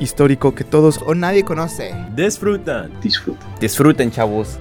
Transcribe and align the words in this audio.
Histórico 0.00 0.54
que 0.54 0.64
todos 0.64 1.00
O 1.06 1.14
nadie 1.14 1.44
conoce. 1.44 1.94
disfrutan. 2.16 2.90
Disfruta. 3.00 3.46
Disfruten, 3.60 4.10
chavos. 4.10 4.58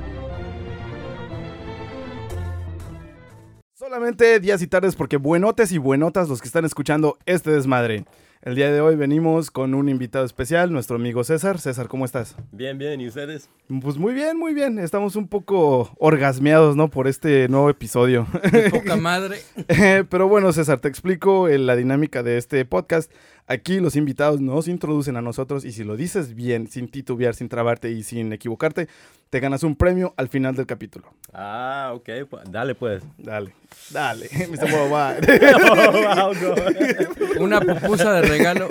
solamente 3.75 4.39
días 4.39 4.61
y 4.61 4.67
tardes 4.67 4.95
porque 4.95 5.17
buenotes 5.17 5.71
y 5.71 5.79
buenotas 5.79 6.29
los 6.29 6.41
que 6.41 6.47
están 6.47 6.63
escuchando 6.63 7.17
este 7.25 7.49
desmadre. 7.49 8.05
El 8.41 8.55
día 8.55 8.71
de 8.71 8.79
hoy 8.81 8.95
venimos 8.95 9.49
con 9.51 9.73
un 9.73 9.89
invitado 9.89 10.23
especial, 10.25 10.71
nuestro 10.71 10.95
amigo 10.97 11.23
César. 11.23 11.59
César, 11.59 11.87
¿cómo 11.87 12.05
estás? 12.05 12.35
Bien, 12.51 12.77
bien, 12.77 13.01
¿y 13.01 13.07
ustedes? 13.07 13.49
Pues 13.81 13.97
muy 13.97 14.13
bien, 14.13 14.37
muy 14.37 14.53
bien. 14.53 14.79
Estamos 14.79 15.15
un 15.15 15.27
poco 15.27 15.89
orgasmeados, 15.97 16.75
¿no? 16.75 16.89
Por 16.89 17.07
este 17.07 17.49
nuevo 17.49 17.69
episodio. 17.69 18.27
De 18.51 18.69
poca 18.69 18.95
madre. 18.95 19.39
Eh, 19.67 20.03
Pero 20.09 20.27
bueno, 20.27 20.53
César, 20.53 20.79
te 20.79 20.87
explico 20.87 21.47
eh, 21.49 21.57
la 21.57 21.75
dinámica 21.75 22.21
de 22.23 22.37
este 22.37 22.63
podcast. 22.63 23.11
Aquí 23.47 23.79
los 23.79 23.95
invitados 23.95 24.39
nos 24.41 24.67
introducen 24.67 25.17
a 25.17 25.21
nosotros 25.21 25.65
y 25.65 25.71
si 25.71 25.83
lo 25.83 25.95
dices 25.97 26.35
bien, 26.35 26.67
sin 26.67 26.87
titubear, 26.87 27.33
sin 27.33 27.49
trabarte 27.49 27.89
y 27.91 28.03
sin 28.03 28.31
equivocarte, 28.31 28.87
te 29.31 29.39
ganas 29.39 29.63
un 29.63 29.75
premio 29.75 30.13
al 30.17 30.27
final 30.29 30.55
del 30.55 30.67
capítulo. 30.67 31.11
Ah, 31.33 31.91
ok, 31.95 32.09
dale 32.49 32.75
pues. 32.75 33.03
Dale, 33.17 33.53
dale. 33.91 34.27
Mr. 34.49 34.71
Worldwide. 34.71 35.39
Oh, 35.71 35.91
wow, 35.91 36.33
go. 36.39 37.43
Una 37.43 37.59
pupusa 37.61 38.13
de 38.13 38.21
regalo. 38.23 38.67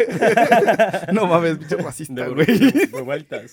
no 1.13 1.27
mames, 1.27 1.59
bicho 1.59 1.77
racista, 1.79 2.25
De, 2.25 2.29
güey. 2.35 2.47
de 2.71 3.03
vueltas. 3.03 3.53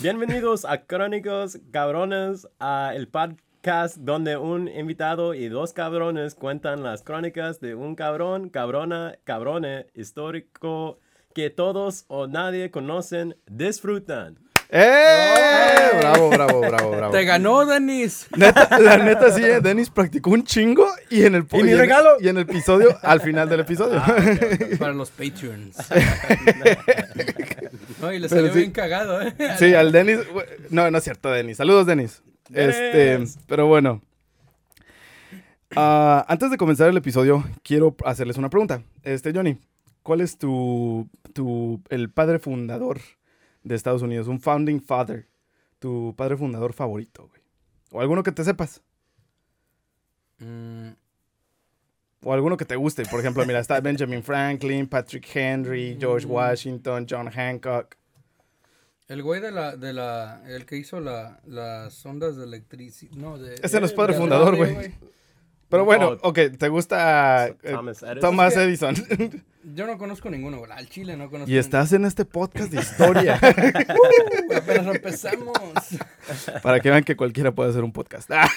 Bienvenidos 0.00 0.64
a 0.64 0.84
Crónicos 0.84 1.58
Cabrones, 1.70 2.46
a 2.60 2.92
el 2.94 3.08
podcast 3.08 3.38
donde 3.98 4.36
un 4.36 4.68
invitado 4.68 5.34
y 5.34 5.48
dos 5.48 5.72
cabrones 5.72 6.34
cuentan 6.36 6.82
las 6.84 7.02
crónicas 7.02 7.60
de 7.60 7.74
un 7.74 7.96
cabrón, 7.96 8.48
cabrona, 8.48 9.16
cabrone 9.24 9.86
histórico 9.94 11.00
que 11.34 11.50
todos 11.50 12.04
o 12.06 12.28
nadie 12.28 12.70
conocen, 12.70 13.36
disfrutan. 13.46 14.38
¡Eh! 14.68 15.90
Bravo, 16.00 16.28
bravo, 16.30 16.60
bravo, 16.60 16.90
bravo. 16.90 17.12
Te 17.12 17.24
ganó, 17.24 17.64
Denis. 17.66 18.26
Neta, 18.36 18.78
la 18.80 18.98
neta 18.98 19.30
sí, 19.32 19.44
eh, 19.44 19.60
Dennis 19.60 19.90
practicó 19.90 20.30
un 20.30 20.44
chingo 20.44 20.88
y 21.10 21.24
en 21.24 21.34
el 21.36 21.46
¿Y 21.52 21.62
mi 21.62 21.70
en- 21.72 21.78
regalo? 21.78 22.16
y 22.20 22.28
en 22.28 22.36
el 22.36 22.42
episodio, 22.42 22.96
al 23.02 23.20
final 23.20 23.48
del 23.48 23.60
episodio. 23.60 24.02
Para 24.78 24.92
los 24.92 25.10
Patreons. 25.10 25.76
No, 28.00 28.12
y 28.12 28.18
le 28.18 28.28
salió 28.28 28.52
sí. 28.52 28.58
bien 28.58 28.72
cagado, 28.72 29.22
eh. 29.22 29.32
Sí, 29.58 29.74
al 29.74 29.90
Denis. 29.90 30.18
No, 30.68 30.90
no 30.90 30.98
es 30.98 31.04
cierto, 31.04 31.30
Denis. 31.30 31.56
Saludos, 31.56 31.86
Denis. 31.86 32.22
Este, 32.52 33.24
pero 33.46 33.66
bueno. 33.66 34.02
Ah, 35.74 36.24
antes 36.28 36.50
de 36.50 36.56
comenzar 36.56 36.88
el 36.88 36.96
episodio, 36.96 37.44
quiero 37.62 37.96
hacerles 38.04 38.36
una 38.36 38.48
pregunta. 38.50 38.82
Este, 39.02 39.32
Johnny, 39.32 39.58
¿cuál 40.02 40.20
es 40.20 40.38
tu, 40.38 41.08
tu, 41.32 41.82
el 41.90 42.10
padre 42.10 42.38
fundador 42.38 43.00
de 43.62 43.74
Estados 43.74 44.02
Unidos? 44.02 44.28
Un 44.28 44.40
founding 44.40 44.80
father. 44.80 45.26
Tu 45.78 46.14
padre 46.16 46.36
fundador 46.36 46.72
favorito, 46.72 47.28
güey. 47.28 47.42
O 47.90 48.00
alguno 48.00 48.22
que 48.22 48.32
te 48.32 48.44
sepas. 48.44 48.82
Mm, 50.38 50.90
O 52.22 52.32
alguno 52.32 52.56
que 52.56 52.64
te 52.64 52.76
guste. 52.76 53.04
Por 53.04 53.20
ejemplo, 53.20 53.44
mira, 53.44 53.58
está 53.60 53.80
Benjamin 53.82 54.22
Franklin, 54.22 54.86
Patrick 54.86 55.28
Henry, 55.34 55.96
George 56.00 56.26
Washington, 56.26 57.06
John 57.08 57.28
Hancock. 57.28 57.96
El 59.08 59.22
güey 59.22 59.40
de 59.40 59.52
la, 59.52 59.76
de 59.76 59.92
la, 59.92 60.42
el 60.48 60.66
que 60.66 60.76
hizo 60.76 61.00
la, 61.00 61.40
las 61.46 62.04
ondas 62.06 62.36
de 62.36 62.44
electricidad. 62.44 63.12
No, 63.16 63.38
de. 63.38 63.54
Ese 63.62 63.80
no 63.80 63.86
es 63.86 63.92
padre 63.92 64.14
fundador, 64.14 64.56
güey. 64.56 64.94
Pero 65.68 65.84
bueno, 65.84 66.10
Oh. 66.22 66.28
ok, 66.28 66.38
¿te 66.58 66.68
gusta 66.68 67.48
eh, 67.48 67.56
Thomas 67.72 68.02
Edison. 68.02 68.20
Thomas 68.20 68.56
Edison? 68.56 68.94
Yo 69.74 69.84
no 69.88 69.98
conozco 69.98 70.30
ninguno, 70.30 70.58
güey. 70.58 70.70
Al 70.70 70.88
chile 70.88 71.16
no 71.16 71.28
conozco. 71.28 71.50
y 71.50 71.56
estás 71.56 71.92
en 71.92 72.04
este 72.04 72.24
podcast 72.24 72.70
de 72.70 72.80
historia. 72.80 73.40
ninguno. 73.42 74.56
Apenas 74.56 74.94
empezamos. 74.94 75.52
para 76.62 76.78
que 76.78 76.88
vean 76.90 77.02
que 77.02 77.16
cualquiera 77.16 77.52
puede 77.52 77.70
hacer 77.70 77.82
un 77.82 77.92
podcast. 77.92 78.30
Ah. 78.30 78.48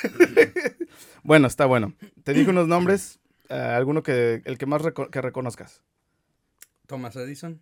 bueno, 1.24 1.48
está 1.48 1.66
bueno. 1.66 1.94
Te 2.24 2.34
dije 2.34 2.52
unos 2.52 2.68
nombres. 2.68 3.20
eh, 3.50 3.56
alguno 3.56 4.04
que, 4.04 4.44
el 4.46 4.60
que 4.60 4.68
más 4.68 4.84
reco- 4.84 5.10
que 5.10 5.20
reconozcas. 5.22 5.82
Thomas 6.86 7.16
Edison. 7.16 7.60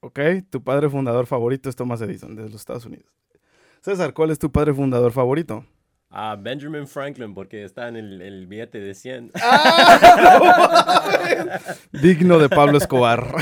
¿Ok? 0.00 0.18
Tu 0.50 0.62
padre 0.62 0.88
fundador 0.88 1.26
favorito 1.26 1.68
es 1.68 1.76
Thomas 1.76 2.00
Edison, 2.00 2.34
de 2.34 2.42
los 2.42 2.54
Estados 2.54 2.86
Unidos. 2.86 3.06
César, 3.82 4.12
¿cuál 4.12 4.30
es 4.30 4.38
tu 4.38 4.50
padre 4.50 4.74
fundador 4.74 5.12
favorito? 5.12 5.64
Ah, 6.10 6.36
Benjamin 6.38 6.86
Franklin, 6.88 7.34
porque 7.34 7.64
está 7.64 7.88
en 7.88 7.96
el, 7.96 8.20
el 8.20 8.46
billete 8.46 8.80
de 8.80 8.94
100. 8.94 9.32
Digno 11.92 12.38
de 12.38 12.48
Pablo 12.48 12.78
Escobar. 12.78 13.34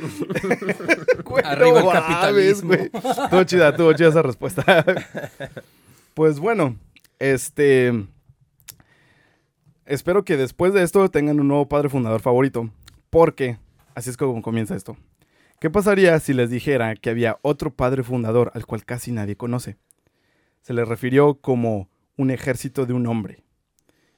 Arriba 1.44 1.80
el 1.80 1.90
capitalismo. 1.90 2.74
Estuvo 2.74 3.44
chida, 3.44 3.70
estuvo 3.70 3.92
chida 3.92 4.08
esa 4.08 4.22
respuesta. 4.22 4.84
pues 6.14 6.38
bueno, 6.38 6.76
este. 7.18 8.06
Espero 9.84 10.24
que 10.24 10.36
después 10.36 10.72
de 10.72 10.82
esto 10.82 11.08
tengan 11.10 11.40
un 11.40 11.48
nuevo 11.48 11.68
padre 11.68 11.88
fundador 11.88 12.20
favorito. 12.20 12.70
Porque, 13.10 13.58
así 14.00 14.10
es 14.10 14.16
como 14.16 14.40
comienza 14.42 14.74
esto. 14.74 14.96
¿Qué 15.60 15.68
pasaría 15.68 16.18
si 16.20 16.32
les 16.32 16.48
dijera 16.48 16.96
que 16.96 17.10
había 17.10 17.38
otro 17.42 17.70
padre 17.70 18.02
fundador 18.02 18.50
al 18.54 18.64
cual 18.64 18.86
casi 18.86 19.12
nadie 19.12 19.36
conoce? 19.36 19.76
Se 20.62 20.72
le 20.72 20.86
refirió 20.86 21.34
como 21.34 21.90
un 22.16 22.30
ejército 22.30 22.86
de 22.86 22.94
un 22.94 23.06
hombre. 23.06 23.44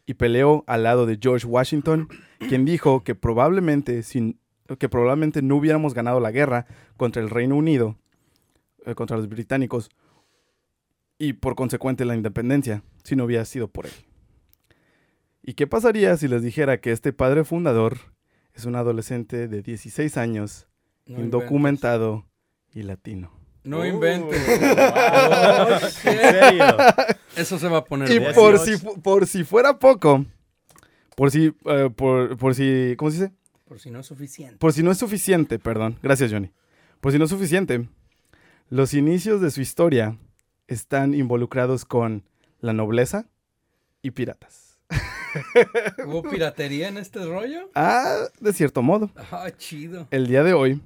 Y 0.06 0.15
peleó 0.15 0.62
al 0.69 0.84
lado 0.84 1.04
de 1.04 1.19
George 1.21 1.47
Washington, 1.47 2.09
quien 2.48 2.65
dijo 2.65 3.03
que 3.03 3.16
probablemente, 3.16 4.04
sin, 4.04 4.38
que 4.78 4.88
probablemente 4.88 5.42
no 5.42 5.56
hubiéramos 5.56 5.94
ganado 5.94 6.21
la 6.21 6.31
guerra 6.31 6.66
contra 6.97 7.21
el 7.21 7.28
Reino 7.28 7.56
Unido, 7.56 7.97
eh, 8.87 8.94
contra 8.94 9.16
los 9.16 9.28
británicos, 9.28 9.91
y 11.19 11.32
por 11.32 11.56
consecuente 11.56 12.04
la 12.04 12.15
independencia, 12.15 12.84
si 13.03 13.16
no 13.16 13.25
hubiera 13.25 13.44
sido 13.44 13.66
por 13.66 13.87
él. 13.87 13.92
¿Y 15.42 15.54
qué 15.54 15.66
pasaría 15.66 16.16
si 16.16 16.28
les 16.28 16.42
dijera 16.42 16.81
que 16.81 16.92
este 16.92 17.12
padre 17.12 17.42
fundador 17.42 18.11
es 18.54 18.64
un 18.64 18.76
adolescente 18.76 19.48
de 19.48 19.62
16 19.62 20.16
años, 20.16 20.66
No 21.06 21.20
indocumentado 21.20 22.26
y 22.72 22.82
latino? 22.82 23.30
inventes. 23.30 23.42
No 23.64 23.84
inventes. 23.86 24.42
¿En 26.04 26.18
serio? 26.18 26.64
Eso 27.36 27.58
se 27.58 27.68
va 27.68 27.78
a 27.78 27.84
poner 27.84 28.10
Y 28.10 28.18
por 28.34 28.58
si, 28.58 28.70
18. 28.72 28.78
fu- 28.78 29.00
por 29.00 29.26
si 29.26 29.44
fuera 29.44 29.78
poco, 29.78 30.24
por 31.16 31.30
si, 31.30 31.54
eh, 31.66 31.91
por, 31.94 32.36
por 32.36 32.54
si, 32.54 32.94
¿cómo 32.98 33.10
se 33.10 33.18
dice? 33.18 33.32
Por 33.66 33.78
si 33.80 33.91
no 33.91 34.00
es 34.00 34.06
suficiente. 34.06 34.56
Por 34.58 34.72
si 34.72 34.82
no 34.82 34.91
es 34.91 34.98
suficiente, 34.98 35.58
perdón, 35.58 35.98
gracias 36.02 36.32
Johnny. 36.32 36.50
Por 37.00 37.12
si 37.12 37.18
no 37.18 37.24
es 37.24 37.30
suficiente, 37.30 37.88
los 38.68 38.94
inicios 38.94 39.41
de 39.41 39.50
su 39.50 39.60
historia 39.60 40.18
están 40.68 41.14
involucrados 41.14 41.84
con 41.84 42.24
la 42.60 42.72
nobleza 42.72 43.26
y 44.02 44.10
piratas. 44.10 44.72
¿Hubo 46.06 46.22
piratería 46.22 46.88
en 46.88 46.98
este 46.98 47.25
rollo? 47.25 47.70
Ah, 47.75 48.26
de 48.41 48.53
cierto 48.53 48.82
modo. 48.82 49.10
Ah, 49.31 49.50
chido. 49.56 50.06
El 50.10 50.26
día 50.26 50.43
de 50.43 50.54
hoy 50.54 50.81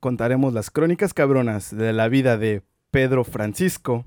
contaremos 0.00 0.52
las 0.52 0.70
crónicas 0.70 1.14
cabronas 1.14 1.74
de 1.74 1.92
la 1.92 2.08
vida 2.08 2.36
de 2.36 2.62
Pedro 2.90 3.24
Francisco, 3.24 4.04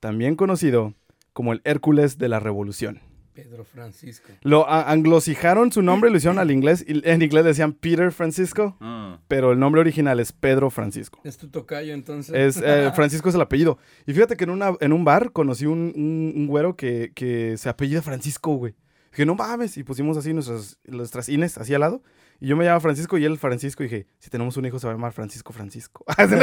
también 0.00 0.36
conocido 0.36 0.94
como 1.32 1.52
el 1.52 1.62
Hércules 1.64 2.18
de 2.18 2.28
la 2.28 2.40
Revolución. 2.40 3.00
Pedro 3.34 3.64
Francisco. 3.64 4.28
Lo 4.42 4.68
anglosijaron 4.68 5.72
su 5.72 5.82
nombre, 5.82 6.10
lo 6.10 6.16
hicieron 6.16 6.38
al 6.38 6.50
inglés, 6.50 6.84
y 6.86 7.00
en 7.08 7.22
inglés 7.22 7.44
decían 7.44 7.72
Peter 7.72 8.12
Francisco, 8.12 8.76
Mm. 8.80 9.14
pero 9.28 9.52
el 9.52 9.58
nombre 9.58 9.80
original 9.80 10.20
es 10.20 10.32
Pedro 10.32 10.70
Francisco. 10.70 11.20
Es 11.24 11.38
tu 11.38 11.48
tocayo, 11.48 11.94
entonces. 11.94 12.34
Es, 12.56 12.62
eh, 12.64 12.90
Francisco 12.94 13.28
es 13.28 13.34
el 13.34 13.40
apellido. 13.40 13.78
Y 14.06 14.12
fíjate 14.12 14.36
que 14.36 14.44
en, 14.44 14.50
una, 14.50 14.72
en 14.80 14.92
un 14.92 15.04
bar 15.04 15.32
conocí 15.32 15.66
un, 15.66 15.92
un, 15.96 16.32
un 16.36 16.46
güero 16.46 16.76
que, 16.76 17.12
que 17.14 17.56
se 17.56 17.68
apellida 17.68 18.02
Francisco, 18.02 18.54
güey. 18.54 18.74
Dije, 19.12 19.24
no 19.26 19.34
mames. 19.36 19.76
Y 19.76 19.84
pusimos 19.84 20.16
así 20.16 20.32
nuestras, 20.32 20.78
nuestras 20.84 21.28
Ines 21.28 21.58
así 21.58 21.74
al 21.74 21.80
lado. 21.80 22.02
Y 22.40 22.48
yo 22.48 22.56
me 22.56 22.64
llamaba 22.64 22.80
Francisco 22.80 23.16
y 23.18 23.24
él 23.24 23.38
Francisco. 23.38 23.84
Y 23.84 23.86
dije, 23.86 24.06
si 24.18 24.30
tenemos 24.30 24.56
un 24.56 24.64
hijo 24.64 24.76
se 24.78 24.86
va 24.88 24.92
a 24.92 24.96
llamar 24.96 25.12
Francisco 25.12 25.52
Francisco. 25.52 26.04
Holy 26.18 26.34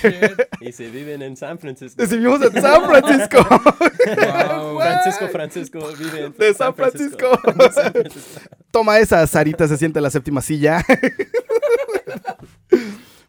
shit. 0.00 0.40
Y 0.60 0.70
se 0.70 0.90
viven 0.90 1.22
en 1.22 1.36
San 1.36 1.58
Francisco. 1.58 2.00
Decidimos 2.00 2.40
en 2.42 2.62
San 2.62 2.84
Francisco. 2.84 3.46
Wow. 4.04 4.80
Francisco 4.80 5.28
Francisco 5.28 5.78
vive 5.98 6.26
en 6.26 6.34
De 6.34 6.52
San 6.52 6.74
Francisco. 6.74 7.40
San 7.72 7.90
Francisco. 7.92 8.40
Toma 8.70 8.98
esa, 8.98 9.26
Sarita 9.26 9.66
se 9.66 9.78
siente 9.78 9.98
en 9.98 10.02
la 10.02 10.10
séptima 10.10 10.42
silla. 10.42 10.84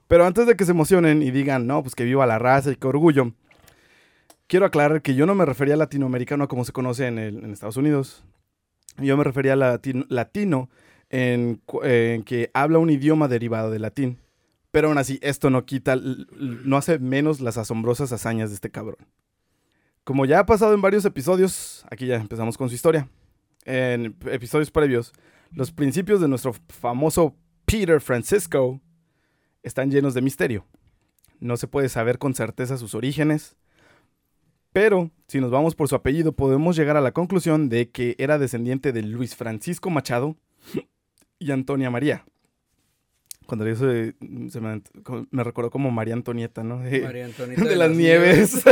Pero 0.08 0.26
antes 0.26 0.48
de 0.48 0.56
que 0.56 0.66
se 0.66 0.72
emocionen 0.72 1.22
y 1.22 1.32
digan, 1.32 1.66
no, 1.66 1.82
pues 1.82 1.96
que 1.96 2.04
viva 2.04 2.26
la 2.26 2.40
raza 2.40 2.72
y 2.72 2.76
qué 2.76 2.88
orgullo, 2.88 3.32
quiero 4.48 4.66
aclarar 4.66 5.02
que 5.02 5.16
yo 5.16 5.26
no 5.26 5.36
me 5.36 5.46
refería 5.46 5.76
a 5.76 5.78
latinoamericano 5.78 6.48
como 6.48 6.66
se 6.66 6.72
conoce 6.72 7.08
en, 7.08 7.52
Estados 7.52 7.78
Unidos. 7.78 8.24
Yo 8.98 9.18
me 9.18 9.24
refería 9.24 9.54
a 9.54 9.58
latino, 9.58 10.06
latino 10.10 10.70
en, 11.10 11.62
en 11.84 12.24
que 12.24 12.52
habla 12.54 12.80
un 12.80 12.90
idioma 12.90 13.28
derivado 13.28 13.72
del 13.72 13.82
latín. 13.82 14.20
Pero 14.72 14.90
aún 14.90 14.98
así, 14.98 15.20
esto 15.22 15.50
no 15.50 15.66
quita, 15.66 15.96
no 15.96 16.78
hace 16.78 17.00
menos 17.00 17.40
las 17.40 17.58
asombrosas 17.58 18.12
hazañas 18.12 18.50
de 18.50 18.56
este 18.56 18.72
cabrón. 18.72 19.08
Como 20.04 20.26
ya 20.26 20.40
ha 20.40 20.46
pasado 20.46 20.74
en 20.74 20.82
varios 20.82 21.06
episodios, 21.06 21.86
aquí 21.90 22.06
ya 22.08 22.18
empezamos 22.18 22.58
con 22.58 22.70
su 22.70 22.76
historia. 22.76 23.10
En 23.64 24.16
episodios 24.26 24.70
previos, 24.70 25.14
los 25.52 25.72
principios 25.72 26.22
de 26.22 26.28
nuestro 26.28 26.54
famoso 26.68 27.36
Peter 27.66 28.00
Francisco 28.02 28.82
están 29.64 29.90
llenos 29.90 30.14
de 30.14 30.22
misterio. 30.22 30.66
No 31.40 31.58
se 31.58 31.68
puede 31.68 31.90
saber 31.90 32.20
con 32.20 32.36
certeza 32.36 32.78
sus 32.78 32.94
orígenes, 32.94 33.56
pero 34.76 35.10
si 35.30 35.40
nos 35.40 35.52
vamos 35.52 35.74
por 35.74 35.88
su 35.88 35.96
apellido 35.96 36.34
podemos 36.34 36.76
llegar 36.76 36.98
a 36.98 37.02
la 37.02 37.14
conclusión 37.14 37.70
de 37.70 37.92
que 37.92 38.14
era 38.18 38.38
descendiente 38.38 38.92
de 38.92 39.04
Luis 39.04 39.34
Francisco 39.34 39.90
Machado 39.90 40.36
y 41.40 41.52
Antonia 41.52 41.90
María. 41.90 42.26
Cuando 43.46 43.66
yo 43.66 43.78
se, 43.78 44.16
se 44.50 44.60
me, 44.60 44.82
me 45.32 45.44
recordó 45.46 45.72
como 45.72 45.92
María 45.92 46.14
Antonieta, 46.14 46.62
¿no? 46.66 46.80
De, 46.80 47.04
María 47.04 47.24
Antonieta 47.24 47.64
de 47.70 47.76
las 47.78 47.92
nieves. 47.92 48.66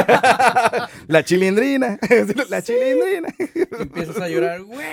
la 1.08 1.24
chilindrina. 1.24 1.98
la 2.50 2.62
chilindrina. 2.62 3.34
Empiezas 3.80 4.20
a 4.20 4.28
llorar, 4.28 4.62
güey. 4.62 4.84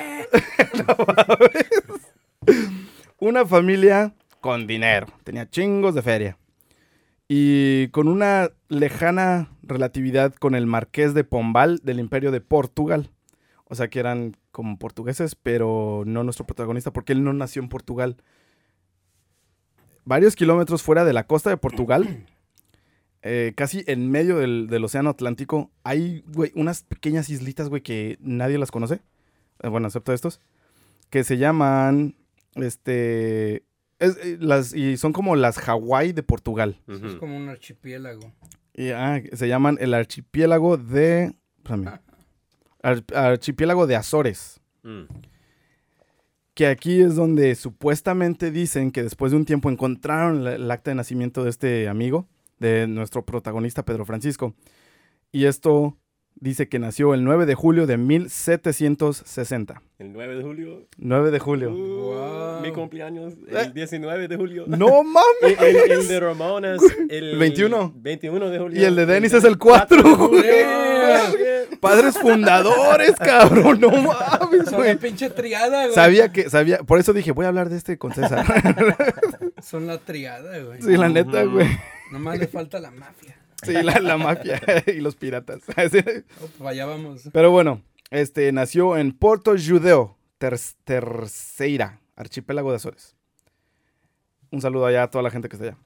Una 3.19 3.45
familia 3.45 4.15
con 4.41 4.65
dinero. 4.65 5.09
Tenía 5.25 5.51
chingos 5.51 5.97
de 5.97 6.03
feria. 6.03 6.39
Y 7.33 7.87
con 7.91 8.09
una 8.09 8.51
lejana 8.69 9.51
relatividad 9.63 10.35
con 10.35 10.57
el 10.57 10.67
marqués 10.67 11.15
de 11.15 11.23
Pombal 11.23 11.79
del 11.85 12.01
imperio 12.01 12.33
de 12.33 12.41
Portugal. 12.41 13.09
O 13.67 13.77
sea 13.77 13.87
que 13.87 14.01
eran 14.01 14.37
como 14.51 14.81
portugueses, 14.81 15.37
pero 15.37 16.03
no 16.07 16.25
nuestro 16.25 16.45
protagonista, 16.45 16.93
porque 16.93 17.13
él 17.13 17.23
no 17.23 17.33
nació 17.33 17.63
en 17.63 17.69
Portugal. 17.69 18.17
Varios 20.05 20.35
kilómetros 20.35 20.83
fuera 20.83 21.05
de 21.05 21.13
la 21.13 21.29
costa 21.29 21.51
de 21.51 21.57
Portugal, 21.57 22.27
eh, 23.23 23.53
casi 23.55 23.85
en 23.87 24.11
medio 24.11 24.39
del, 24.39 24.67
del 24.67 24.85
océano 24.85 25.11
Atlántico, 25.11 25.71
hay, 25.85 26.25
güey, 26.35 26.51
unas 26.57 26.83
pequeñas 26.83 27.31
islitas, 27.31 27.69
güey, 27.69 27.83
que 27.83 28.19
nadie 28.21 28.59
las 28.59 28.73
conoce. 28.73 29.03
Eh, 29.63 29.69
bueno, 29.69 29.87
excepto 29.87 30.13
estos. 30.13 30.41
Que 31.11 31.23
se 31.23 31.39
llaman, 31.39 32.17
este... 32.57 33.70
es, 34.01 34.17
eh, 34.23 34.37
las, 34.41 34.75
y 34.75 34.97
son 34.97 35.13
como 35.13 35.37
las 35.37 35.59
Hawái 35.59 36.13
de 36.13 36.23
Portugal. 36.25 36.81
Es 36.89 37.15
como 37.17 37.37
un 37.37 37.49
archipiélago. 37.49 38.33
Y, 38.75 38.91
ah, 38.91 39.23
se 39.33 39.47
llaman 39.49 39.77
el 39.81 39.95
archipiélago 39.95 40.77
de... 40.77 41.35
espérame. 41.59 42.01
Ar- 42.83 43.05
archipiélago 43.15 43.87
de 43.87 43.95
Azores. 43.97 44.61
Mm. 44.83 45.03
Que 46.55 46.67
aquí 46.67 47.01
es 47.01 47.15
donde 47.15 47.55
supuestamente 47.55 48.51
dicen 48.51 48.91
que 48.91 49.03
después 49.03 49.33
de 49.33 49.37
un 49.39 49.45
tiempo 49.45 49.71
encontraron 49.71 50.45
la- 50.45 50.55
el 50.55 50.71
acta 50.71 50.91
de 50.91 50.95
nacimiento 50.97 51.45
de 51.45 51.51
este 51.51 51.89
amigo, 51.89 52.27
de 52.59 52.87
nuestro 52.87 53.25
protagonista 53.25 53.85
Pedro 53.85 54.05
Francisco. 54.05 54.55
Y 55.33 55.45
esto 55.45 55.97
dice 56.41 56.69
que 56.69 56.79
nació 56.79 57.15
el 57.15 57.23
9 57.25 57.47
de 57.47 57.55
julio 57.55 57.87
de 57.87 57.97
1760. 57.97 59.83
El 59.99 60.13
9 60.13 60.35
de 60.37 60.43
julio. 60.43 60.87
9 60.99 61.31
de 61.31 61.39
julio. 61.39 61.71
Uh, 61.73 62.01
Wow. 62.11 62.61
Mi 62.63 62.73
cumpleaños, 62.73 63.35
Eh. 63.49 63.63
el 63.67 63.73
19 63.75 64.29
de 64.29 64.37
julio. 64.37 64.65
¡No 64.67 65.03
mames! 65.03 65.25
El, 65.61 65.77
el- 65.77 65.91
el 65.93 66.09
de 66.09 66.21
Ramón 66.21 66.65
es 66.65 66.81
el 67.09 67.39
21. 67.39 67.93
21 67.97 68.51
de 68.51 68.59
julio. 68.59 68.81
Y 68.81 68.85
el 68.85 68.97
de 68.97 69.07
Dennis 69.07 69.33
es 69.33 69.45
el 69.45 69.57
4, 69.59 69.97
de 69.97 70.03
güey. 70.03 70.17
julio. 70.17 70.43
Padres 71.81 72.19
fundadores, 72.19 73.13
cabrón. 73.17 73.81
No 73.81 73.91
mames, 73.91 74.69
Son 74.69 74.81
güey. 74.81 74.97
pinche 74.99 75.31
triada, 75.31 75.85
güey. 75.85 75.95
Sabía 75.95 76.31
que, 76.33 76.51
sabía, 76.51 76.79
por 76.83 76.99
eso 76.99 77.13
dije, 77.15 77.33
voy 77.33 77.47
a 77.47 77.49
hablar 77.49 77.71
de 77.71 77.77
este 77.79 77.97
con 77.97 78.13
César. 78.13 78.45
Son 79.63 79.87
la 79.87 79.97
triada, 79.99 80.59
güey. 80.59 80.83
sí, 80.83 80.97
la 80.97 81.09
neta, 81.09 81.43
güey. 81.45 81.67
Nomás 82.13 82.39
le 82.39 82.47
falta 82.49 82.79
la 82.81 82.91
mafia. 82.91 83.37
Sí, 83.65 83.73
la, 83.73 83.99
la 84.01 84.17
mafia 84.17 84.61
y 84.87 85.01
los 85.01 85.17
piratas. 85.17 85.63
Oh, 86.61 86.69
allá 86.69 86.87
vamos. 86.87 87.29
Pero 87.33 87.51
bueno, 87.51 87.83
este 88.11 88.51
nació 88.53 88.97
en 88.97 89.13
Porto 89.13 89.55
Judeo, 89.57 90.17
ter- 90.39 90.59
Terceira, 90.85 92.01
archipiélago 92.17 92.71
de 92.71 92.77
Azores. 92.77 93.15
Un 94.51 94.61
saludo 94.61 94.87
allá 94.87 95.05
a 95.05 95.11
toda 95.11 95.23
la 95.23 95.31
gente 95.31 95.49
que 95.49 95.57
está 95.57 95.67
allá. 95.69 95.79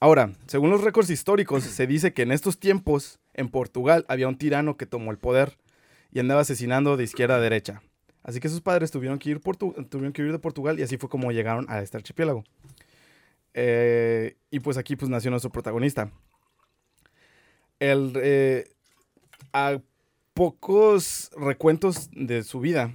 Ahora, 0.00 0.32
según 0.46 0.70
los 0.70 0.82
récords 0.82 1.10
históricos, 1.10 1.64
se 1.64 1.86
dice 1.86 2.12
que 2.12 2.22
en 2.22 2.32
estos 2.32 2.58
tiempos, 2.58 3.18
en 3.34 3.48
Portugal, 3.48 4.04
había 4.08 4.28
un 4.28 4.36
tirano 4.38 4.76
que 4.76 4.86
tomó 4.86 5.10
el 5.10 5.18
poder 5.18 5.56
y 6.12 6.18
andaba 6.20 6.42
asesinando 6.42 6.96
de 6.96 7.04
izquierda 7.04 7.36
a 7.36 7.40
derecha. 7.40 7.82
Así 8.22 8.40
que 8.40 8.48
sus 8.48 8.60
padres 8.60 8.90
tuvieron 8.90 9.18
que 9.18 9.30
ir, 9.30 9.40
portu- 9.40 9.88
tuvieron 9.88 10.12
que 10.12 10.22
huir 10.22 10.32
de 10.32 10.38
Portugal 10.38 10.78
y 10.78 10.82
así 10.82 10.96
fue 10.98 11.08
como 11.08 11.30
llegaron 11.32 11.64
a 11.68 11.80
este 11.80 11.96
archipiélago. 11.96 12.44
Eh, 13.54 14.36
y 14.50 14.60
pues 14.60 14.76
aquí 14.76 14.96
pues 14.96 15.08
nació 15.10 15.30
nuestro 15.30 15.50
protagonista. 15.50 16.10
El, 17.78 18.12
eh, 18.16 18.68
a 19.52 19.80
pocos 20.34 21.30
recuentos 21.36 22.10
de 22.12 22.42
su 22.42 22.60
vida, 22.60 22.94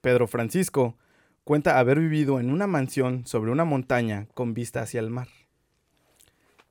Pedro 0.00 0.26
Francisco 0.26 0.96
cuenta 1.44 1.78
haber 1.78 1.98
vivido 1.98 2.40
en 2.40 2.50
una 2.50 2.66
mansión 2.66 3.26
sobre 3.26 3.50
una 3.50 3.64
montaña 3.64 4.26
con 4.34 4.54
vista 4.54 4.82
hacia 4.82 5.00
el 5.00 5.10
mar. 5.10 5.28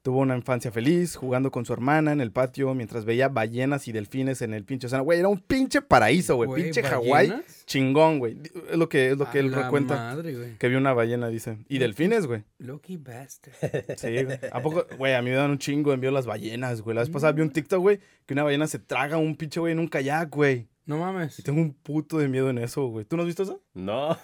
Tuvo 0.04 0.18
una 0.22 0.36
infancia 0.36 0.72
feliz, 0.72 1.16
jugando 1.16 1.52
con 1.52 1.64
su 1.64 1.74
hermana 1.74 2.12
en 2.12 2.22
el 2.22 2.32
patio 2.32 2.74
mientras 2.74 3.06
veía 3.06 3.30
ballenas 3.30 3.88
y 3.88 3.92
delfines 3.92 4.42
en 4.42 4.56
el 4.56 4.66
pinche 4.66 4.88
océano. 4.88 5.04
Güey, 5.04 5.20
era 5.20 5.28
un 5.28 5.38
pinche 5.40 5.80
paraíso, 5.84 6.36
güey. 6.38 6.64
Pinche 6.64 6.82
Hawái. 6.82 7.32
Chingón, 7.68 8.18
güey. 8.18 8.36
Es 8.72 8.78
lo 8.78 8.90
que, 8.90 9.12
es 9.12 9.18
lo 9.20 9.30
que 9.30 9.38
A 9.38 9.42
él 9.42 9.54
recuenta. 9.54 9.96
madre. 9.96 10.56
Que 10.58 10.70
vio 10.70 10.80
una 10.80 10.94
ballena, 10.94 11.28
dice. 11.28 11.60
Y 11.70 11.78
delfines, 11.78 12.26
güey. 12.26 12.44
Lucky 12.58 12.98
bastard. 12.98 13.54
Sí, 13.98 14.24
güey. 14.24 14.40
¿A 14.52 14.60
poco? 14.64 14.88
Güey, 14.98 15.14
a 15.14 15.22
mí 15.22 15.30
me 15.30 15.36
dan 15.36 15.52
un 15.52 15.60
chingo 15.60 15.94
envío 15.94 16.10
las 16.10 16.26
ballenas, 16.26 16.82
güey. 16.82 16.96
La 16.96 17.02
vez 17.02 17.10
pasada 17.12 17.34
vi 17.34 17.44
un 17.44 17.52
TikTok, 17.52 17.80
güey, 17.80 18.00
que 18.26 18.34
una 18.34 18.42
ballena 18.44 18.66
se 18.66 18.80
traga 18.80 19.18
a 19.18 19.20
un 19.20 19.36
pinche 19.36 19.60
güey 19.60 19.74
en 19.74 19.80
un 19.80 19.88
kayak, 19.88 20.32
güey. 20.32 20.68
No 20.88 20.98
mames. 20.98 21.38
Y 21.38 21.44
tengo 21.44 21.62
un 21.62 21.74
puto 21.76 22.18
de 22.18 22.28
miedo 22.28 22.50
en 22.50 22.58
eso, 22.58 22.88
güey. 22.88 23.06
¿Tú 23.06 23.18
no 23.18 23.22
has 23.22 23.28
visto 23.28 23.44
eso? 23.44 23.62
No. 23.76 24.18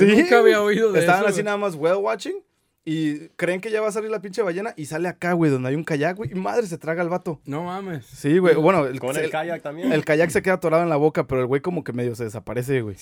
Nunca 0.00 0.40
había 0.40 0.60
oído 0.60 0.90
de 0.90 0.98
Estaban 0.98 1.20
eso, 1.22 1.28
así 1.28 1.36
güey. 1.36 1.44
nada 1.44 1.56
más 1.58 1.76
whale 1.76 1.96
watching 1.98 2.42
y 2.84 3.28
creen 3.36 3.60
que 3.60 3.70
ya 3.70 3.80
va 3.80 3.88
a 3.88 3.92
salir 3.92 4.10
la 4.10 4.20
pinche 4.20 4.42
ballena 4.42 4.74
y 4.76 4.86
sale 4.86 5.08
acá, 5.08 5.32
güey, 5.34 5.50
donde 5.50 5.68
hay 5.68 5.74
un 5.76 5.84
kayak, 5.84 6.16
güey. 6.16 6.32
Y 6.32 6.34
madre, 6.34 6.66
se 6.66 6.78
traga 6.78 7.02
el 7.02 7.08
vato. 7.08 7.40
No 7.44 7.64
mames. 7.64 8.06
Sí, 8.06 8.38
güey. 8.38 8.54
Bueno, 8.56 8.86
el, 8.86 8.98
Con 8.98 9.16
el- 9.16 9.24
el 9.24 9.30
kayak 9.30 9.62
también. 9.62 9.92
el 9.92 10.04
kayak 10.04 10.30
se 10.30 10.42
queda 10.42 10.54
atorado 10.54 10.82
en 10.82 10.88
la 10.88 10.96
boca, 10.96 11.26
pero 11.26 11.40
el 11.40 11.46
güey 11.46 11.60
como 11.60 11.84
que 11.84 11.92
medio 11.92 12.14
se 12.14 12.24
desaparece, 12.24 12.80
güey. 12.82 12.96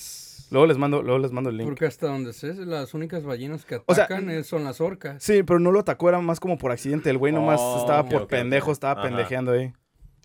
Luego 0.51 0.67
les 0.67 0.77
mando, 0.77 1.01
luego 1.01 1.17
les 1.17 1.31
mando 1.31 1.49
el 1.49 1.57
link. 1.57 1.67
Porque 1.69 1.85
hasta 1.85 2.07
donde 2.07 2.33
sé, 2.33 2.53
las 2.53 2.93
únicas 2.93 3.23
ballenas 3.23 3.63
que 3.65 3.81
O 3.85 3.95
sea, 3.95 4.03
atacan 4.03 4.43
son 4.43 4.65
las 4.65 4.81
orcas. 4.81 5.23
Sí, 5.23 5.43
pero 5.43 5.59
no 5.59 5.71
lo 5.71 5.79
atacó, 5.79 6.09
era 6.09 6.19
más 6.19 6.41
como 6.41 6.57
por 6.57 6.71
accidente. 6.71 7.09
El 7.09 7.17
güey 7.17 7.31
nomás 7.31 7.59
Oh, 7.63 7.79
estaba 7.79 8.05
por 8.07 8.27
pendejo, 8.27 8.71
estaba 8.73 8.93
Ajá. 8.99 9.03
pendejeando 9.09 9.53
ahí. 9.53 9.71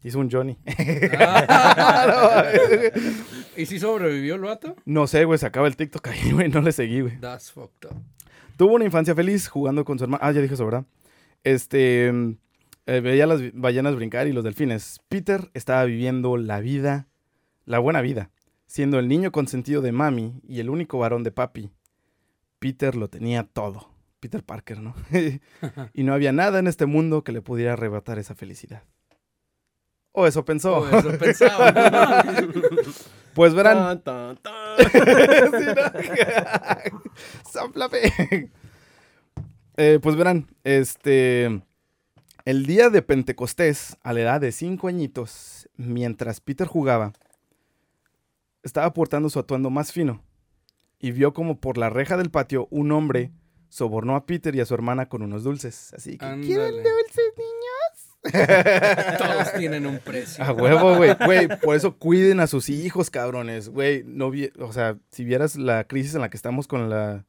Hizo 0.03 0.19
un 0.19 0.31
Johnny. 0.31 0.59
¿Y 3.57 3.67
si 3.67 3.79
sobrevivió 3.79 4.35
el 4.35 4.41
vato? 4.43 4.77
no 4.85 5.07
sé, 5.07 5.25
güey, 5.25 5.39
se 5.39 5.47
acaba 5.47 5.67
el 5.67 5.77
TikTok 5.77 6.07
ahí, 6.09 6.33
güey. 6.33 6.49
No 6.49 6.61
le 6.61 6.73
seguí, 6.73 7.01
güey. 7.01 7.19
That's 7.21 7.51
fucked 7.53 7.89
up. 7.91 7.97
Tuvo 8.57 8.75
una 8.75 8.85
infancia 8.85 9.15
feliz 9.15 9.49
jugando 9.49 9.85
con 9.85 9.99
su 9.99 10.05
hermano. 10.05 10.23
Ah, 10.25 10.33
ya 10.33 10.41
dije 10.41 10.55
eso, 10.55 10.65
¿verdad? 10.65 10.85
Este. 11.45 12.09
eh, 12.87 13.01
veía 13.01 13.27
las 13.27 13.41
ballenas 13.53 13.97
brincar 13.97 14.27
y 14.27 14.33
los 14.33 14.45
delfines. 14.45 15.01
Peter 15.09 15.51
estaba 15.55 15.85
viviendo 15.85 16.37
la 16.37 16.61
vida, 16.61 17.09
la 17.65 17.79
buena 17.79 18.01
vida, 18.01 18.31
siendo 18.67 18.99
el 18.99 19.09
niño 19.09 19.33
consentido 19.33 19.83
de 19.83 19.93
mami 19.93 20.41
y 20.47 20.61
el 20.61 20.71
único 20.71 20.99
varón 20.99 21.23
de 21.23 21.33
papi. 21.33 21.71
Peter 22.59 22.97
lo 22.97 23.09
tenía 23.09 23.45
todo. 23.45 23.91
Peter 24.21 24.43
Parker, 24.43 24.81
¿no? 24.81 24.95
y 25.93 26.03
no 26.03 26.15
había 26.15 26.33
nada 26.33 26.59
en 26.59 26.67
este 26.67 26.87
mundo 26.87 27.23
que 27.23 27.33
le 27.33 27.43
pudiera 27.43 27.75
arrebatar 27.75 28.19
esa 28.19 28.35
felicidad. 28.35 28.83
O 30.13 30.27
eso 30.27 30.45
pensó. 30.45 30.79
Oh, 30.79 30.99
eso 30.99 31.19
pensaba. 31.19 32.25
Pues 33.37 33.55
verán. 33.55 34.03
Eh, 39.79 39.99
pues 40.03 40.17
verán, 40.17 40.47
este. 40.65 41.63
El 42.47 42.65
día 42.65 42.89
de 42.89 43.03
Pentecostés, 43.03 43.99
a 44.03 44.15
la 44.15 44.21
edad 44.21 44.41
de 44.41 44.51
cinco 44.51 44.89
añitos, 44.89 45.69
mientras 45.77 46.41
Peter 46.41 46.67
jugaba, 46.67 47.13
estaba 48.63 48.95
portando 48.95 49.29
su 49.29 49.39
atuendo 49.39 49.69
más 49.69 49.93
fino 49.93 50.23
y 50.99 51.11
vio 51.11 51.35
como 51.35 51.61
por 51.61 51.77
la 51.77 51.91
reja 51.91 52.17
del 52.17 52.31
patio 52.31 52.69
un 52.71 52.91
hombre 52.91 53.33
sobornó 53.69 54.17
a 54.17 54.25
Peter 54.25 54.57
y 54.57 54.61
a 54.61 54.65
su 54.65 54.73
hermana 54.73 55.11
con 55.11 55.21
unos 55.21 55.45
dulces. 55.45 55.93
Así 55.93 56.13
que, 56.13 56.27
¿quieren 56.41 56.77
dulces, 56.77 57.33
niños? 57.37 57.56
Todos 58.33 59.53
tienen 59.59 59.87
un 59.87 59.99
precio. 59.99 60.45
A 60.45 60.53
huevo, 60.53 60.97
güey. 60.97 61.15
Güey, 61.25 61.49
por 61.61 61.77
eso 61.77 61.97
cuiden 61.97 62.41
a 62.41 62.47
sus 62.47 62.69
hijos, 62.69 63.11
cabrones. 63.11 63.69
Güey, 63.69 64.03
no 64.05 64.31
vi, 64.31 64.51
o 64.59 64.73
sea, 64.73 64.97
si 65.11 65.25
vieras 65.25 65.57
la 65.57 65.85
crisis 65.85 66.15
en 66.15 66.21
la 66.21 66.31
que 66.31 66.37
estamos 66.37 66.67
con 66.67 66.91
la 66.91 67.25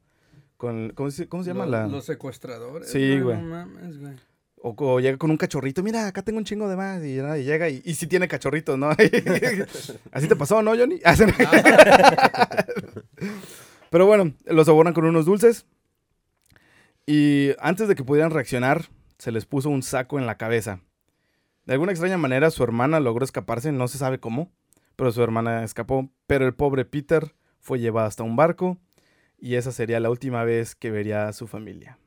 con 0.56 0.90
¿cómo 0.90 1.10
se, 1.10 1.28
cómo 1.28 1.44
se 1.44 1.50
llama 1.50 1.66
Lo- 1.66 1.72
la? 1.72 1.86
Los 1.86 2.04
secuestradores. 2.06 2.90
Sí, 2.90 3.20
güey. 3.20 3.36
No 3.38 3.44
mames, 3.44 4.00
güey. 4.00 4.14
O, 4.60 4.74
o 4.76 4.98
llega 4.98 5.16
con 5.18 5.30
un 5.30 5.36
cachorrito, 5.36 5.84
mira, 5.84 6.08
acá 6.08 6.22
tengo 6.22 6.38
un 6.38 6.44
chingo 6.44 6.68
de 6.68 6.74
más. 6.74 7.00
Y, 7.04 7.20
y 7.20 7.44
llega 7.44 7.68
y, 7.68 7.80
y 7.84 7.94
sí 7.94 8.08
tiene 8.08 8.26
cachorritos, 8.26 8.76
¿no? 8.76 8.90
Así 10.10 10.26
te 10.26 10.34
pasó, 10.34 10.62
¿no, 10.62 10.72
Johnny? 10.76 11.00
Pero 13.90 14.06
bueno, 14.06 14.32
los 14.46 14.66
sobornan 14.66 14.94
con 14.94 15.04
unos 15.04 15.26
dulces. 15.26 15.64
Y 17.06 17.50
antes 17.58 17.88
de 17.88 17.94
que 17.94 18.04
pudieran 18.04 18.30
reaccionar, 18.32 18.86
se 19.18 19.32
les 19.32 19.46
puso 19.46 19.70
un 19.70 19.82
saco 19.82 20.18
en 20.18 20.26
la 20.26 20.36
cabeza. 20.36 20.80
De 21.68 21.74
alguna 21.74 21.92
extraña 21.92 22.16
manera, 22.16 22.50
su 22.50 22.64
hermana 22.64 22.98
logró 22.98 23.26
escaparse, 23.26 23.72
no 23.72 23.88
se 23.88 23.98
sabe 23.98 24.18
cómo, 24.18 24.50
pero 24.96 25.12
su 25.12 25.22
hermana 25.22 25.64
escapó. 25.64 26.08
Pero 26.26 26.46
el 26.46 26.54
pobre 26.54 26.86
Peter 26.86 27.34
fue 27.60 27.78
llevado 27.78 28.08
hasta 28.08 28.22
un 28.22 28.36
barco 28.36 28.78
y 29.38 29.56
esa 29.56 29.70
sería 29.70 30.00
la 30.00 30.08
última 30.08 30.44
vez 30.44 30.74
que 30.74 30.90
vería 30.90 31.28
a 31.28 31.34
su 31.34 31.46
familia. 31.46 31.98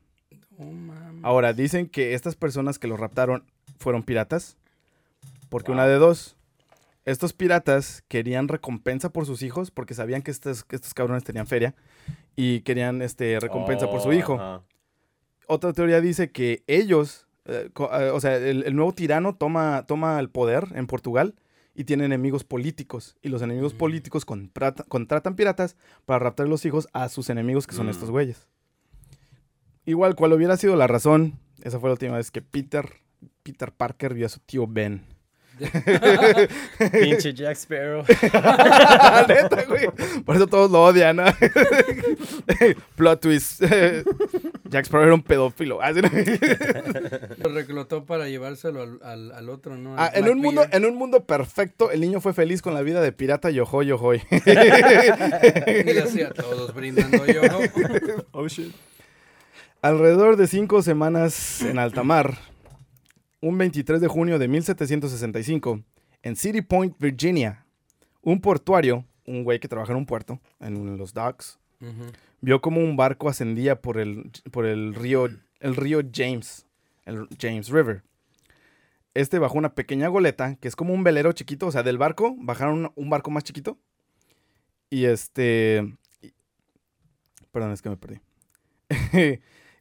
Ahora, 1.22 1.52
dicen 1.52 1.86
que 1.86 2.14
estas 2.14 2.34
personas 2.34 2.80
que 2.80 2.88
lo 2.88 2.96
raptaron 2.96 3.44
fueron 3.78 4.02
piratas. 4.02 4.56
Porque 5.48 5.70
una 5.70 5.86
de 5.86 5.94
dos. 5.94 6.36
Estos 7.04 7.32
piratas 7.32 8.02
querían 8.08 8.48
recompensa 8.48 9.10
por 9.10 9.26
sus 9.26 9.42
hijos 9.42 9.70
porque 9.70 9.94
sabían 9.94 10.22
que 10.22 10.32
estos, 10.32 10.64
que 10.64 10.74
estos 10.74 10.92
cabrones 10.92 11.22
tenían 11.22 11.46
feria 11.46 11.76
y 12.34 12.62
querían 12.62 13.00
este, 13.00 13.38
recompensa 13.38 13.88
por 13.88 14.00
su 14.00 14.08
Oh, 14.08 14.12
hijo. 14.12 14.64
Otra 15.46 15.72
teoría 15.72 16.00
dice 16.00 16.32
que 16.32 16.64
ellos, 16.66 17.28
eh, 17.46 17.70
eh, 17.74 18.10
o 18.12 18.20
sea, 18.20 18.36
el, 18.36 18.64
el 18.64 18.74
nuevo 18.76 18.92
tirano 18.92 19.34
toma, 19.34 19.84
toma 19.86 20.18
el 20.20 20.28
poder 20.30 20.68
en 20.74 20.86
Portugal 20.86 21.34
y 21.74 21.84
tiene 21.84 22.04
enemigos 22.04 22.44
políticos. 22.44 23.16
Y 23.22 23.28
los 23.30 23.42
enemigos 23.42 23.74
Mm. 23.74 23.78
políticos 23.78 24.24
contrata- 24.24 24.84
contratan 24.88 25.34
piratas 25.36 25.76
para 26.04 26.18
raptar 26.18 26.48
los 26.48 26.64
hijos 26.66 26.88
a 26.92 27.08
sus 27.08 27.30
enemigos, 27.30 27.66
que 27.66 27.74
son 27.74 27.86
Mm. 27.86 27.90
estos 27.90 28.10
güeyes. 28.10 28.46
Igual, 29.84 30.14
cual 30.14 30.32
hubiera 30.34 30.56
sido 30.56 30.76
la 30.76 30.86
razón, 30.86 31.38
esa 31.62 31.80
fue 31.80 31.88
la 31.88 31.94
última 31.94 32.16
vez 32.16 32.30
que 32.30 32.42
Peter, 32.42 32.88
Peter 33.42 33.72
Parker 33.72 34.14
vio 34.14 34.26
a 34.26 34.28
su 34.28 34.38
tío 34.40 34.66
Ben. 34.68 35.02
Pinche 36.90 37.32
Jack 37.34 37.56
Sparrow. 37.56 38.04
Neta, 39.28 39.64
güey. 39.68 39.88
Por 40.24 40.36
eso 40.36 40.46
todos 40.46 40.70
lo 40.70 40.84
odian, 40.84 41.16
¿no? 41.16 41.24
Plot 42.96 43.20
twist. 43.20 43.62
Jack 44.68 44.86
Sparrow 44.86 45.04
era 45.06 45.14
un 45.14 45.22
pedófilo. 45.22 45.80
Ah. 45.82 45.92
Lo 45.92 47.48
reclutó 47.52 48.04
para 48.04 48.28
llevárselo 48.28 48.82
al, 48.82 49.00
al, 49.02 49.32
al 49.32 49.50
otro, 49.50 49.76
¿no? 49.76 49.94
Al 49.96 50.00
Ah, 50.00 50.10
en, 50.14 50.28
un 50.28 50.38
mundo, 50.38 50.64
en 50.70 50.84
un 50.84 50.96
mundo 50.96 51.24
perfecto, 51.24 51.90
el 51.90 52.00
niño 52.00 52.20
fue 52.20 52.32
feliz 52.32 52.62
con 52.62 52.74
la 52.74 52.82
vida 52.82 53.00
de 53.00 53.12
pirata 53.12 53.50
yohoy 53.50 53.86
yohoy. 53.86 54.22
Y 54.30 55.98
así 55.98 56.22
a 56.22 56.30
todos 56.30 56.74
brindando 56.74 57.26
yo. 57.26 57.42
Oh 58.32 58.48
shit. 58.48 58.74
Alrededor 59.82 60.36
de 60.36 60.46
cinco 60.46 60.80
semanas 60.82 61.60
en 61.62 61.78
alta 61.78 62.04
mar, 62.04 62.38
un 63.42 63.58
23 63.58 64.00
de 64.00 64.08
junio 64.08 64.38
de 64.38 64.48
1765, 64.48 65.82
en 66.22 66.36
City 66.36 66.62
Point, 66.62 66.96
Virginia, 66.98 67.66
un 68.22 68.40
portuario, 68.40 69.04
un 69.26 69.42
güey 69.44 69.58
que 69.60 69.68
trabaja 69.68 69.92
en 69.92 69.98
un 69.98 70.06
puerto, 70.06 70.40
en 70.60 70.96
los 70.96 71.12
docks, 71.12 71.58
vio 72.40 72.60
como 72.60 72.80
un 72.80 72.96
barco 72.96 73.28
ascendía 73.28 73.80
por 73.82 73.98
el, 73.98 74.30
por 74.52 74.64
el 74.64 74.94
río, 74.94 75.28
el 75.58 75.76
río 75.76 76.00
James, 76.14 76.64
el 77.04 77.26
James 77.38 77.68
River. 77.68 78.02
Este 79.14 79.38
bajó 79.40 79.58
una 79.58 79.74
pequeña 79.74 80.06
goleta, 80.08 80.54
que 80.56 80.68
es 80.68 80.76
como 80.76 80.94
un 80.94 81.02
velero 81.04 81.32
chiquito, 81.32 81.66
o 81.66 81.72
sea, 81.72 81.82
del 81.82 81.98
barco, 81.98 82.34
bajaron 82.38 82.86
un, 82.86 82.92
un 82.94 83.10
barco 83.10 83.30
más 83.32 83.42
chiquito. 83.44 83.76
Y 84.88 85.04
este... 85.06 85.96
y- 86.22 86.32
perdón, 87.50 87.72
es 87.72 87.82
que 87.82 87.90
me 87.90 87.96
perdí. 87.96 88.20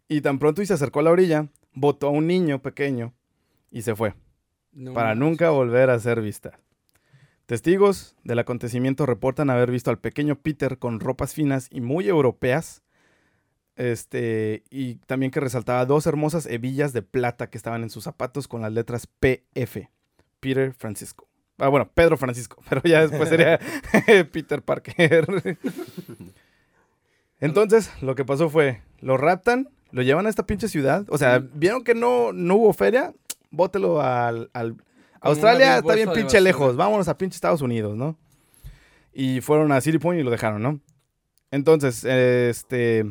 y 0.10 0.22
tan 0.22 0.40
pronto 0.40 0.62
y 0.62 0.66
se 0.66 0.74
acercó 0.74 1.00
a 1.00 1.04
la 1.04 1.12
orilla, 1.12 1.48
botó 1.74 2.08
a 2.08 2.12
un 2.12 2.26
niño 2.28 2.62
pequeño 2.62 3.14
y 3.72 3.82
se 3.82 3.96
fue 3.96 4.14
No 4.74 4.94
para 4.94 5.10
manches. 5.10 5.20
nunca 5.28 5.50
volver 5.50 5.90
a 5.90 6.00
ser 6.00 6.22
vista. 6.22 6.60
Testigos 7.46 8.16
del 8.24 8.40
acontecimiento 8.40 9.06
reportan 9.06 9.50
haber 9.50 9.72
visto 9.72 9.90
al 9.90 10.00
pequeño 10.00 10.36
Peter 10.36 10.78
con 10.78 11.00
ropas 11.00 11.34
finas 11.34 11.68
y 11.72 11.82
muy 11.82 12.08
europeas. 12.08 12.84
Este, 13.76 14.64
y 14.70 14.96
también 15.08 15.32
que 15.32 15.40
resaltaba 15.40 15.86
dos 15.86 16.06
hermosas 16.06 16.46
hebillas 16.46 16.94
de 16.94 17.02
plata 17.02 17.50
que 17.50 17.58
estaban 17.58 17.84
en 17.84 17.90
sus 17.90 18.04
zapatos 18.04 18.48
con 18.48 18.62
las 18.62 18.72
letras 18.72 19.08
PF. 19.08 19.90
Peter 20.40 20.74
Francisco. 20.74 21.28
Ah, 21.58 21.68
bueno, 21.68 21.90
Pedro 21.94 22.18
Francisco, 22.18 22.62
pero 22.70 22.82
ya 22.84 23.02
después 23.08 23.30
sería 23.30 23.60
Peter 24.32 24.62
Parker. 24.62 25.28
Entonces, 27.40 27.92
lo 28.02 28.16
que 28.16 28.26
pasó 28.26 28.50
fue, 28.50 28.82
lo 29.00 29.18
raptan, 29.18 29.70
lo 29.92 30.02
llevan 30.04 30.26
a 30.28 30.30
esta 30.30 30.46
pinche 30.46 30.68
ciudad. 30.68 31.06
O 31.10 31.18
sea, 31.18 31.40
vieron 31.40 31.84
que 31.84 31.96
no, 31.96 32.34
no 32.34 32.56
hubo 32.56 32.74
feria, 32.74 33.14
bótelo 33.52 34.02
al... 34.02 34.50
al- 34.54 34.76
Australia 35.20 35.78
está 35.78 35.94
bien 35.94 36.12
pinche 36.14 36.42
lejos, 36.42 36.76
vámonos 36.76 37.08
a 37.08 37.16
pinche 37.16 37.36
Estados 37.36 37.62
Unidos, 37.62 37.96
¿no? 37.96 38.18
Y 39.14 39.42
fueron 39.42 39.72
a 39.72 39.80
City 39.80 40.00
Point 40.00 40.20
y 40.20 40.24
lo 40.24 40.32
dejaron, 40.32 40.64
¿no? 40.64 40.80
Entonces, 41.52 42.04
este... 42.06 43.06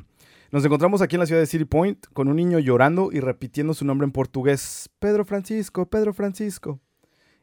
Nos 0.50 0.64
encontramos 0.64 1.00
aquí 1.00 1.14
en 1.14 1.20
la 1.20 1.26
ciudad 1.26 1.40
de 1.40 1.46
City 1.46 1.64
Point 1.64 2.06
con 2.12 2.26
un 2.26 2.34
niño 2.34 2.58
llorando 2.58 3.10
y 3.12 3.20
repitiendo 3.20 3.72
su 3.72 3.84
nombre 3.84 4.04
en 4.04 4.10
portugués. 4.10 4.90
Pedro 4.98 5.24
Francisco, 5.24 5.88
Pedro 5.88 6.12
Francisco. 6.12 6.80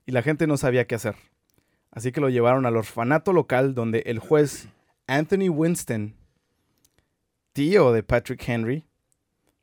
Y 0.05 0.11
la 0.11 0.21
gente 0.21 0.45
no 0.45 0.57
sabía 0.57 0.85
qué 0.87 0.95
hacer. 0.95 1.15
Así 1.89 2.11
que 2.11 2.19
lo 2.19 2.27
llevaron 2.27 2.65
al 2.65 2.75
orfanato 2.75 3.31
local 3.31 3.73
donde 3.73 3.99
el 4.07 4.19
juez 4.19 4.67
Anthony 5.07 5.47
Winston, 5.49 6.15
tío 7.53 7.93
de 7.93 8.03
Patrick 8.03 8.43
Henry, 8.45 8.83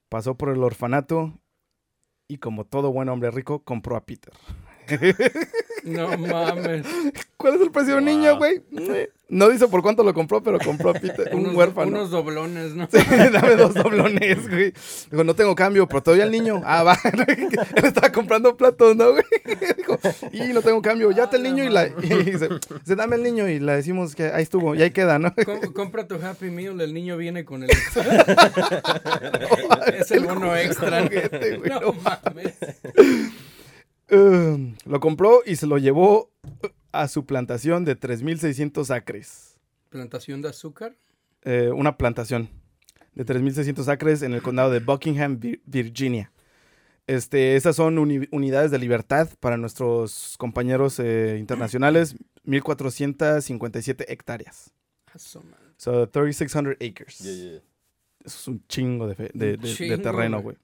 pasó 0.09 0.37
por 0.37 0.49
el 0.49 0.63
orfanato 0.63 1.39
y 2.29 2.39
como 2.39 2.65
todo 2.65 2.93
buen 2.93 3.09
hombre 3.09 3.31
rico, 3.31 3.61
compró 3.61 3.97
a 3.97 4.05
Peter. 4.05 4.33
No 5.85 6.17
mames. 6.17 6.87
¿Cuál 7.37 7.57
es 7.57 7.61
el 7.61 7.71
precio 7.71 7.93
de 7.93 7.99
un 7.99 8.07
niño, 8.07 8.39
güey? 8.39 8.63
No 9.35 9.49
dice 9.49 9.67
por 9.67 9.83
cuánto 9.83 10.05
lo 10.05 10.15
compró, 10.15 10.45
pero 10.45 10.61
compró 10.61 10.91
a 10.91 10.95
Peter, 10.95 11.29
un 11.33 11.41
unos, 11.41 11.57
huérfano. 11.57 11.89
Unos 11.89 12.11
doblones, 12.11 12.73
¿no? 12.75 12.87
Dame 13.33 13.57
dos 13.57 13.75
doblones, 13.75 14.49
güey. 14.49 14.73
Dijo, 15.11 15.25
no 15.25 15.35
tengo 15.35 15.57
cambio, 15.57 15.89
pero 15.89 16.05
todavía 16.05 16.23
el 16.23 16.31
niño. 16.31 16.63
Ah, 16.65 16.85
va. 16.85 16.97
Él 17.75 17.85
estaba 17.85 18.13
comprando 18.13 18.57
platos, 18.57 18.95
¿no, 18.95 19.11
güey? 19.11 19.25
Dijo, 19.77 19.99
y 20.31 20.53
no 20.53 20.63
tengo 20.63 20.81
cambio. 20.81 21.11
Ya 21.11 21.25
está 21.25 21.37
el 21.37 21.43
niño 21.43 21.65
y 21.65 21.69
la. 21.69 21.89
Y 21.89 22.23
dice, 22.23 22.49
dice, 22.49 22.95
dame 22.95 23.17
el 23.17 23.25
niño 23.25 23.49
y 23.49 23.59
le 23.59 23.73
decimos 23.73 24.15
que 24.15 24.27
ahí 24.27 24.45
estuvo 24.45 24.77
y 24.77 24.83
ahí 24.83 24.93
queda, 24.93 25.19
¿no? 25.19 25.35
Com- 25.35 25.73
compra 25.73 26.07
tu 26.07 26.15
Happy 26.15 26.51
Meal, 26.51 26.81
el 26.81 26.95
niño 26.95 27.17
viene 27.17 27.45
con 27.45 27.65
el... 27.65 27.71
es 29.99 30.11
el 30.13 30.27
bono 30.27 30.57
extra. 30.57 31.03
juguete, 31.03 31.57
güey, 31.57 31.71
no 31.71 31.81
no 31.81 31.93
mames. 31.95 32.55
Um, 34.11 34.77
lo 34.85 35.01
compró 35.01 35.43
y 35.45 35.57
se 35.57 35.67
lo 35.67 35.79
llevó 35.79 36.31
a 37.01 37.09
su 37.09 37.25
plantación 37.27 37.85
de 37.85 37.99
3.600 37.99 38.91
acres. 38.95 39.57
¿Plantación 39.91 40.43
de 40.43 40.49
azúcar? 40.49 40.97
Eh, 41.43 41.71
una 41.75 41.97
plantación 41.97 42.49
de 43.15 43.25
3.600 43.25 43.87
acres 43.89 44.23
en 44.23 44.33
el 44.35 44.43
condado 44.43 44.71
de 44.71 44.81
Buckingham, 44.81 45.39
Vir- 45.39 45.61
Virginia. 45.67 46.31
Este, 47.07 47.55
estas 47.57 47.77
son 47.77 47.99
uni- 47.99 48.27
unidades 48.33 48.71
de 48.71 48.79
libertad 48.79 49.29
para 49.41 49.57
nuestros 49.57 50.37
compañeros 50.39 50.99
eh, 50.99 51.37
internacionales, 51.39 52.17
1.457 52.47 54.05
hectáreas. 54.09 54.73
So, 55.77 56.09
3,600 56.09 56.75
acres. 56.81 57.19
Yeah, 57.19 57.33
yeah. 57.35 57.61
Eso 58.25 58.39
es 58.39 58.49
un 58.49 58.67
chingo 58.69 59.07
de, 59.07 59.15
fe- 59.15 59.31
de- 59.35 59.59
chingo, 59.59 59.99
terreno, 60.01 60.41
güey. 60.41 60.57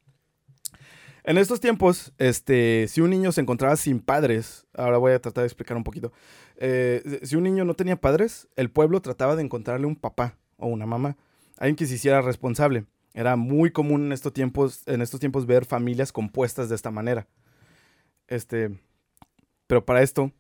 En 1.25 1.39
estos 1.39 1.61
tiempos, 1.61 2.13
este, 2.19 2.87
si 2.89 3.01
un 3.01 3.11
niño 3.11 3.33
se 3.33 3.41
encontraba 3.41 3.77
sin 3.77 4.01
padres, 4.01 4.67
ahora 4.75 4.99
voy 4.99 5.13
a 5.13 5.21
tratar 5.21 5.43
de 5.43 5.49
explicar 5.49 5.77
un 5.77 5.85
poquito. 5.85 6.13
Eh, 6.57 7.21
si 7.23 7.37
un 7.37 7.45
niño 7.45 7.65
no 7.65 7.75
tenía 7.75 8.01
padres, 8.01 8.49
el 8.57 8.71
pueblo 8.71 9.01
trataba 9.03 9.37
de 9.37 9.43
encontrarle 9.43 9.87
un 9.87 9.97
papá 9.97 10.39
o 10.57 10.67
una 10.67 10.87
mamá, 10.87 11.17
alguien 11.59 11.77
que 11.77 11.87
se 11.87 11.95
hiciera 11.95 12.23
responsable. 12.23 12.87
Era 13.13 13.37
muy 13.37 13.71
común 13.71 14.07
en 14.07 14.13
estos 14.13 14.33
tiempos, 14.33 14.83
en 14.87 15.03
estos 15.03 15.21
tiempos 15.21 15.47
ver 15.47 15.65
familias 15.65 16.13
compuestas 16.13 16.69
de 16.69 16.77
esta 16.77 16.91
manera. 16.91 17.27
Este, 18.29 18.81
pero 19.67 19.85
para 19.85 20.03
esto, 20.03 20.33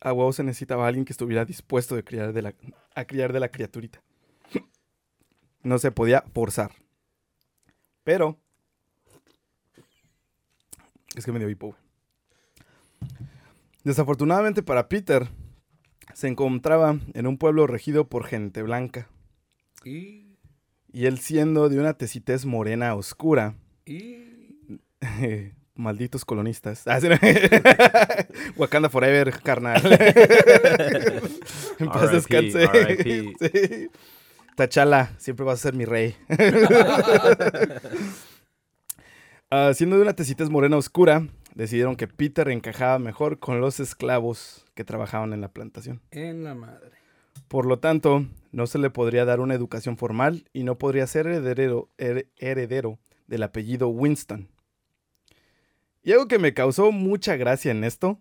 a 0.00 0.12
huevo 0.12 0.32
se 0.32 0.42
necesitaba 0.42 0.88
alguien 0.88 1.04
que 1.04 1.12
estuviera 1.12 1.44
dispuesto 1.44 1.94
de 1.94 2.02
criar 2.02 2.32
de 2.32 2.42
la, 2.42 2.54
a 2.94 3.04
criar 3.04 3.32
de 3.32 3.40
la 3.40 3.50
criaturita. 3.50 4.02
No 5.62 5.78
se 5.78 5.92
podía 5.92 6.24
forzar. 6.34 6.72
Pero. 8.02 8.41
Es 11.16 11.24
que 11.24 11.32
me 11.32 11.38
dio 11.38 11.48
hipo, 11.48 11.68
güey. 11.68 11.78
Desafortunadamente 13.84 14.62
para 14.62 14.88
Peter, 14.88 15.28
se 16.14 16.28
encontraba 16.28 16.98
en 17.14 17.26
un 17.26 17.38
pueblo 17.38 17.66
regido 17.66 18.08
por 18.08 18.24
gente 18.24 18.62
blanca. 18.62 19.08
Y... 19.84 20.36
Y 20.92 21.06
él 21.06 21.18
siendo 21.18 21.68
de 21.68 21.80
una 21.80 21.94
tesitez 21.94 22.44
morena 22.44 22.94
oscura, 22.94 23.54
Y... 23.86 24.68
malditos 25.74 26.24
colonistas. 26.24 26.86
Ah, 26.86 27.00
sí, 27.00 27.08
no. 27.08 27.16
Wakanda 28.56 28.88
Forever, 28.88 29.32
carnal. 29.42 29.82
en 31.78 31.88
paz 31.88 32.12
descanse. 32.12 32.68
Sí. 33.40 33.88
Tachala, 34.54 35.12
siempre 35.18 35.44
vas 35.46 35.60
a 35.60 35.62
ser 35.62 35.74
mi 35.74 35.84
rey. 35.86 36.14
Siendo 39.74 39.96
de 39.96 40.02
una 40.02 40.14
tesitas 40.14 40.48
morena 40.48 40.78
oscura, 40.78 41.26
decidieron 41.54 41.96
que 41.96 42.08
Peter 42.08 42.48
encajaba 42.48 42.98
mejor 42.98 43.38
con 43.38 43.60
los 43.60 43.80
esclavos 43.80 44.64
que 44.74 44.82
trabajaban 44.84 45.32
en 45.34 45.42
la 45.42 45.48
plantación. 45.48 46.00
En 46.10 46.42
la 46.44 46.54
madre. 46.54 46.90
Por 47.48 47.66
lo 47.66 47.78
tanto, 47.78 48.24
no 48.50 48.66
se 48.66 48.78
le 48.78 48.88
podría 48.88 49.26
dar 49.26 49.40
una 49.40 49.52
educación 49.54 49.98
formal 49.98 50.46
y 50.54 50.64
no 50.64 50.78
podría 50.78 51.06
ser 51.06 51.26
heredero, 51.26 51.90
her- 51.98 52.28
heredero 52.38 52.98
del 53.26 53.42
apellido 53.42 53.88
Winston. 53.88 54.48
Y 56.02 56.12
algo 56.12 56.28
que 56.28 56.38
me 56.38 56.54
causó 56.54 56.90
mucha 56.90 57.36
gracia 57.36 57.70
en 57.72 57.84
esto 57.84 58.18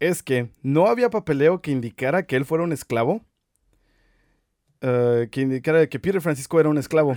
es 0.00 0.24
que 0.24 0.50
no 0.62 0.88
había 0.88 1.08
papeleo 1.10 1.62
que 1.62 1.70
indicara 1.70 2.26
que 2.26 2.34
él 2.34 2.44
fuera 2.44 2.64
un 2.64 2.72
esclavo, 2.72 3.24
eh, 4.80 5.28
que 5.30 5.40
indicara 5.42 5.86
que 5.86 6.00
Peter 6.00 6.20
Francisco 6.20 6.58
era 6.58 6.68
un 6.68 6.78
esclavo. 6.78 7.16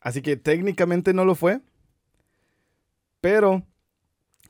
Así 0.00 0.20
que 0.20 0.36
técnicamente 0.36 1.12
no 1.14 1.24
lo 1.24 1.34
fue, 1.36 1.60
pero 3.20 3.64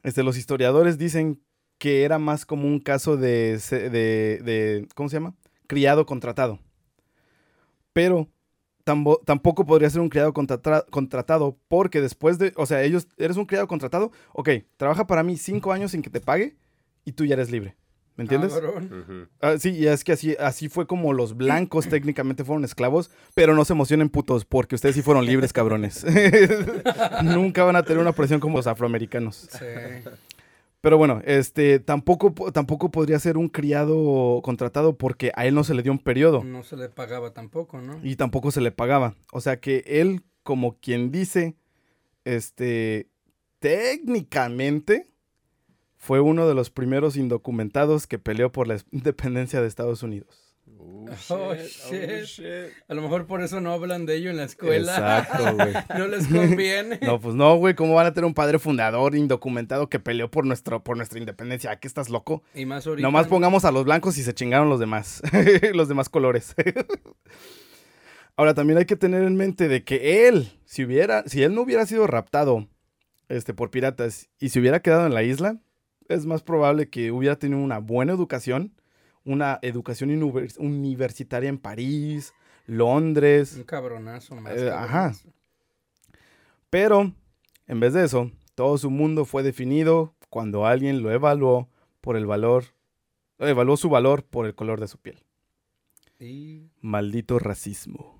este, 0.02 0.22
los 0.22 0.38
historiadores 0.38 0.98
dicen 0.98 1.42
que 1.78 2.04
era 2.04 2.18
más 2.18 2.46
como 2.46 2.66
un 2.68 2.80
caso 2.80 3.16
de, 3.16 3.58
de, 3.70 3.90
de- 4.44 4.88
¿cómo 4.94 5.08
se 5.08 5.16
llama? 5.16 5.34
Criado 5.68 6.06
contratado. 6.06 6.60
Pero 7.92 8.28
tampoco 8.84 9.66
podría 9.66 9.90
ser 9.90 10.00
un 10.00 10.08
criado 10.08 10.32
contratado 10.32 11.58
porque 11.68 12.00
después 12.00 12.38
de, 12.38 12.52
o 12.56 12.66
sea, 12.66 12.82
ellos, 12.82 13.08
eres 13.18 13.36
un 13.36 13.44
criado 13.46 13.68
contratado, 13.68 14.12
ok, 14.32 14.50
trabaja 14.78 15.06
para 15.06 15.22
mí 15.22 15.36
cinco 15.36 15.72
años 15.72 15.90
sin 15.92 16.02
que 16.02 16.10
te 16.10 16.20
pague 16.20 16.56
y 17.04 17.12
tú 17.12 17.24
ya 17.26 17.34
eres 17.34 17.50
libre. 17.50 17.76
¿Me 18.18 18.24
entiendes? 18.24 18.52
Ah, 19.40 19.54
sí, 19.58 19.70
y 19.70 19.86
es 19.86 20.04
que 20.04 20.12
así, 20.12 20.36
así 20.38 20.68
fue 20.68 20.86
como 20.86 21.12
los 21.14 21.36
blancos 21.36 21.88
técnicamente 21.88 22.44
fueron 22.44 22.64
esclavos, 22.64 23.10
pero 23.34 23.54
no 23.54 23.64
se 23.64 23.72
emocionen 23.72 24.10
putos, 24.10 24.44
porque 24.44 24.74
ustedes 24.74 24.94
sí 24.96 25.02
fueron 25.02 25.24
libres, 25.24 25.52
cabrones. 25.54 26.04
Nunca 27.22 27.64
van 27.64 27.76
a 27.76 27.84
tener 27.84 28.00
una 28.02 28.12
presión 28.12 28.40
como 28.40 28.58
los 28.58 28.66
afroamericanos. 28.66 29.48
Sí. 29.52 29.64
Pero 30.80 30.98
bueno, 30.98 31.22
este 31.24 31.78
tampoco, 31.80 32.34
po- 32.34 32.52
tampoco 32.52 32.90
podría 32.90 33.18
ser 33.18 33.36
un 33.36 33.48
criado 33.48 34.40
contratado 34.42 34.96
porque 34.96 35.32
a 35.34 35.46
él 35.46 35.54
no 35.54 35.64
se 35.64 35.74
le 35.74 35.82
dio 35.82 35.90
un 35.90 35.98
periodo 35.98 36.44
No 36.44 36.62
se 36.62 36.76
le 36.76 36.88
pagaba 36.88 37.32
tampoco, 37.32 37.80
¿no? 37.80 37.98
y 38.04 38.14
tampoco 38.16 38.50
se 38.52 38.60
le 38.60 38.70
pagaba. 38.70 39.14
O 39.32 39.40
sea 39.40 39.58
que 39.60 39.82
él, 39.86 40.22
como 40.44 40.76
quien 40.78 41.10
dice, 41.10 41.56
este, 42.24 43.08
técnicamente 43.60 45.06
fue 46.08 46.20
uno 46.20 46.48
de 46.48 46.54
los 46.54 46.70
primeros 46.70 47.18
indocumentados 47.18 48.06
que 48.06 48.18
peleó 48.18 48.50
por 48.50 48.66
la 48.66 48.78
independencia 48.92 49.60
de 49.60 49.68
Estados 49.68 50.02
Unidos. 50.02 50.56
Oh, 50.78 51.04
Oh, 51.28 51.54
shit. 51.54 52.10
Oh, 52.22 52.24
shit. 52.24 52.72
A 52.88 52.94
lo 52.94 53.02
mejor 53.02 53.26
por 53.26 53.42
eso 53.42 53.60
no 53.60 53.74
hablan 53.74 54.06
de 54.06 54.16
ello 54.16 54.30
en 54.30 54.38
la 54.38 54.44
escuela. 54.44 54.94
Exacto, 54.94 55.54
güey. 55.54 55.74
no 55.98 56.06
les 56.08 56.26
conviene. 56.26 56.98
No, 57.02 57.20
pues 57.20 57.34
no, 57.34 57.56
güey, 57.56 57.74
¿cómo 57.74 57.92
van 57.92 58.06
a 58.06 58.14
tener 58.14 58.24
un 58.24 58.32
padre 58.32 58.58
fundador 58.58 59.16
indocumentado 59.16 59.90
que 59.90 60.00
peleó 60.00 60.30
por, 60.30 60.46
nuestro, 60.46 60.82
por 60.82 60.96
nuestra 60.96 61.18
independencia? 61.18 61.72
¿A 61.72 61.76
qué 61.78 61.86
estás 61.86 62.08
loco? 62.08 62.42
Y 62.54 62.64
más 62.64 62.86
ahorita. 62.86 63.06
Nomás 63.06 63.26
pongamos 63.26 63.66
a 63.66 63.70
los 63.70 63.84
blancos 63.84 64.16
y 64.16 64.22
se 64.22 64.32
chingaron 64.32 64.70
los 64.70 64.80
demás, 64.80 65.20
los 65.74 65.88
demás 65.88 66.08
colores. 66.08 66.54
Ahora, 68.34 68.54
también 68.54 68.78
hay 68.78 68.86
que 68.86 68.96
tener 68.96 69.24
en 69.24 69.36
mente 69.36 69.68
de 69.68 69.84
que 69.84 70.26
él, 70.26 70.58
si 70.64 70.84
hubiera, 70.84 71.24
si 71.26 71.42
él 71.42 71.54
no 71.54 71.60
hubiera 71.60 71.84
sido 71.84 72.06
raptado 72.06 72.66
este, 73.28 73.52
por 73.52 73.70
piratas 73.70 74.30
y 74.38 74.48
se 74.48 74.58
hubiera 74.58 74.80
quedado 74.80 75.06
en 75.06 75.12
la 75.12 75.22
isla, 75.22 75.60
es 76.08 76.26
más 76.26 76.42
probable 76.42 76.88
que 76.88 77.10
hubiera 77.12 77.38
tenido 77.38 77.60
una 77.60 77.78
buena 77.78 78.12
educación, 78.12 78.72
una 79.24 79.58
educación 79.62 80.10
univers- 80.10 80.58
universitaria 80.58 81.48
en 81.48 81.58
París, 81.58 82.32
Londres, 82.66 83.54
Un 83.56 83.64
cabronazo 83.64 84.34
más. 84.36 84.56
Eh, 84.56 84.70
ajá. 84.70 85.12
Pero, 86.70 87.12
en 87.66 87.80
vez 87.80 87.94
de 87.94 88.04
eso, 88.04 88.30
todo 88.54 88.76
su 88.78 88.90
mundo 88.90 89.24
fue 89.24 89.42
definido 89.42 90.14
cuando 90.30 90.66
alguien 90.66 91.02
lo 91.02 91.10
evaluó 91.10 91.68
por 92.00 92.16
el 92.16 92.26
valor, 92.26 92.64
evaluó 93.38 93.76
su 93.76 93.88
valor 93.88 94.24
por 94.24 94.46
el 94.46 94.54
color 94.54 94.80
de 94.80 94.88
su 94.88 94.98
piel. 94.98 95.22
Y 96.20 96.68
Maldito 96.80 97.38
racismo. 97.38 98.17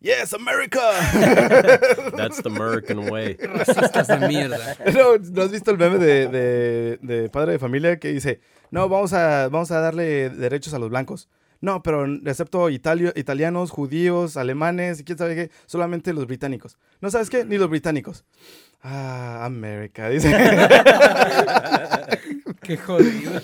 Yes, 0.00 0.34
America. 0.34 0.80
That's 2.16 2.42
the 2.42 2.48
American 2.48 3.10
way. 3.10 3.34
racistas 3.40 4.06
de 4.08 4.18
mierda. 4.28 4.76
¿No, 4.94 5.16
¿no 5.18 5.42
has 5.42 5.50
visto 5.50 5.70
el 5.70 5.78
meme 5.78 5.98
de, 5.98 6.28
de- 6.28 6.98
de 7.02 7.28
padre 7.30 7.52
de 7.52 7.58
familia 7.58 7.98
que 7.98 8.12
dice, 8.12 8.40
no, 8.70 8.88
vamos 8.88 9.12
a, 9.14 9.48
vamos 9.48 9.70
a 9.70 9.80
darle 9.80 10.28
derechos 10.30 10.74
a 10.74 10.78
los 10.78 10.90
blancos? 10.90 11.28
No, 11.62 11.82
pero 11.82 12.04
excepto 12.26 12.68
italio- 12.68 13.12
italianos, 13.16 13.70
judíos, 13.70 14.36
alemanes 14.36 15.00
y 15.00 15.04
quién 15.04 15.16
sabe 15.18 15.34
qué, 15.34 15.50
solamente 15.64 16.12
los 16.12 16.26
británicos. 16.26 16.76
¿No 17.00 17.10
sabes 17.10 17.30
qué? 17.30 17.44
Ni 17.46 17.56
los 17.56 17.70
británicos. 17.70 18.24
Ah, 18.82 19.44
América, 19.46 20.08
dice. 20.10 20.30
Qué 22.62 22.76
jodido. 22.76 23.40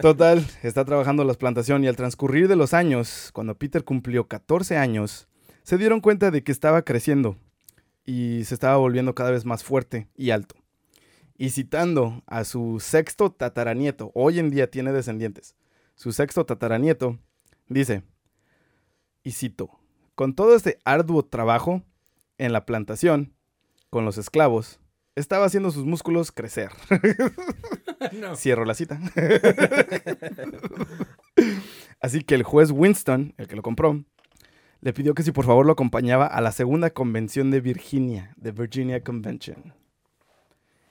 Total, 0.00 0.44
está 0.62 0.84
trabajando 0.84 1.22
en 1.22 1.28
la 1.28 1.34
plantación 1.34 1.84
y 1.84 1.88
al 1.88 1.96
transcurrir 1.96 2.48
de 2.48 2.56
los 2.56 2.74
años, 2.74 3.30
cuando 3.32 3.56
Peter 3.56 3.84
cumplió 3.84 4.26
14 4.26 4.76
años, 4.76 5.28
se 5.68 5.76
dieron 5.76 6.00
cuenta 6.00 6.30
de 6.30 6.42
que 6.42 6.50
estaba 6.50 6.80
creciendo 6.80 7.36
y 8.06 8.42
se 8.46 8.54
estaba 8.54 8.78
volviendo 8.78 9.14
cada 9.14 9.32
vez 9.32 9.44
más 9.44 9.62
fuerte 9.62 10.08
y 10.16 10.30
alto. 10.30 10.54
Y 11.36 11.50
citando 11.50 12.22
a 12.26 12.44
su 12.44 12.80
sexto 12.80 13.30
tataranieto, 13.30 14.10
hoy 14.14 14.38
en 14.38 14.48
día 14.48 14.70
tiene 14.70 14.94
descendientes, 14.94 15.56
su 15.94 16.12
sexto 16.12 16.46
tataranieto, 16.46 17.18
dice, 17.68 18.02
y 19.22 19.32
cito, 19.32 19.68
con 20.14 20.34
todo 20.34 20.56
este 20.56 20.78
arduo 20.86 21.22
trabajo 21.22 21.82
en 22.38 22.54
la 22.54 22.64
plantación, 22.64 23.34
con 23.90 24.06
los 24.06 24.16
esclavos, 24.16 24.80
estaba 25.16 25.44
haciendo 25.44 25.70
sus 25.70 25.84
músculos 25.84 26.32
crecer. 26.32 26.70
No. 28.12 28.36
Cierro 28.36 28.64
la 28.64 28.74
cita. 28.74 29.00
Así 32.00 32.22
que 32.22 32.36
el 32.36 32.44
juez 32.44 32.70
Winston, 32.70 33.34
el 33.36 33.48
que 33.48 33.56
lo 33.56 33.62
compró, 33.62 34.04
le 34.80 34.92
pidió 34.92 35.14
que 35.14 35.22
si 35.22 35.32
por 35.32 35.44
favor 35.44 35.66
lo 35.66 35.72
acompañaba 35.72 36.26
a 36.26 36.40
la 36.40 36.52
segunda 36.52 36.90
convención 36.90 37.50
de 37.50 37.60
Virginia, 37.60 38.32
de 38.36 38.52
Virginia 38.52 39.02
Convention. 39.02 39.74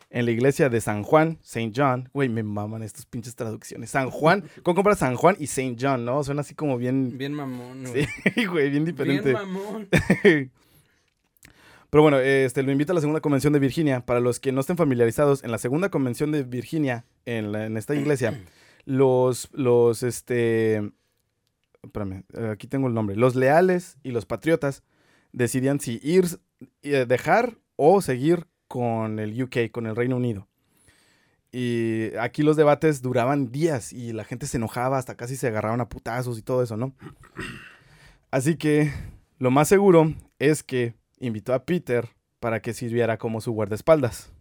En 0.10 0.23
la 0.23 0.32
iglesia 0.32 0.69
de 0.69 0.80
San 0.80 1.04
Juan, 1.04 1.38
Saint 1.41 1.76
John. 1.78 2.10
Güey, 2.13 2.30
me 2.30 2.41
maman 2.41 2.82
estas 2.82 3.06
pinches 3.06 3.36
traducciones. 3.36 3.89
San 3.89 4.10
Juan, 4.10 4.43
¿cómo 4.63 4.76
compras 4.76 5.00
San 5.00 5.15
Juan 5.15 5.36
y 5.38 5.47
Saint 5.47 5.78
John, 5.82 6.06
no? 6.06 6.23
Suena 6.23 6.41
así 6.41 6.56
como 6.56 6.78
bien. 6.78 7.17
Bien 7.17 7.34
mamón. 7.34 7.86
Sí, 7.88 8.06
güey. 8.36 8.45
güey, 8.52 8.69
bien 8.69 8.86
diferente. 8.86 9.34
Bien 9.34 9.34
mamón. 9.34 9.88
Pero 11.89 12.02
bueno, 12.02 12.19
este, 12.19 12.63
lo 12.63 12.71
invito 12.71 12.91
a 12.91 12.95
la 12.95 13.02
segunda 13.02 13.21
convención 13.21 13.54
de 13.54 13.60
Virginia. 13.60 14.06
Para 14.06 14.19
los 14.19 14.39
que 14.39 14.52
no 14.52 14.62
estén 14.62 14.76
familiarizados, 14.78 15.43
en 15.43 15.52
la 15.52 15.58
segunda 15.58 15.89
convención 15.89 16.32
de 16.32 16.43
Virginia, 16.43 17.06
en, 17.26 17.52
la- 17.52 17.65
en 17.65 17.78
esta 17.78 17.95
iglesia, 17.95 18.39
los, 18.86 19.50
los, 19.54 20.04
este, 20.04 20.91
espérame, 21.88 22.23
eh, 22.34 22.50
aquí 22.52 22.67
tengo 22.67 22.88
el 22.88 22.93
nombre, 22.93 23.15
los 23.15 23.36
leales 23.36 23.97
y 24.04 24.12
los 24.12 24.26
patriotas 24.26 24.84
decidían 25.32 25.80
si 25.80 26.00
ir, 26.04 26.26
eh, 26.84 27.06
dejar 27.08 27.58
o 27.76 28.02
seguir 28.02 28.47
con 28.67 29.19
el 29.19 29.41
UK, 29.41 29.71
con 29.71 29.86
el 29.88 29.95
Reino 29.95 30.17
Unido. 30.17 30.47
Y 31.52 32.15
aquí 32.19 32.43
los 32.43 32.58
debates 32.58 33.02
duraban 33.02 33.52
días 33.52 33.93
y 33.93 34.13
la 34.13 34.23
gente 34.23 34.47
se 34.47 34.58
enojaba, 34.58 34.97
hasta 34.97 35.15
casi 35.15 35.36
se 35.36 35.47
agarraban 35.47 35.82
a 35.82 35.89
putazos 35.89 36.38
y 36.38 36.41
todo 36.41 36.62
eso, 36.62 36.78
¿no? 36.78 36.93
Así 38.32 38.58
que 38.58 38.91
lo 39.39 39.52
más 39.52 39.67
seguro 39.67 40.13
es 40.39 40.63
que 40.63 40.95
invitó 41.19 41.54
a 41.54 41.65
Peter 41.65 42.10
para 42.39 42.62
que 42.62 42.73
sirviera 42.73 43.17
como 43.17 43.41
su 43.41 43.54
guardaespaldas. 43.54 44.32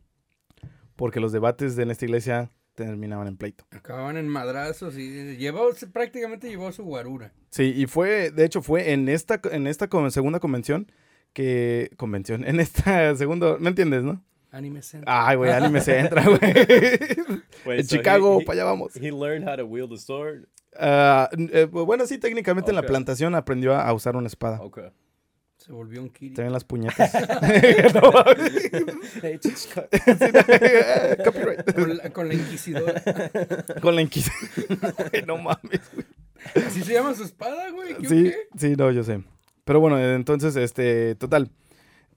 Porque 0.96 1.20
los 1.20 1.32
debates 1.32 1.76
de 1.76 1.85
en 1.85 1.90
esta 1.90 2.04
iglesia 2.04 2.50
terminaban 2.77 3.27
en 3.27 3.37
pleito. 3.37 3.65
Acababan 3.73 4.17
en 4.17 4.29
madrazos 4.29 4.97
y 4.97 5.37
llevó, 5.37 5.71
prácticamente 5.93 6.49
llevó 6.49 6.71
su 6.71 6.85
guarura. 6.85 7.33
Sí, 7.51 7.73
y 7.75 7.87
fue, 7.87 8.31
de 8.31 8.45
hecho, 8.45 8.62
fue 8.62 8.93
en 8.93 9.09
esta, 9.09 9.41
en 9.51 9.67
esta 9.67 9.89
segunda 10.11 10.39
convención 10.39 10.93
que. 11.33 11.91
Convención, 11.97 12.45
en 12.47 12.61
esta 12.61 13.17
segunda. 13.17 13.57
¿Me 13.59 13.71
entiendes, 13.71 14.05
no? 14.05 14.23
Anime 14.53 14.81
Center. 14.83 15.05
Ay, 15.09 15.37
güey, 15.37 15.51
anime 15.51 15.81
se 15.81 15.99
entra, 15.99 16.23
güey. 16.25 16.39
Wait, 17.67 17.81
en 17.81 17.85
so 17.87 17.97
Chicago, 17.97 18.41
he- 18.41 18.45
para 18.45 18.55
allá 18.61 18.65
vamos. 18.65 18.95
He 18.97 19.11
learned 19.11 19.47
how 19.49 19.57
to 19.57 19.67
wield 19.67 19.93
a 19.93 19.97
sword. 19.99 20.47
Ah, 20.79 21.29
eh, 21.33 21.65
bueno, 21.65 22.07
sí, 22.07 22.19
técnicamente 22.19 22.71
en 22.71 22.77
la 22.77 22.83
plantación 22.83 23.35
aprendió 23.35 23.75
a, 23.75 23.83
a 23.89 23.93
usar 23.93 24.15
una 24.17 24.27
espada. 24.29 24.61
Okay. 24.62 24.91
Se 25.66 25.72
volvió 25.72 26.00
un 26.00 26.11
Kiri. 26.11 26.33
También 26.33 26.52
las 26.52 26.62
puñetas. 26.62 27.11
Copyright. 31.24 31.74
Con 31.74 31.96
la, 31.96 32.11
con 32.11 32.29
la 32.29 32.35
inquisidora. 32.35 33.02
Con 33.83 33.96
la 33.96 34.02
inquisición. 34.02 34.79
no 35.26 35.38
mames. 35.38 35.81
Así 36.64 36.83
se 36.83 36.92
llama 36.92 37.14
su 37.14 37.24
espada, 37.24 37.68
güey. 37.72 37.96
¿Qué 37.96 38.09
Sí, 38.09 38.22
qué? 38.22 38.37
sí, 38.57 38.76
no, 38.76 38.92
yo 38.92 39.02
sé. 39.02 39.24
Pero 39.64 39.81
bueno, 39.81 39.98
entonces, 39.98 40.55
este, 40.55 41.16
total. 41.16 41.50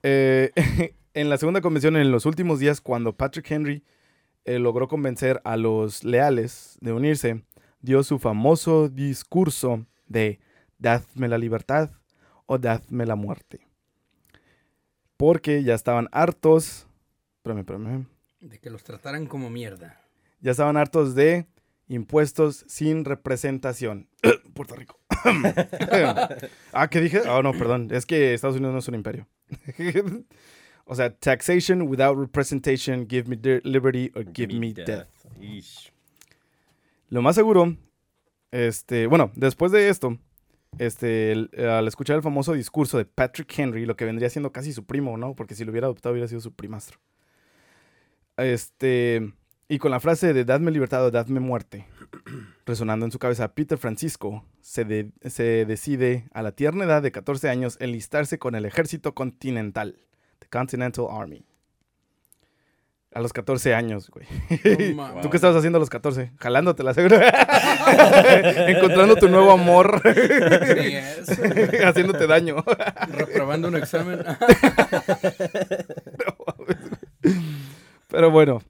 Eh, 0.04 0.52
en 1.14 1.28
la 1.28 1.36
segunda 1.36 1.60
convención, 1.60 1.96
en 1.96 2.12
los 2.12 2.26
últimos 2.26 2.60
días, 2.60 2.80
cuando 2.80 3.16
Patrick 3.16 3.50
Henry 3.50 3.82
eh, 4.44 4.60
logró 4.60 4.86
convencer 4.86 5.40
a 5.42 5.56
los 5.56 6.04
leales 6.04 6.78
de 6.82 6.92
unirse, 6.92 7.42
dio 7.80 8.04
su 8.04 8.20
famoso 8.20 8.88
discurso 8.88 9.86
de 10.06 10.38
Dadme 10.78 11.26
la 11.26 11.36
libertad, 11.36 11.90
o 12.50 12.58
dadme 12.58 13.06
la 13.06 13.14
muerte. 13.14 13.60
Porque 15.16 15.62
ya 15.62 15.74
estaban 15.76 16.08
hartos. 16.10 16.88
Espérame, 17.36 17.60
espérame. 17.60 18.06
De 18.40 18.58
que 18.58 18.70
los 18.70 18.82
trataran 18.82 19.26
como 19.26 19.50
mierda. 19.50 20.00
Ya 20.40 20.50
estaban 20.50 20.76
hartos 20.76 21.14
de 21.14 21.46
impuestos 21.86 22.64
sin 22.66 23.04
representación. 23.04 24.08
Puerto 24.54 24.74
Rico. 24.74 24.98
ah, 26.72 26.88
¿qué 26.90 27.00
dije? 27.00 27.20
Oh, 27.28 27.40
no, 27.40 27.52
perdón. 27.52 27.86
Es 27.92 28.04
que 28.04 28.34
Estados 28.34 28.56
Unidos 28.56 28.72
no 28.72 28.78
es 28.80 28.88
un 28.88 28.96
imperio. 28.96 29.28
o 30.86 30.96
sea, 30.96 31.14
taxation 31.14 31.82
without 31.82 32.18
representation, 32.18 33.06
give 33.08 33.28
me 33.28 33.36
liberty 33.62 34.10
or 34.16 34.24
give, 34.34 34.52
me 34.58 34.74
death. 34.74 35.06
Yeesh. 35.38 35.92
Lo 37.10 37.22
más 37.22 37.36
seguro, 37.36 37.76
este, 38.50 39.06
bueno, 39.06 39.30
después 39.36 39.70
de 39.70 39.88
esto, 39.88 40.18
este, 40.78 41.48
al 41.58 41.86
escuchar 41.88 42.16
el 42.16 42.22
famoso 42.22 42.52
discurso 42.52 42.98
de 42.98 43.04
Patrick 43.04 43.58
Henry, 43.58 43.86
lo 43.86 43.96
que 43.96 44.04
vendría 44.04 44.30
siendo 44.30 44.52
casi 44.52 44.72
su 44.72 44.84
primo, 44.84 45.16
¿no? 45.16 45.34
Porque 45.34 45.54
si 45.54 45.64
lo 45.64 45.70
hubiera 45.70 45.86
adoptado 45.86 46.12
hubiera 46.12 46.28
sido 46.28 46.40
su 46.40 46.52
primastro. 46.52 46.98
Este, 48.36 49.32
y 49.68 49.78
con 49.78 49.90
la 49.90 50.00
frase 50.00 50.32
de 50.32 50.44
dadme 50.44 50.70
libertad 50.70 51.04
o 51.04 51.10
dadme 51.10 51.40
muerte, 51.40 51.86
resonando 52.66 53.04
en 53.04 53.12
su 53.12 53.18
cabeza, 53.18 53.54
Peter 53.54 53.78
Francisco 53.78 54.44
se, 54.60 55.12
se 55.28 55.64
decide 55.66 56.28
a 56.32 56.42
la 56.42 56.52
tierna 56.52 56.84
edad 56.84 57.02
de 57.02 57.12
14 57.12 57.48
años 57.48 57.76
enlistarse 57.80 58.38
con 58.38 58.54
el 58.54 58.64
ejército 58.64 59.14
continental, 59.14 59.98
the 60.38 60.48
Continental 60.48 61.06
Army. 61.10 61.44
A 63.12 63.20
los 63.20 63.32
14 63.32 63.74
años, 63.74 64.08
güey. 64.08 64.24
No. 64.94 65.20
¿Tú 65.22 65.30
qué 65.30 65.36
estabas 65.36 65.56
haciendo 65.56 65.78
a 65.78 65.80
los 65.80 65.90
14? 65.90 66.30
Jalándotela, 66.38 66.94
seguro. 66.94 67.16
Encontrando 68.68 69.16
tu 69.16 69.28
nuevo 69.28 69.50
amor. 69.50 70.00
Haciéndote 71.84 72.26
daño. 72.28 72.64
Reprobando 73.12 73.66
un 73.68 73.76
examen. 73.76 74.20
Pero 78.08 78.30
bueno, 78.30 78.60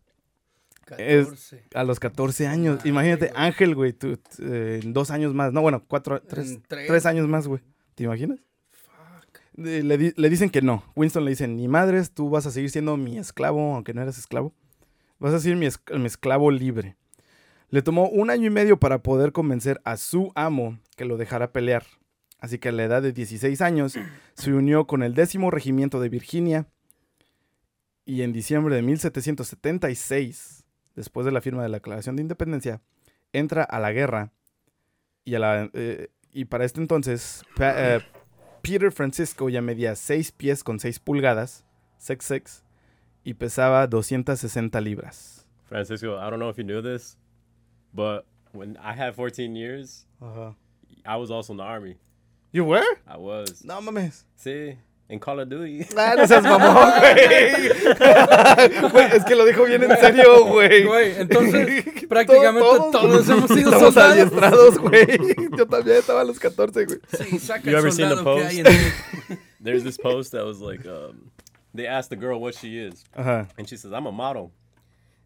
Es- 0.99 1.27
14. 1.27 1.65
a 1.75 1.85
los 1.85 2.01
14 2.01 2.47
años. 2.47 2.85
Imagínate, 2.87 3.29
güey. 3.29 3.43
Ángel, 3.47 3.75
güey, 3.75 3.93
tú, 3.93 4.19
eh, 4.43 4.81
dos 4.85 5.11
años 5.11 5.35
más. 5.35 5.53
No, 5.53 5.61
bueno, 5.63 5.85
cuatro, 5.87 6.21
tres. 6.23 6.59
tres 6.67 7.07
años 7.07 7.29
más, 7.29 7.47
güey. 7.47 7.61
¿Te 7.95 8.05
imaginas? 8.05 8.39
Le, 9.61 10.15
le 10.17 10.31
dicen 10.31 10.51
que 10.51 10.63
no. 10.63 10.83
Winston 10.97 11.25
le 11.25 11.31
dice, 11.31 11.47
ni 11.49 11.69
madres, 11.69 12.13
tú 12.13 12.31
vas 12.31 12.47
a 12.47 12.51
seguir 12.51 12.71
siendo 12.71 12.97
mi 12.97 13.19
esclavo, 13.19 13.75
aunque 13.75 13.93
no 13.95 14.03
eres 14.03 14.19
esclavo. 14.19 14.55
Vas 15.19 15.35
a 15.35 15.41
ser 15.41 15.57
mi, 15.57 15.67
esc- 15.67 15.99
mi 15.99 16.07
esclavo 16.07 16.51
libre. 16.51 16.97
Le 17.69 17.83
tomó 17.83 18.09
un 18.09 18.31
año 18.31 18.47
y 18.47 18.51
medio 18.51 18.79
para 18.81 19.03
poder 19.03 19.33
convencer 19.33 19.81
a 19.85 19.97
su 19.97 20.33
amo 20.35 20.79
que 20.97 21.05
lo 21.05 21.17
dejara 21.17 21.53
pelear. 21.53 21.85
Así 22.39 22.59
que 22.59 22.71
a 22.71 22.73
la 22.73 22.85
edad 22.85 23.03
de 23.03 23.13
16 23.13 23.61
años 23.61 23.99
se 24.35 24.53
unió 24.53 24.87
con 24.87 25.03
el 25.03 25.15
décimo 25.15 25.51
regimiento 25.51 26.01
de 26.01 26.09
Virginia 26.09 26.67
y 28.07 28.23
en 28.23 28.33
diciembre 28.33 28.75
de 28.75 28.83
1776, 28.83 30.65
después 30.97 31.27
de 31.27 31.33
la 31.33 31.41
firma 31.43 31.63
de 31.63 31.69
la 31.69 31.77
Declaración 31.77 32.17
de 32.17 32.23
Independencia, 32.23 32.81
entra 33.33 33.63
a 33.63 33.79
la 33.79 33.93
guerra 33.93 34.33
y, 35.25 35.35
eh, 35.37 36.09
para 36.49 36.65
este 36.65 36.81
entonces 36.81 37.43
eh, 37.61 38.01
Peter 38.63 38.91
Francisco 38.91 39.49
ya 39.49 39.61
medía 39.61 39.95
6 39.97 40.33
pies 40.33 40.63
con 40.63 40.79
6 40.79 40.99
pulgadas, 40.99 41.65
6'6", 42.01 42.63
y 43.25 43.35
pesaba 43.35 43.87
260 43.87 44.81
libras. 44.81 45.47
Francisco, 45.65 46.17
I 46.19 46.31
don't 46.31 46.39
know 46.39 46.49
if 46.49 46.59
you 46.59 46.65
knew 46.65 46.83
this, 46.83 47.17
but 47.95 48.27
when 48.53 48.77
I 48.79 48.93
had 48.93 49.15
14 49.15 49.55
years, 49.55 50.07
I 51.07 51.17
was 51.17 51.31
also 51.31 51.53
in 51.53 51.59
the 51.59 51.65
army. 51.65 51.97
¿You 52.53 52.65
were? 52.65 52.85
I 53.07 53.17
was. 53.17 53.65
No 53.65 53.81
mames. 53.81 54.27
Sí, 54.37 54.77
in 55.11 55.19
Call 55.19 55.41
of 55.41 55.49
Duty. 55.49 55.87
Ah, 55.97 56.15
no 56.17 56.27
seas 56.27 56.43
mamón, 56.45 56.93
güey. 57.01 57.71
Güey, 58.91 59.07
es 59.17 59.25
que 59.25 59.35
lo 59.35 59.45
dijo 59.45 59.65
bien 59.65 59.83
en 59.83 59.97
serio, 59.99 60.45
güey. 60.47 60.85
Güey, 60.85 61.15
entonces 61.19 61.85
prácticamente 62.09 62.61
Todos- 62.61 62.91
todos 62.93 63.29
hemos 63.29 63.49
sido 63.51 63.73
Estamos 63.73 63.95
soldados. 63.95 64.13
adiestrados, 64.13 64.79
güey. 64.79 65.07
Yo 65.57 65.67
también 65.67 65.97
estaba 65.99 66.21
a 66.21 66.25
los 66.25 66.39
14, 66.39 66.85
güey. 66.87 66.99
Sí, 67.19 67.39
saca 67.39 67.63
You 67.65 67.71
el 67.71 67.77
ever 67.79 67.93
seen 67.93 68.09
the 68.09 68.23
post? 68.23 68.53
en. 68.59 69.39
There's 69.63 69.83
this 69.85 69.99
post 69.99 70.33
that 70.33 70.45
was 70.47 70.61
like, 70.61 70.87
um, 70.87 71.31
they 71.75 71.87
asked 71.87 72.09
the 72.11 72.17
girl 72.17 72.41
what 72.41 72.55
she 72.55 72.79
is, 72.79 73.05
Ajá. 73.15 73.47
and 73.59 73.69
she 73.69 73.77
says, 73.77 73.93
I'm 73.93 74.07
a 74.07 74.13
model. 74.13 74.53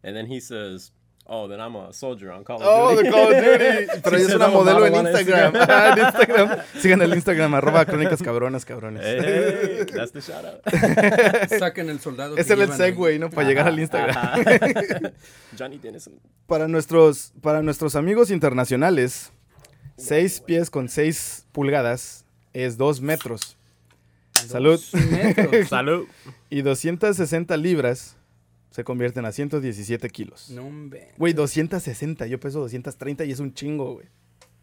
And 0.03 0.15
then 0.15 0.25
he 0.27 0.39
says, 0.39 0.91
Oh, 1.27 1.47
then 1.47 1.59
I'm 1.59 1.75
a 1.75 1.91
soldier 1.91 2.31
on 2.31 2.43
Call 2.43 2.57
of 2.61 2.67
Oh, 2.67 2.91
Duty. 2.95 3.03
de 3.03 3.11
Call 3.11 3.33
of 3.33 3.43
Duty. 3.43 4.01
Pero 4.03 4.17
ella 4.17 4.27
es 4.27 4.35
una 4.35 4.47
modelo 4.47 4.85
en 4.85 4.95
Instagram. 4.95 5.55
Ajá, 5.55 5.93
en 5.93 6.05
Instagram. 6.05 6.57
Sigan 6.79 7.01
el 7.01 7.13
Instagram, 7.15 7.53
arroba 7.55 7.83
crónicas 7.85 8.21
cabronas, 8.21 8.63
cabrones. 8.63 9.01
Hey, 9.03 9.17
hey, 9.19 9.85
that's 9.91 10.11
the 10.11 10.21
shout 10.21 10.45
out. 10.45 10.61
Saquen 11.59 11.89
el 11.89 11.99
soldado. 11.99 12.37
Es 12.37 12.45
que 12.45 12.53
el 12.53 12.71
segue, 12.73 13.17
¿no? 13.17 13.31
Para 13.31 13.47
llegar 13.47 13.67
al 13.67 13.79
Instagram. 13.79 14.15
Ajá. 14.15 14.35
Johnny 15.57 15.79
Dennison. 15.79 16.13
Para 16.45 16.67
nuestros, 16.67 17.33
para 17.41 17.63
nuestros 17.63 17.95
amigos 17.95 18.29
internacionales, 18.29 19.31
6 19.97 20.41
pies 20.41 20.69
con 20.69 20.89
6 20.89 21.47
pulgadas 21.51 22.25
es 22.53 22.77
2 22.77 23.01
metros. 23.01 23.57
Salud. 24.33 24.79
Dos 24.79 24.93
metros. 24.93 25.67
Salud. 25.69 26.07
Y 26.51 26.61
260 26.61 27.57
libras 27.57 28.15
se 28.75 28.83
convierten 28.83 29.23
a 29.23 29.31
117 29.31 30.09
kilos. 30.09 30.49
No, 30.49 30.67
hombre. 30.67 31.13
Güey, 31.17 31.31
260. 31.31 32.27
Yo 32.27 32.41
peso 32.41 32.59
230 32.59 33.23
y 33.23 33.31
es 33.31 33.39
un 33.39 33.53
chingo, 33.53 33.93
güey. 33.93 34.07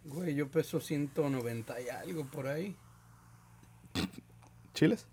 Güey, 0.04 0.34
yo 0.34 0.50
peso 0.50 0.80
190 0.80 1.80
y 1.80 1.88
algo 1.88 2.26
por 2.26 2.46
ahí. 2.46 2.76
¿Chiles? 4.74 5.06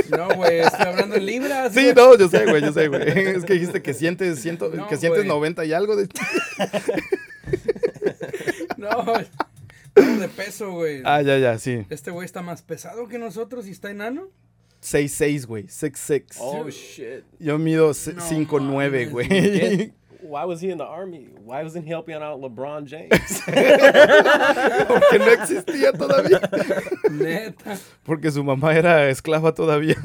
No, 0.10 0.30
güey, 0.36 0.60
estoy 0.60 0.86
hablando 0.86 1.16
en 1.16 1.26
libras. 1.26 1.74
Sí, 1.74 1.92
no, 1.96 2.18
yo 2.18 2.30
sé, 2.30 2.46
güey, 2.46 2.62
yo 2.62 2.72
sé, 2.72 2.88
güey. 2.88 3.02
Es 3.08 3.44
que 3.44 3.54
dijiste 3.54 3.82
que 3.82 3.94
sientes, 3.94 4.42
ciento, 4.42 4.70
No, 4.74 4.88
que 4.88 4.96
sientes 4.96 5.24
güey. 5.24 5.28
90 5.28 5.66
y 5.66 5.74
algo 5.74 5.98
de... 5.98 6.08
No, 8.78 8.90
no, 8.90 10.18
de 10.18 10.30
peso, 10.30 10.72
güey. 10.72 11.02
Ah, 11.04 11.22
ya, 11.22 11.38
ya, 11.38 11.60
sí. 11.60 11.86
Este 11.90 12.10
güey 12.12 12.26
está 12.26 12.42
más 12.42 12.62
pesado 12.62 13.10
que 13.10 13.18
nosotros 13.18 13.68
y 13.68 13.72
está 13.72 13.92
enano. 13.92 14.30
6'6", 14.82 15.46
güey. 15.46 15.64
6'6". 15.66 16.38
Oh, 16.40 16.70
shit. 16.70 17.24
Yo 17.40 17.58
mido 17.58 17.88
No 17.88 17.94
5'9", 17.94 18.62
mames, 18.62 19.12
güey. 19.12 19.94
Why 20.24 20.46
was 20.46 20.62
he 20.62 20.70
in 20.72 20.78
the 20.78 20.86
army? 20.86 21.30
Why 21.44 21.64
wasn't 21.64 21.86
he 21.86 21.90
helping 21.92 22.16
out 22.16 22.40
LeBron 22.40 22.86
James? 22.86 23.42
Porque 24.88 25.20
no 25.20 25.32
existía 25.32 25.92
todavía. 25.94 26.40
Neta. 27.10 27.78
Porque 28.04 28.32
su 28.32 28.44
mamá 28.44 28.76
era 28.76 29.10
esclava 29.10 29.54
todavía. 29.54 29.96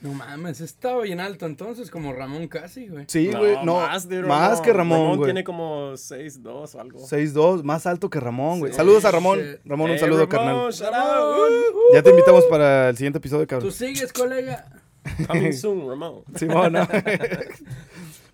No 0.00 0.12
mames, 0.14 0.60
estaba 0.60 1.02
bien 1.02 1.20
alto 1.20 1.46
entonces, 1.46 1.90
como 1.90 2.12
Ramón 2.12 2.48
casi, 2.48 2.88
güey. 2.88 3.04
Sí, 3.08 3.30
güey. 3.30 3.56
No, 3.64 3.76
más, 3.76 4.08
de 4.08 4.22
más 4.22 4.60
que 4.60 4.72
Ramón, 4.72 5.16
güey. 5.18 5.28
tiene 5.28 5.44
como 5.44 5.92
6'2 5.92 6.74
o 6.74 6.80
algo. 6.80 6.98
6'2", 7.00 7.62
más 7.62 7.86
alto 7.86 8.08
que 8.10 8.18
Ramón, 8.20 8.60
güey. 8.60 8.72
Saludos 8.72 9.04
a 9.04 9.10
Ramón. 9.10 9.38
shit. 9.38 9.60
Ramón, 9.64 9.90
un 9.90 9.96
Hey, 9.96 10.00
saludo, 10.00 10.26
Ramón, 10.26 10.46
carnal. 10.46 10.72
shout 10.72 10.94
out. 10.94 11.50
Ya 11.94 12.02
te 12.02 12.10
invitamos 12.10 12.44
para 12.46 12.88
el 12.90 12.96
siguiente 12.96 13.18
episodio, 13.18 13.44
Tú 13.46 13.48
cabrón. 13.50 13.72
sigues, 13.72 14.12
colega. 14.12 14.66
Coming 15.26 15.52
soon, 15.52 15.88
Ramón. 15.88 16.22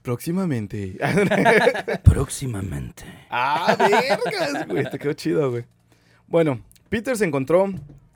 Próximamente. 0.02 0.98
Próximamente. 2.04 3.04
ah, 3.30 3.76
vergas, 3.78 4.66
güey. 4.68 4.88
Te 4.90 4.98
quedó 4.98 5.12
chido, 5.14 5.50
güey. 5.50 5.64
Bueno, 6.28 6.60
Peter 6.88 7.16
se 7.16 7.24
encontró 7.24 7.66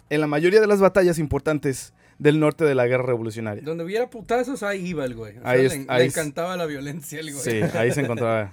en 0.08 0.20
la 0.20 0.26
mayoría 0.26 0.60
de 0.60 0.66
las 0.66 0.80
batallas 0.80 1.18
importantes 1.18 1.92
del 2.18 2.38
norte 2.38 2.64
de 2.64 2.74
la 2.74 2.86
guerra 2.86 3.04
revolucionaria. 3.06 3.62
Donde 3.64 3.84
hubiera 3.84 4.08
putazos, 4.10 4.62
ahí 4.62 4.86
iba 4.88 5.04
el 5.04 5.14
güey. 5.14 5.38
O 5.38 5.42
sea, 5.42 5.50
Ahí 5.50 5.60
le, 5.62 5.66
es- 5.66 5.78
le 5.78 5.86
ahí 5.88 6.06
es- 6.06 6.16
encantaba 6.16 6.56
la 6.56 6.66
violencia 6.66 7.18
al 7.20 7.32
güey. 7.32 7.42
Sí, 7.42 7.60
ahí 7.76 7.90
se 7.92 8.02
encontraba. 8.02 8.52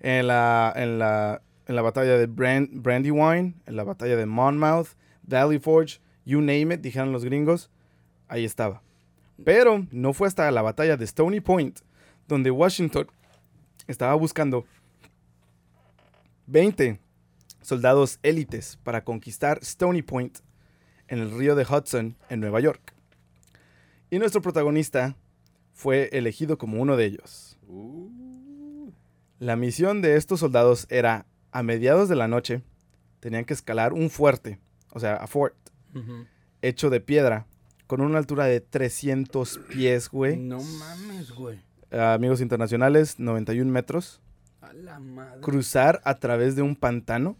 En 0.00 0.26
la, 0.26 0.72
en 0.76 0.98
la, 0.98 1.40
en 1.66 1.76
la 1.76 1.82
batalla 1.82 2.18
de 2.18 2.26
Brand, 2.26 2.68
Brandywine, 2.82 3.54
en 3.66 3.76
la 3.76 3.84
batalla 3.84 4.16
de 4.16 4.26
Monmouth, 4.26 4.88
Valley 5.22 5.58
Forge, 5.58 6.00
you 6.26 6.40
name 6.40 6.74
it, 6.74 6.80
dijeron 6.82 7.12
los 7.12 7.24
gringos, 7.24 7.70
ahí 8.28 8.44
estaba. 8.44 8.82
Pero 9.42 9.86
no 9.90 10.12
fue 10.12 10.28
hasta 10.28 10.50
la 10.50 10.62
batalla 10.62 10.96
de 10.96 11.04
Stony 11.04 11.40
Point, 11.40 11.80
donde 12.28 12.50
Washington 12.50 13.06
estaba 13.86 14.14
buscando 14.14 14.64
20 16.46 17.00
soldados 17.62 18.18
élites 18.22 18.78
para 18.82 19.04
conquistar 19.04 19.58
Stony 19.62 20.02
Point 20.02 20.38
en 21.08 21.18
el 21.18 21.36
río 21.36 21.54
de 21.54 21.64
Hudson, 21.64 22.16
en 22.28 22.40
Nueva 22.40 22.60
York. 22.60 22.94
Y 24.10 24.18
nuestro 24.18 24.42
protagonista 24.42 25.16
fue 25.72 26.08
elegido 26.12 26.56
como 26.58 26.80
uno 26.80 26.96
de 26.96 27.06
ellos. 27.06 27.58
La 29.38 29.56
misión 29.56 30.02
de 30.02 30.16
estos 30.16 30.40
soldados 30.40 30.86
era, 30.88 31.26
a 31.50 31.62
mediados 31.62 32.08
de 32.08 32.16
la 32.16 32.28
noche, 32.28 32.62
tenían 33.20 33.44
que 33.44 33.54
escalar 33.54 33.92
un 33.92 34.10
fuerte, 34.10 34.60
o 34.92 35.00
sea, 35.00 35.16
a 35.16 35.26
fort, 35.26 35.56
hecho 36.62 36.90
de 36.90 37.00
piedra, 37.00 37.46
con 37.86 38.00
una 38.00 38.18
altura 38.18 38.44
de 38.46 38.60
300 38.60 39.58
pies, 39.68 40.08
güey. 40.10 40.36
No 40.36 40.60
mames, 40.62 41.30
güey. 41.32 41.58
Amigos 41.90 42.40
internacionales, 42.40 43.18
91 43.20 43.70
metros. 43.70 44.20
A 44.60 44.72
la 44.72 44.98
madre. 44.98 45.40
cruzar 45.42 46.00
a 46.04 46.14
través 46.14 46.56
de 46.56 46.62
un 46.62 46.74
pantano, 46.74 47.36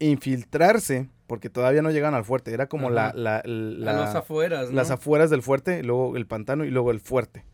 infiltrarse, 0.00 1.08
porque 1.26 1.50
todavía 1.50 1.82
no 1.82 1.90
llegan 1.90 2.14
al 2.14 2.24
fuerte, 2.24 2.52
era 2.52 2.68
como 2.68 2.90
la, 2.90 3.12
la- 3.14 3.38
a 3.38 3.42
la- 3.46 3.92
los 4.04 4.14
afueras, 4.14 4.70
¿no? 4.70 4.76
las 4.76 4.90
afueras 4.90 5.30
del 5.30 5.42
fuerte, 5.42 5.82
luego 5.82 6.16
el 6.16 6.26
pantano 6.26 6.64
y 6.64 6.70
luego 6.70 6.90
el 6.90 7.00
fuerte. 7.00 7.44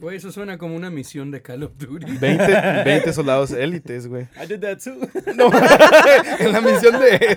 Güey, 0.00 0.16
eso 0.18 0.30
suena 0.30 0.56
como 0.58 0.76
una 0.76 0.88
misión 0.90 1.30
de 1.32 1.42
Call 1.42 1.64
of 1.64 1.72
Duty. 1.76 2.06
20, 2.20 2.82
20 2.84 3.12
soldados 3.12 3.50
élites, 3.50 4.06
güey. 4.06 4.28
I 4.40 4.46
did 4.46 4.60
that 4.60 4.78
too. 4.78 4.94
No, 5.34 5.50
en 6.38 6.52
la 6.52 6.60
misión 6.60 7.00
de... 7.00 7.36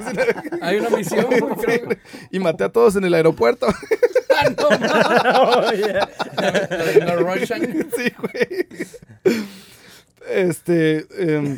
Hay 0.62 0.78
una 0.78 0.90
misión, 0.92 1.26
güey, 1.26 1.42
creo. 1.64 1.90
Y 2.30 2.40
maté 2.40 2.64
a 2.66 2.70
todos 2.70 2.96
en 2.96 3.06
el 3.06 3.14
aeropuerto. 3.16 3.68
Ah, 4.38 4.50
no, 4.58 4.70
mames. 4.70 4.92
oh, 5.36 5.72
yeah. 5.74 6.10
No 7.06 7.16
Russian. 7.18 7.62
Sí, 7.96 8.14
güey. 8.20 8.68
Este, 10.30 11.06
em, 11.18 11.58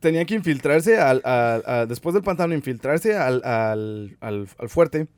tenían 0.00 0.26
que 0.26 0.34
infiltrarse 0.34 0.98
al, 0.98 1.22
al- 1.24 1.62
a- 1.66 1.86
después 1.86 2.14
del 2.14 2.22
pantano, 2.22 2.54
infiltrarse 2.54 3.16
al, 3.16 3.42
al- 3.44 4.16
al- 4.20 4.48
al 4.58 4.68
fuerte, 4.68 5.08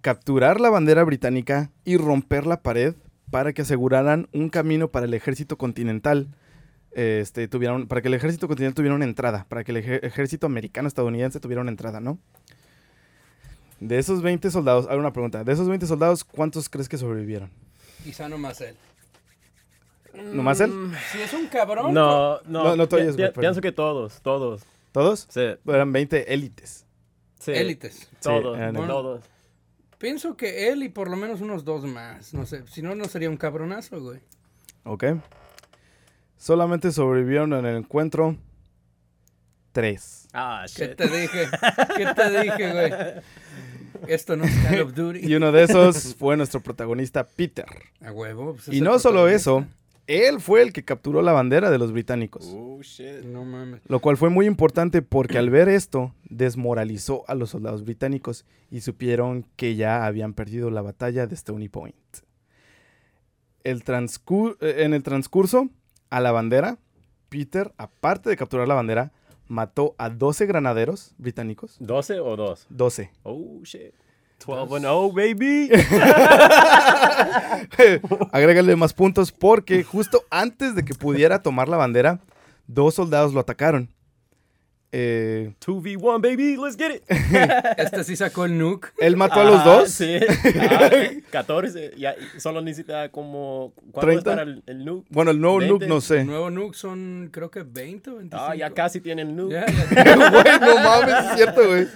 capturar 0.00 0.60
la 0.60 0.70
bandera 0.70 1.02
británica 1.04 1.70
y 1.84 1.96
romper 1.96 2.46
la 2.46 2.62
pared 2.62 2.94
para 3.36 3.52
que 3.52 3.60
aseguraran 3.60 4.30
un 4.32 4.48
camino 4.48 4.88
para 4.88 5.04
el 5.04 5.12
ejército 5.12 5.58
continental. 5.58 6.28
Este, 6.92 7.48
tuvieron, 7.48 7.86
para 7.86 8.00
que 8.00 8.08
el 8.08 8.14
ejército 8.14 8.48
continental 8.48 8.74
tuviera 8.74 8.94
una 8.94 9.04
entrada, 9.04 9.44
para 9.50 9.62
que 9.62 9.72
el 9.72 9.76
ejército 9.76 10.46
americano 10.46 10.88
estadounidense 10.88 11.38
tuviera 11.38 11.60
una 11.60 11.70
entrada, 11.70 12.00
¿no? 12.00 12.18
De 13.78 13.98
esos 13.98 14.22
20 14.22 14.50
soldados, 14.50 14.86
hay 14.88 14.96
una 14.96 15.12
pregunta, 15.12 15.44
de 15.44 15.52
esos 15.52 15.68
20 15.68 15.86
soldados, 15.86 16.24
¿cuántos 16.24 16.70
crees 16.70 16.88
que 16.88 16.96
sobrevivieron? 16.96 17.50
Quizá 18.02 18.26
nomás 18.26 18.58
él. 18.62 18.74
¿Nomás 20.32 20.58
él? 20.60 20.72
Si 21.12 21.20
es 21.20 21.34
un 21.34 21.48
cabrón. 21.48 21.92
No, 21.92 22.40
no. 22.46 22.74
No, 22.74 22.84
oyes, 22.90 23.18
güey. 23.18 23.34
Pienso 23.34 23.60
que 23.60 23.70
todos, 23.70 24.22
todos. 24.22 24.62
¿Todos? 24.92 25.26
Sí, 25.28 25.42
Eran 25.66 25.92
20 25.92 26.32
élites. 26.32 26.86
sí. 27.38 27.52
Élites. 27.52 28.08
Todos, 28.22 28.56
todos. 28.72 29.35
Pienso 29.98 30.36
que 30.36 30.68
él 30.68 30.82
y 30.82 30.88
por 30.88 31.08
lo 31.08 31.16
menos 31.16 31.40
unos 31.40 31.64
dos 31.64 31.84
más. 31.84 32.34
No 32.34 32.44
sé. 32.46 32.64
Si 32.66 32.82
no, 32.82 32.94
no 32.94 33.04
sería 33.06 33.30
un 33.30 33.36
cabronazo, 33.36 34.00
güey. 34.00 34.20
Ok. 34.84 35.04
Solamente 36.36 36.92
sobrevivieron 36.92 37.52
en 37.54 37.64
el 37.64 37.76
encuentro 37.78 38.36
tres. 39.72 40.28
Ah, 40.32 40.64
¿Qué 40.74 40.88
shit. 40.88 40.96
te 40.96 41.08
dije? 41.08 41.46
¿Qué 41.96 42.06
te 42.14 42.42
dije, 42.42 42.72
güey? 42.72 42.92
Esto 44.06 44.36
no 44.36 44.44
es 44.44 44.54
Call 44.64 44.80
of 44.82 44.94
Duty. 44.94 45.20
Y 45.26 45.34
uno 45.34 45.50
de 45.52 45.62
esos 45.62 46.14
fue 46.14 46.36
nuestro 46.36 46.60
protagonista 46.60 47.24
Peter. 47.24 47.66
A 48.04 48.12
huevo. 48.12 48.52
pues, 48.54 48.68
es 48.68 48.74
Y 48.74 48.80
no 48.80 48.98
solo 48.98 49.28
eso. 49.28 49.66
Él 50.06 50.40
fue 50.40 50.62
el 50.62 50.72
que 50.72 50.84
capturó 50.84 51.22
la 51.22 51.32
bandera 51.32 51.70
de 51.70 51.78
los 51.78 51.92
británicos. 51.92 52.52
Oh, 52.54 52.80
shit. 52.82 53.24
No 53.24 53.44
mames. 53.44 53.80
Lo 53.88 54.00
cual 54.00 54.16
fue 54.16 54.30
muy 54.30 54.46
importante 54.46 55.02
porque 55.02 55.38
al 55.38 55.50
ver 55.50 55.68
esto 55.68 56.14
desmoralizó 56.24 57.24
a 57.28 57.34
los 57.34 57.50
soldados 57.50 57.84
británicos 57.84 58.44
y 58.70 58.80
supieron 58.80 59.46
que 59.56 59.74
ya 59.74 60.06
habían 60.06 60.34
perdido 60.34 60.70
la 60.70 60.82
batalla 60.82 61.26
de 61.26 61.34
Stony 61.34 61.68
Point. 61.68 61.96
El 63.64 63.82
eh, 63.88 64.74
en 64.78 64.94
el 64.94 65.02
transcurso 65.02 65.70
a 66.10 66.20
la 66.20 66.30
bandera, 66.30 66.78
Peter, 67.28 67.72
aparte 67.78 68.30
de 68.30 68.36
capturar 68.36 68.68
la 68.68 68.74
bandera, 68.74 69.12
mató 69.48 69.96
a 69.98 70.08
12 70.08 70.46
granaderos 70.46 71.14
británicos. 71.18 71.80
¿12 71.80 72.20
o 72.24 72.36
2? 72.36 72.66
12. 72.70 73.10
Oh, 73.24 73.60
shit. 73.64 73.92
12 74.44 74.76
and 74.76 74.84
0, 74.84 75.12
baby. 75.12 75.70
Agrégale 78.32 78.76
más 78.76 78.92
puntos 78.92 79.32
porque 79.32 79.82
justo 79.82 80.22
antes 80.30 80.74
de 80.74 80.84
que 80.84 80.94
pudiera 80.94 81.42
tomar 81.42 81.68
la 81.68 81.76
bandera, 81.76 82.20
dos 82.66 82.94
soldados 82.94 83.32
lo 83.32 83.40
atacaron. 83.40 83.90
Eh, 84.98 85.52
2v1, 85.60 86.22
baby. 86.22 86.56
Let's 86.56 86.74
get 86.78 86.90
it. 86.96 87.02
Este 87.76 88.02
sí 88.04 88.16
sacó 88.16 88.46
el 88.46 88.56
nuke. 88.56 88.92
él 88.98 89.14
mató 89.16 89.40
a 89.40 89.44
los 89.44 89.60
Ah, 89.60 89.64
dos. 89.64 89.90
Sí. 89.90 90.18
Ah, 90.58 90.88
14. 91.30 91.92
Ya, 91.98 92.14
solo 92.38 92.62
necesita 92.62 93.10
como. 93.10 93.72
¿Cuánto 93.92 94.10
es 94.12 94.22
30? 94.24 94.30
para 94.30 94.42
el, 94.42 94.62
el 94.66 94.84
nuke? 94.86 95.06
Bueno, 95.10 95.32
el 95.32 95.40
nuevo 95.40 95.58
20. 95.58 95.72
nuke 95.74 95.86
no 95.88 95.96
El 95.96 96.02
sé. 96.02 96.24
nuevo 96.24 96.50
nuke 96.50 96.74
son, 96.74 97.28
creo 97.30 97.50
que 97.50 97.62
20 97.62 98.10
o 98.10 98.16
25. 98.16 98.42
Ah, 98.50 98.54
ya 98.56 98.70
casi 98.70 99.00
tiene 99.00 99.22
el 99.22 99.36
nuke. 99.36 99.54
Güey, 99.54 99.64
no 100.60 100.74
mames, 100.82 101.14
es 101.30 101.36
cierto, 101.36 101.60
güey. 101.66 101.86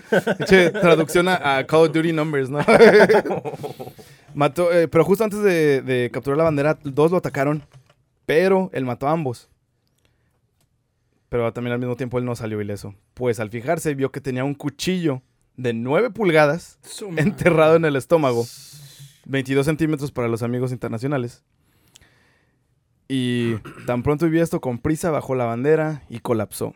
Che, 0.47 0.71
traducción 0.71 1.29
a, 1.29 1.59
a 1.59 1.67
Call 1.67 1.87
of 1.87 1.93
Duty 1.93 2.13
Numbers, 2.13 2.51
¿no? 2.51 2.59
mató, 4.35 4.73
eh, 4.73 4.89
pero 4.89 5.05
justo 5.05 5.25
antes 5.25 5.43
de, 5.43 5.83
de 5.83 6.11
capturar 6.13 6.39
la 6.39 6.45
bandera, 6.45 6.79
dos 6.85 7.11
lo 7.11 7.17
atacaron, 7.19 7.63
pero 8.27 8.71
él 8.73 8.85
mató 8.85 9.09
a 9.09 9.13
ambos. 9.13 9.49
Pero 11.31 11.53
también 11.53 11.73
al 11.73 11.79
mismo 11.79 11.97
tiempo 11.97 12.19
él 12.19 12.25
no 12.27 12.35
salió 12.35 12.61
ileso. 12.61 12.95
Pues 13.15 13.41
al 13.41 13.51
fijarse 13.51 13.95
vio 13.95 14.11
que 14.11 14.21
tenía 14.21 14.45
un 14.45 14.55
cuchillo 14.55 15.23
de 15.57 15.73
9 15.73 16.11
pulgadas 16.11 16.79
enterrado 17.17 17.77
en 17.77 17.85
el 17.85 17.97
estómago. 17.97 18.45
22 19.27 19.65
centímetros 19.65 20.11
para 20.11 20.27
los 20.27 20.43
amigos 20.43 20.73
internacionales. 20.73 21.45
Y 23.09 23.55
tan 23.87 24.03
pronto 24.03 24.29
vio 24.29 24.43
esto 24.43 24.61
con 24.61 24.79
prisa, 24.79 25.11
bajó 25.11 25.37
la 25.37 25.45
bandera 25.45 26.03
y 26.09 26.19
colapsó. 26.19 26.75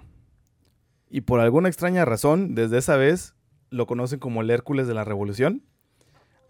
Y 1.10 1.22
por 1.22 1.40
alguna 1.40 1.68
extraña 1.68 2.04
razón, 2.04 2.54
desde 2.54 2.78
esa 2.78 2.96
vez 2.96 3.34
lo 3.70 3.86
conocen 3.86 4.20
como 4.20 4.40
el 4.40 4.50
Hércules 4.50 4.86
de 4.86 4.94
la 4.94 5.02
Revolución. 5.02 5.64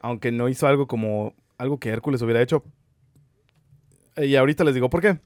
Aunque 0.01 0.31
no 0.31 0.51
hizo 0.51 0.67
algo 0.67 0.87
como 0.87 1.35
algo 1.57 1.81
que 1.81 1.89
Hércules 1.89 2.21
hubiera 2.21 2.43
hecho. 2.43 2.65
Y 4.19 4.37
ahorita 4.37 4.63
les 4.63 4.75
digo 4.75 4.91
por 4.91 5.01
qué. 5.01 5.21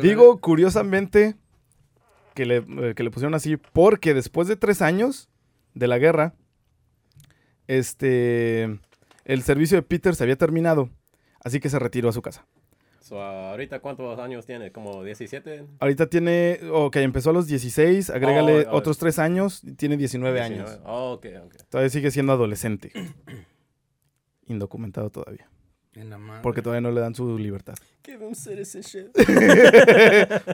Digo 0.00 0.40
curiosamente 0.40 1.36
que 2.36 2.46
le, 2.46 2.56
eh, 2.58 2.94
que 2.94 3.02
le 3.02 3.10
pusieron 3.10 3.34
así 3.34 3.56
porque 3.56 4.14
después 4.14 4.46
de 4.46 4.54
tres 4.54 4.82
años 4.82 5.28
de 5.74 5.88
la 5.88 5.98
guerra, 5.98 6.34
este, 7.66 8.78
el 9.24 9.42
servicio 9.42 9.76
de 9.78 9.82
Peter 9.82 10.14
se 10.14 10.22
había 10.22 10.36
terminado, 10.36 10.90
así 11.42 11.58
que 11.58 11.68
se 11.68 11.78
retiró 11.80 12.10
a 12.10 12.12
su 12.12 12.22
casa. 12.22 12.46
So, 13.00 13.22
ahorita, 13.22 13.78
¿cuántos 13.80 14.18
años 14.18 14.46
tiene? 14.46 14.72
¿Como 14.72 15.02
17? 15.02 15.64
Ahorita 15.78 16.08
tiene, 16.08 16.60
ok, 16.72 16.96
empezó 16.96 17.30
a 17.30 17.32
los 17.32 17.46
16, 17.46 18.10
agrégale 18.10 18.66
Oh, 18.66 18.72
oh. 18.72 18.76
otros 18.76 18.98
tres 18.98 19.18
años, 19.18 19.62
y 19.64 19.72
tiene 19.72 19.96
19 19.96 20.40
años. 20.40 20.66
19. 20.70 20.82
Oh, 20.84 21.12
ok, 21.12 21.26
ok. 21.46 21.54
Todavía 21.70 21.90
sigue 21.90 22.10
siendo 22.10 22.32
adolescente. 22.32 22.92
Indocumentado 24.48 25.10
todavía, 25.10 25.48
En 25.96 26.10
la 26.10 26.18
madre. 26.18 26.42
porque 26.42 26.60
todavía 26.62 26.82
no 26.82 26.90
le 26.92 27.00
dan 27.00 27.14
su 27.14 27.38
libertad. 27.38 27.74
Give 28.04 28.24
him 28.24 28.34
citizenship. 28.34 29.10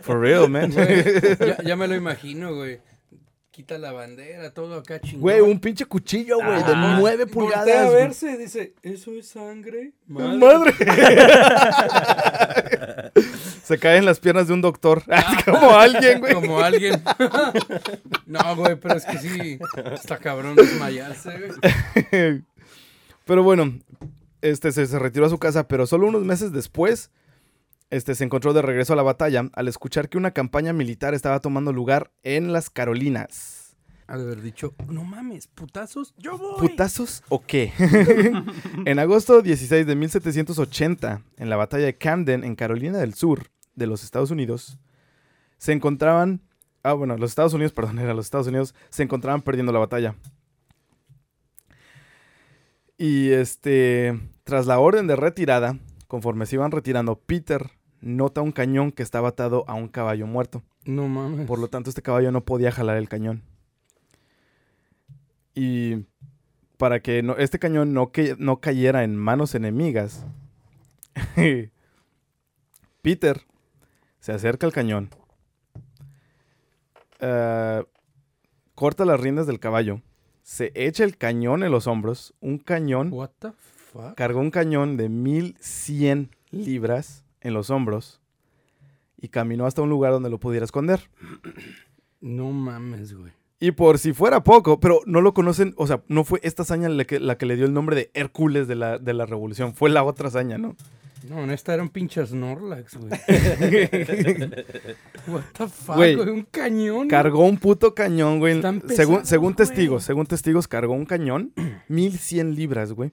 For 0.02 0.18
real, 0.20 0.48
man. 0.48 0.70
Güey, 0.72 1.04
ya, 1.38 1.58
ya 1.62 1.76
me 1.76 1.86
lo 1.88 1.94
imagino, 1.96 2.54
güey. 2.54 2.80
Quita 3.50 3.76
la 3.76 3.92
bandera, 3.92 4.50
todo 4.54 4.76
acá 4.78 4.98
chingón. 5.00 5.20
Güey, 5.20 5.40
un 5.42 5.60
pinche 5.60 5.84
cuchillo, 5.84 6.36
güey, 6.36 6.56
de 6.64 6.72
Ah. 6.74 6.96
9 6.98 7.24
Voltea 7.26 7.28
pulgadas. 7.34 7.68
a 7.68 7.84
güey. 7.90 7.94
verse, 8.02 8.38
dice, 8.38 8.74
¿eso 8.82 9.10
es 9.12 9.28
sangre? 9.28 9.92
Madre. 10.06 10.38
¡Madre! 10.38 10.72
Se 13.64 13.78
cae 13.78 13.98
en 13.98 14.04
las 14.06 14.18
piernas 14.20 14.48
de 14.48 14.54
un 14.54 14.60
doctor. 14.62 15.02
Como 15.44 15.70
alguien, 15.76 16.20
güey. 16.20 16.32
Como 16.34 16.60
alguien. 16.60 17.02
no, 18.26 18.56
güey, 18.56 18.76
pero 18.76 18.94
es 18.96 19.04
que 19.04 19.18
sí. 19.18 19.58
Está 19.92 20.16
cabrón 20.18 20.56
desmayarse, 20.56 21.30
güey. 21.38 22.42
Pero 23.24 23.42
bueno, 23.42 23.72
este 24.42 24.72
se, 24.72 24.86
se 24.86 24.98
retiró 24.98 25.26
a 25.26 25.30
su 25.30 25.38
casa, 25.38 25.66
pero 25.66 25.86
solo 25.86 26.06
unos 26.06 26.24
meses 26.24 26.52
después 26.52 27.10
este, 27.92 28.14
se 28.14 28.24
encontró 28.24 28.54
de 28.54 28.62
regreso 28.62 28.94
a 28.94 28.96
la 28.96 29.02
batalla 29.02 29.50
al 29.52 29.68
escuchar 29.68 30.08
que 30.08 30.16
una 30.16 30.30
campaña 30.30 30.72
militar 30.72 31.12
estaba 31.12 31.40
tomando 31.40 31.74
lugar 31.74 32.10
en 32.22 32.50
las 32.50 32.70
Carolinas. 32.70 33.76
Ha 34.06 34.16
de 34.16 34.24
haber 34.24 34.40
dicho, 34.40 34.74
no 34.88 35.04
mames, 35.04 35.46
putazos, 35.46 36.14
yo 36.16 36.38
voy. 36.38 36.58
¿Putazos 36.58 37.22
o 37.28 37.42
qué? 37.42 37.72
en 38.86 38.98
agosto 38.98 39.42
16 39.42 39.86
de 39.86 39.94
1780, 39.94 41.22
en 41.36 41.50
la 41.50 41.56
batalla 41.56 41.84
de 41.84 41.98
Camden, 41.98 42.44
en 42.44 42.56
Carolina 42.56 42.96
del 42.96 43.12
Sur, 43.12 43.50
de 43.74 43.86
los 43.86 44.04
Estados 44.04 44.30
Unidos, 44.30 44.78
se 45.58 45.72
encontraban. 45.72 46.40
Ah, 46.82 46.94
bueno, 46.94 47.18
los 47.18 47.30
Estados 47.30 47.52
Unidos, 47.52 47.72
perdón, 47.74 47.98
eran 47.98 48.16
los 48.16 48.24
Estados 48.24 48.46
Unidos, 48.46 48.74
se 48.88 49.02
encontraban 49.02 49.42
perdiendo 49.42 49.70
la 49.70 49.80
batalla. 49.80 50.16
Y 53.04 53.32
este, 53.32 54.16
tras 54.44 54.66
la 54.66 54.78
orden 54.78 55.08
de 55.08 55.16
retirada, 55.16 55.76
conforme 56.06 56.46
se 56.46 56.54
iban 56.54 56.70
retirando, 56.70 57.16
Peter 57.18 57.72
nota 58.00 58.42
un 58.42 58.52
cañón 58.52 58.92
que 58.92 59.02
estaba 59.02 59.30
atado 59.30 59.64
a 59.66 59.74
un 59.74 59.88
caballo 59.88 60.28
muerto. 60.28 60.62
No 60.84 61.08
mames. 61.08 61.48
Por 61.48 61.58
lo 61.58 61.66
tanto, 61.66 61.90
este 61.90 62.00
caballo 62.00 62.30
no 62.30 62.44
podía 62.44 62.70
jalar 62.70 62.98
el 62.98 63.08
cañón. 63.08 63.42
Y 65.52 66.04
para 66.76 67.00
que 67.00 67.24
no- 67.24 67.36
este 67.38 67.58
cañón 67.58 67.92
no, 67.92 68.12
que, 68.12 68.36
no 68.38 68.60
cayera 68.60 69.02
en 69.02 69.16
manos 69.16 69.56
enemigas, 69.56 70.24
Peter 73.02 73.40
se 74.20 74.30
acerca 74.30 74.64
al 74.64 74.72
cañón, 74.72 75.10
eh, 77.18 77.84
corta 78.76 79.04
las 79.04 79.18
riendas 79.18 79.48
del 79.48 79.58
caballo, 79.58 80.00
se 80.42 80.72
echa 80.74 81.04
el 81.04 81.16
cañón 81.16 81.62
en 81.62 81.70
los 81.72 81.86
hombros, 81.86 82.34
un 82.40 82.58
cañón, 82.58 83.12
What 83.12 83.30
the 83.38 83.52
fuck? 83.92 84.14
cargó 84.14 84.40
un 84.40 84.50
cañón 84.50 84.96
de 84.96 85.08
1100 85.08 86.30
libras 86.50 87.24
en 87.40 87.54
los 87.54 87.70
hombros 87.70 88.20
y 89.16 89.28
caminó 89.28 89.66
hasta 89.66 89.82
un 89.82 89.88
lugar 89.90 90.12
donde 90.12 90.30
lo 90.30 90.38
pudiera 90.38 90.64
esconder. 90.64 91.08
No 92.20 92.52
mames, 92.52 93.14
güey. 93.14 93.32
Y 93.58 93.72
por 93.72 93.98
si 93.98 94.12
fuera 94.12 94.44
poco, 94.44 94.78
pero 94.78 95.00
no 95.06 95.20
lo 95.20 95.34
conocen, 95.34 95.74
o 95.76 95.88
sea, 95.88 96.04
no 96.06 96.22
fue 96.22 96.38
esta 96.44 96.62
hazaña 96.62 96.88
la 96.88 97.04
que, 97.04 97.18
la 97.18 97.36
que 97.36 97.46
le 97.46 97.56
dio 97.56 97.64
el 97.64 97.72
nombre 97.72 97.96
de 97.96 98.10
Hércules 98.14 98.68
de 98.68 98.76
la, 98.76 98.98
de 98.98 99.12
la 99.12 99.26
revolución, 99.26 99.74
fue 99.74 99.90
la 99.90 100.04
otra 100.04 100.28
hazaña, 100.28 100.56
¿no? 100.56 100.76
No, 101.28 101.42
en 101.44 101.50
esta 101.50 101.74
era 101.74 101.82
un 101.82 101.88
pinche 101.88 102.24
Snorlax, 102.26 102.96
güey. 102.96 103.10
What 105.28 105.42
the 105.56 105.68
fuck, 105.68 105.96
Güey. 105.96 106.16
Un 106.16 106.42
cañón. 106.50 107.08
Cargó 107.08 107.46
un 107.46 107.58
puto 107.58 107.94
cañón, 107.94 108.38
güey. 108.38 108.60
Según, 108.60 108.80
pesados, 108.80 109.28
según 109.28 109.52
güey. 109.52 109.56
testigos, 109.56 110.04
según 110.04 110.26
testigos, 110.26 110.68
cargó 110.68 110.94
un 110.94 111.06
cañón, 111.06 111.52
1100 111.88 112.54
libras, 112.54 112.92
güey, 112.92 113.12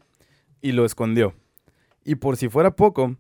y 0.62 0.72
lo 0.72 0.86
escondió. 0.86 1.34
Y 2.04 2.16
por 2.16 2.38
si 2.38 2.50
fuera 2.50 2.76
poco, 2.76 3.16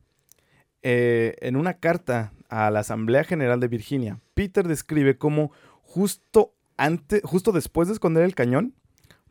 eh, 0.81 1.35
en 1.41 1.55
una 1.55 1.75
carta 1.75 2.33
a 2.49 2.71
la 2.71 2.79
Asamblea 2.79 3.23
General 3.23 3.59
de 3.59 3.67
Virginia, 3.67 4.19
Peter 4.33 4.67
describe 4.67 5.17
cómo 5.17 5.51
justo, 5.81 6.53
antes, 6.77 7.21
justo 7.23 7.51
después 7.51 7.87
de 7.87 7.93
esconder 7.93 8.23
el 8.23 8.35
cañón, 8.35 8.73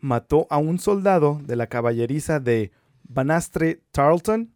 mató 0.01 0.47
a 0.51 0.59
un 0.59 0.79
soldado 0.79 1.41
de 1.43 1.57
la 1.57 1.67
caballeriza 1.67 2.39
de 2.39 2.71
Banastre 3.03 3.81
Tarleton, 3.91 4.53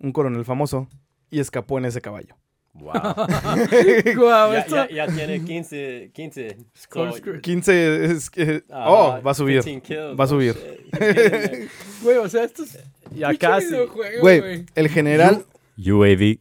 un 0.00 0.12
coronel 0.12 0.44
famoso, 0.44 0.88
y 1.30 1.38
escapó 1.40 1.78
en 1.78 1.84
ese 1.84 2.00
caballo. 2.00 2.36
Wow. 2.72 2.92
Guau, 4.16 4.52
ya, 4.52 4.58
esto- 4.60 4.88
ya, 4.88 5.06
ya 5.06 5.06
tiene 5.08 5.42
15. 5.44 6.10
15. 6.14 6.56
Score, 6.76 7.10
So, 7.10 7.16
score. 7.18 7.40
15 7.40 8.04
es 8.04 8.30
que... 8.30 8.62
ah, 8.70 8.84
oh, 8.90 9.22
va 9.22 9.32
a 9.32 9.34
subir. 9.34 9.62
15 9.62 9.80
kills. 9.82 10.18
Va 10.18 10.24
a 10.24 10.26
subir. 10.28 10.54
Güey, 12.02 12.16
o 12.16 12.28
sea, 12.28 12.44
esto 12.44 12.62
es. 12.62 12.78
Ya 13.14 13.34
casi. 13.36 13.74
Güey, 14.20 14.66
el 14.74 14.88
general... 14.88 15.44
UAV. 15.76 16.38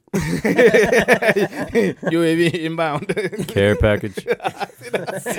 UAV 2.12 2.56
inbound. 2.66 3.08
Care 3.54 3.76
package. 3.78 4.26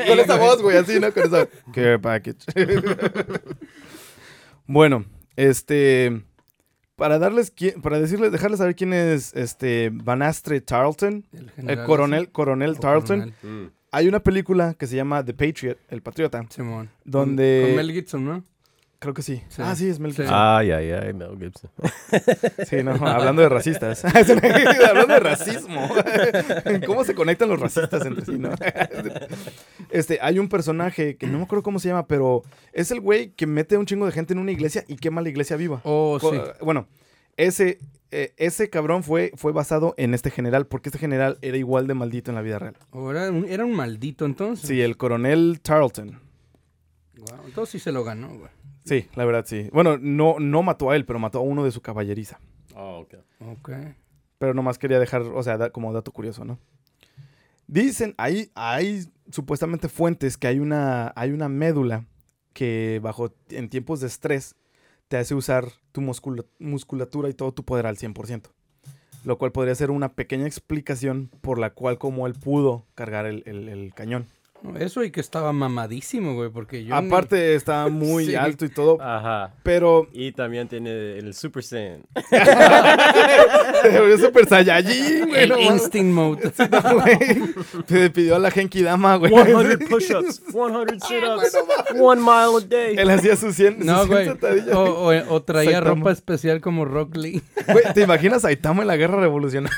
Con 0.09 0.19
esa 0.21 0.37
voz, 0.37 0.63
güey, 0.63 0.77
así, 0.79 0.99
¿no? 0.99 1.13
Con 1.13 1.25
esa... 1.25 1.47
Care 1.73 1.99
package. 1.99 2.39
bueno, 4.67 5.05
este... 5.37 6.23
Para 7.01 7.19
darles... 7.19 7.53
Para 7.83 7.99
decirles... 7.99 8.31
Dejarles 8.31 8.59
saber 8.59 8.77
quién 8.77 8.93
es 8.93 9.35
este... 9.35 9.91
Banastre 9.93 10.61
Tarleton. 10.61 11.25
El, 11.33 11.41
El 11.41 11.51
general 11.51 11.87
coronel, 11.87 12.31
coronel 12.31 12.79
Tarleton. 12.79 13.33
coronel. 13.41 13.67
Mm. 13.67 13.71
Hay 13.93 14.07
una 14.07 14.21
película 14.21 14.75
que 14.75 14.87
se 14.87 14.95
llama 14.95 15.25
The 15.25 15.35
Patriot, 15.35 15.79
El 15.89 16.03
Patriota. 16.03 16.45
Simón. 16.51 16.91
Donde- 17.05 17.61
Con, 17.63 17.71
con 17.71 17.77
Mel 17.77 17.93
Gibson, 17.93 18.25
¿no? 18.25 18.45
Creo 19.01 19.15
que 19.15 19.23
sí. 19.23 19.43
Sí. 19.49 19.63
Ah, 19.65 19.75
sí, 19.75 19.89
es 19.89 19.99
Mel. 19.99 20.13
Gibson. 20.13 20.27
Ay, 20.31 20.73
ay, 20.73 20.91
ay, 20.91 21.15
Mel 21.15 21.31
Gibson. 21.39 21.71
Sí, 22.69 22.83
no, 22.85 22.93
hablando 22.93 23.41
de 23.41 23.49
racistas. 23.49 24.05
hablando 24.05 25.15
de 25.15 25.21
racismo. 25.21 25.89
¿Cómo 26.87 27.03
se 27.05 27.15
conectan 27.15 27.49
los 27.49 27.59
racistas 27.59 28.05
entre 28.05 28.27
sí, 28.27 28.39
no? 28.39 28.51
Este, 29.89 30.19
hay 30.21 30.39
un 30.39 30.51
personaje 30.51 31.17
que 31.17 31.27
no 31.27 31.39
me 31.39 31.45
acuerdo 31.45 31.63
cómo 31.63 31.79
se 31.79 31.89
llama, 31.89 32.07
pero 32.07 32.43
es 32.75 32.91
el 32.91 33.01
güey 33.01 33.31
que 33.31 33.47
mete 33.47 33.77
a 33.77 33.79
un 33.79 33.87
chingo 33.87 34.05
de 34.05 34.13
gente 34.13 34.35
en 34.35 34.39
una 34.39 34.53
iglesia 34.53 34.85
y 34.87 34.97
quema 34.97 35.23
la 35.23 35.31
iglesia 35.31 35.57
viva. 35.57 35.81
Oh, 35.85 36.19
sí. 36.21 36.39
Bueno, 36.61 36.87
ese, 37.39 37.79
eh, 38.11 38.35
ese 38.37 38.69
cabrón 38.69 39.03
fue, 39.03 39.33
fue 39.35 39.53
basado 39.53 39.95
en 39.97 40.13
este 40.13 40.31
general, 40.31 40.67
porque 40.67 40.91
este 40.91 40.99
general 40.99 41.39
era 41.41 41.57
igual 41.57 41.87
de 41.87 41.95
maldito 41.95 42.31
en 42.31 42.35
la 42.35 42.43
vida 42.43 42.59
real. 42.59 42.77
O 42.91 43.11
era, 43.11 43.31
un, 43.31 43.47
era 43.49 43.65
un 43.65 43.75
maldito 43.75 44.27
entonces. 44.27 44.69
Sí, 44.69 44.83
el 44.83 44.99
coronel 44.99 45.61
Tarleton. 45.63 46.21
Guau, 47.17 47.47
entonces 47.47 47.73
sí 47.73 47.79
se 47.79 47.93
lo 47.93 48.05
ganó, 48.05 48.29
güey. 48.29 48.60
Sí, 48.85 49.07
la 49.15 49.25
verdad 49.25 49.45
sí. 49.47 49.69
Bueno, 49.73 49.99
no, 49.99 50.37
no 50.39 50.63
mató 50.63 50.91
a 50.91 50.97
él, 50.97 51.05
pero 51.05 51.19
mató 51.19 51.39
a 51.39 51.43
uno 51.43 51.65
de 51.65 51.71
su 51.71 51.81
caballeriza. 51.83 52.39
Oh, 52.75 53.01
ok. 53.01 53.15
Ok. 53.53 53.71
Pero 54.39 54.55
nomás 54.55 54.79
quería 54.79 54.99
dejar, 54.99 55.23
o 55.23 55.43
sea, 55.43 55.59
da- 55.59 55.71
como 55.71 55.93
dato 55.93 56.13
curioso, 56.13 56.45
¿no? 56.45 56.59
Dicen, 57.67 58.15
hay, 58.19 58.51
hay 58.55 59.05
supuestamente 59.31 59.89
fuentes 59.89 60.37
que 60.37 60.49
hay 60.49 60.59
una, 60.59 61.13
hay 61.15 61.31
una 61.31 61.49
médula 61.49 62.05
que 62.53 63.01
bajo, 63.03 63.33
en 63.51 63.69
tiempos 63.69 64.01
de 64.01 64.09
estrés, 64.09 64.57
te 65.09 65.17
hace 65.17 65.35
usar 65.35 65.67
tu 65.93 66.01
muscula- 66.01 66.45
musculatura 66.59 67.29
y 67.29 67.35
todo 67.35 67.53
tu 67.53 67.65
poder 67.65 67.87
al 67.87 67.97
100%. 67.97 68.51
Lo 69.25 69.39
cual 69.39 69.53
podría 69.53 69.75
ser 69.75 69.91
una 69.91 70.15
pequeña 70.15 70.47
explicación 70.47 71.31
por 71.43 71.59
la 71.59 71.71
cual 71.71 71.99
como 71.99 72.27
él 72.27 72.33
pudo 72.35 72.87
cargar 72.95 73.27
el, 73.27 73.43
el- 73.47 73.69
el 73.69 73.93
cañón. 73.95 74.27
Eso 74.79 75.03
y 75.05 75.11
que 75.11 75.21
estaba 75.21 75.53
mamadísimo, 75.53 76.35
güey, 76.35 76.51
porque 76.51 76.85
yo. 76.85 77.01
ni- 77.01 77.07
Aparte 77.09 77.55
está 77.55 77.89
muy 77.89 78.27
Sí. 78.31 78.35
alto 78.35 78.65
y 78.65 78.69
todo, 78.69 78.99
Ajá. 79.01 79.55
pero 79.63 80.09
Y 80.13 80.33
también 80.33 80.69
tiene 80.69 81.19
el 81.19 81.35
Super 81.35 81.63
Saiyan. 81.65 82.03
se 83.83 83.99
volvió 84.01 84.19
super 84.19 84.47
saiyajin, 84.47 85.29
güey. 85.29 85.43
El. 85.43 85.53
Instinct 85.61 86.13
Mode. 86.15 86.53
No, 86.71 87.01
güey. 87.01 87.19
Te 87.87 88.11
pidió 88.11 88.37
a 88.37 88.39
la 88.39 88.51
Genki 88.51 88.83
Dama, 88.83 89.17
güey. 89.17 89.33
100 89.33 89.79
push-ups, 89.89 90.43
100 90.53 91.01
sit-ups, 91.01 91.57
one 91.99 92.21
mile 92.21 92.59
a 92.59 92.61
day. 92.69 92.95
Él 92.99 93.11
hacía 93.11 93.37
sus 93.37 93.55
100, 93.55 93.85
No, 93.85 94.05
sus 94.07 94.11
100 94.17 94.39
güey. 94.41 94.61
O, 94.73 94.81
o- 95.11 95.35
o 95.35 95.43
traía 95.43 95.73
Saitama. 95.73 95.95
ropa 95.97 96.13
especial 96.13 96.61
como 96.61 96.85
Rock 96.85 97.17
Lee. 97.17 97.43
Güey, 97.67 97.85
¿te 97.95 98.03
imaginas 98.03 98.39
a 98.39 98.41
Saitama 98.49 98.83
en 98.83 98.89
la 98.89 98.97
guerra 98.97 99.21
revolucionaria? 99.21 99.77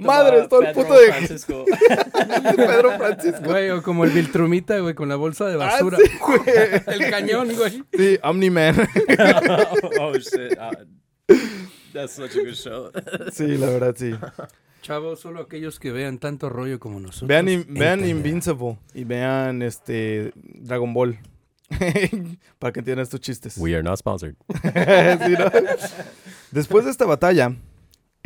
Madre, 0.00 0.46
todo 0.48 0.60
el 0.62 0.66
Pedro 0.68 0.82
puto 0.82 1.00
de- 1.00 1.06
Francisco. 1.12 1.64
Pedro 2.56 2.96
Francisco. 2.98 3.40
Güey, 3.44 3.70
o 3.70 3.82
como 3.82 4.04
el 4.04 4.10
Viltrumita, 4.10 4.78
güey, 4.78 4.94
con 4.94 5.08
la 5.08 5.16
bolsa 5.16 5.46
de 5.46 5.54
Ah, 5.54 5.58
basura. 5.58 5.98
sí, 5.98 6.10
güey. 6.24 6.40
El 6.86 7.10
cañón, 7.10 7.48
güey. 7.56 7.82
Sí, 7.96 8.18
Omni-Man. 8.22 8.76
oh, 10.00 10.14
shit. 10.14 10.56
Ah, 10.58 10.70
that's 11.92 12.12
such 12.14 12.36
a 12.36 12.40
good 12.40 12.54
show. 12.54 12.90
Sí, 13.32 13.56
la 13.56 13.66
verdad, 13.70 13.94
sí. 13.96 14.12
Chavos, 14.82 15.18
solo 15.20 15.40
aquellos 15.40 15.80
que 15.80 15.90
vean 15.90 16.18
tanto 16.18 16.48
rollo 16.48 16.78
como 16.78 17.00
nosotros. 17.00 17.28
Vean, 17.28 17.48
in- 17.48 17.66
vean. 17.68 18.06
Invincible 18.08 18.78
y 18.94 19.04
vean 19.04 19.62
este 19.62 20.32
Dragon 20.36 20.92
Ball. 20.94 21.18
Para 22.60 22.72
que 22.72 22.78
entiendan 22.78 23.02
estos 23.02 23.20
chistes. 23.20 23.58
We 23.58 23.74
are 23.74 23.82
not 23.82 23.98
sponsored. 23.98 24.36
Sí, 24.62 25.32
¿no? 25.36 25.50
Después 26.52 26.84
de 26.84 26.92
esta 26.92 27.04
batalla, 27.06 27.56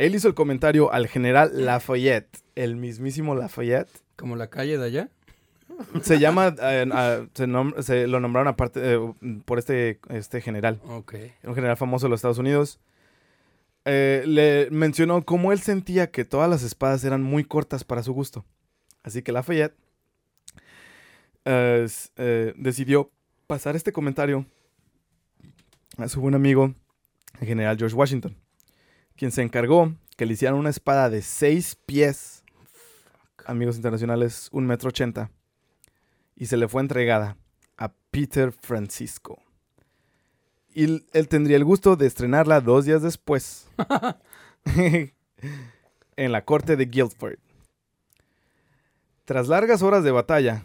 él 0.05 0.15
hizo 0.15 0.27
el 0.27 0.33
comentario 0.33 0.91
al 0.91 1.07
general 1.07 1.51
Lafayette, 1.65 2.39
el 2.55 2.75
mismísimo 2.75 3.35
Lafayette. 3.35 3.89
Como 4.15 4.35
la 4.35 4.47
calle 4.49 4.77
de 4.77 4.85
allá. 4.85 5.09
Se 6.03 6.19
llama, 6.19 6.55
eh, 6.61 6.85
se, 7.33 7.47
nom- 7.47 7.81
se 7.81 8.07
lo 8.07 8.19
nombraron 8.19 8.47
aparte 8.47 8.79
eh, 8.83 8.99
por 9.45 9.57
este, 9.57 9.99
este 10.09 10.41
general. 10.41 10.79
Ok. 10.87 11.15
un 11.43 11.55
general 11.55 11.77
famoso 11.77 12.05
de 12.05 12.09
los 12.11 12.19
Estados 12.19 12.37
Unidos, 12.37 12.79
eh, 13.85 14.23
le 14.27 14.67
mencionó 14.69 15.23
cómo 15.25 15.51
él 15.51 15.59
sentía 15.59 16.11
que 16.11 16.23
todas 16.23 16.49
las 16.49 16.61
espadas 16.61 17.03
eran 17.03 17.23
muy 17.23 17.43
cortas 17.43 17.83
para 17.83 18.03
su 18.03 18.13
gusto. 18.13 18.45
Así 19.01 19.23
que 19.23 19.31
Lafayette 19.31 19.73
decidió 22.55 23.09
pasar 23.47 23.75
este 23.75 23.91
comentario 23.91 24.45
a 25.97 26.07
su 26.07 26.21
buen 26.21 26.35
amigo, 26.35 26.73
el 27.39 27.47
general 27.47 27.77
George 27.77 27.95
Washington, 27.95 28.35
quien 29.15 29.31
se 29.31 29.41
encargó 29.41 29.93
que 30.17 30.25
le 30.25 30.33
hicieran 30.33 30.57
una 30.57 30.69
espada 30.69 31.09
de 31.09 31.21
seis 31.21 31.75
pies, 31.85 32.43
amigos 33.45 33.75
internacionales, 33.75 34.49
un 34.51 34.65
metro 34.65 34.89
ochenta, 34.89 35.31
y 36.35 36.45
se 36.45 36.57
le 36.57 36.67
fue 36.67 36.81
entregada 36.81 37.37
a 37.77 37.91
Peter 38.11 38.51
Francisco. 38.51 39.41
Y 40.73 41.03
él 41.11 41.27
tendría 41.27 41.57
el 41.57 41.65
gusto 41.65 41.95
de 41.95 42.07
estrenarla 42.07 42.61
dos 42.61 42.85
días 42.85 43.01
después 43.01 43.67
en 46.15 46.31
la 46.31 46.45
corte 46.45 46.75
de 46.75 46.85
Guildford. 46.85 47.39
Tras 49.25 49.47
largas 49.47 49.81
horas 49.81 50.03
de 50.03 50.11
batalla, 50.11 50.63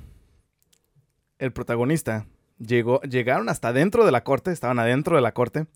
el 1.39 1.53
protagonista 1.53 2.27
llegó, 2.59 3.01
llegaron 3.03 3.49
hasta 3.49 3.73
dentro 3.73 4.05
de 4.05 4.13
la 4.13 4.25
corte, 4.25 4.53
estaban 4.53 4.79
adentro 4.79 5.17
de 5.17 5.23
la 5.23 5.33
corte. 5.33 5.67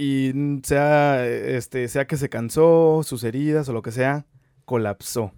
Y 0.00 0.32
sea, 0.62 1.26
este, 1.26 1.88
sea 1.88 2.06
que 2.06 2.16
se 2.16 2.28
cansó, 2.28 3.02
sus 3.02 3.24
heridas 3.24 3.68
o 3.68 3.72
lo 3.72 3.82
que 3.82 3.90
sea, 3.90 4.26
colapsó. 4.64 5.32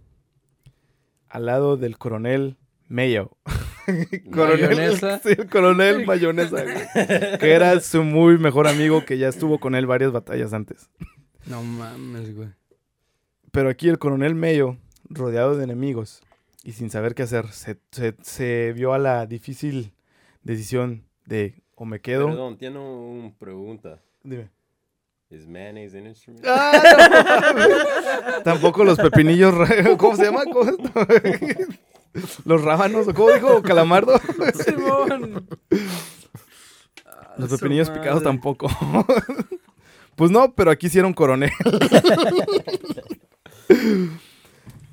Al 1.31 1.47
lado 1.47 1.79
del 1.79 1.97
coronel 1.97 2.59
Mayo. 2.87 3.31
Mayonesa. 4.27 5.19
sí, 5.23 5.31
el 5.31 5.49
coronel 5.49 6.05
Mayonesa, 6.05 6.63
güey. 6.63 6.77
Que 7.39 7.53
era 7.53 7.81
su 7.81 8.03
muy 8.05 8.37
mejor 8.37 8.69
amigo 8.69 9.05
que 9.07 9.17
ya 9.17 9.29
estuvo 9.29 9.59
con 9.61 9.75
él 9.75 9.87
varias 9.87 10.13
batallas 10.13 10.53
antes. 10.53 10.91
No 11.47 11.63
mames, 11.63 12.35
güey. 12.37 12.49
Pero 13.53 13.71
aquí 13.71 13.89
el 13.89 13.99
coronel 13.99 14.35
Mayo, 14.35 14.77
rodeado 15.09 15.57
de 15.57 15.65
enemigos 15.65 16.21
y 16.65 16.73
sin 16.73 16.91
saber 16.91 17.15
qué 17.15 17.23
hacer, 17.23 17.49
se, 17.49 17.79
se- 17.93 18.15
se 18.21 18.73
vio 18.75 18.93
a 18.93 18.99
la 18.99 19.25
difícil 19.27 19.95
decisión 20.43 21.05
de 21.25 21.63
o 21.77 21.87
me 21.87 22.01
quedo. 22.01 22.27
Perdón, 22.27 22.59
tengo 22.59 23.11
una 23.11 23.33
pregunta. 23.39 24.01
Dime. 24.23 24.51
¿Es 25.31 25.47
mayonnaise 25.47 25.97
an 25.97 26.07
instrument? 26.09 26.45
Ah, 26.47 28.41
Tampoco 28.45 28.83
los 28.85 28.99
pepinillos, 28.99 29.55
¿cómo 29.99 30.17
se 30.17 30.25
llama? 30.25 30.43
Los 32.45 32.63
rábanos, 32.63 33.07
¿o 33.07 33.15
cómo 33.15 33.31
dijo? 33.31 33.63
Calamardo. 33.63 34.21
Simón. 34.65 35.47
Los 37.39 37.51
pepinillos 37.51 37.89
picados 37.91 38.25
tampoco. 38.25 38.67
Pues 40.17 40.33
no, 40.33 40.53
pero 40.53 40.73
aquí 40.73 40.89
hicieron 40.89 41.13
coronel. 41.15 41.53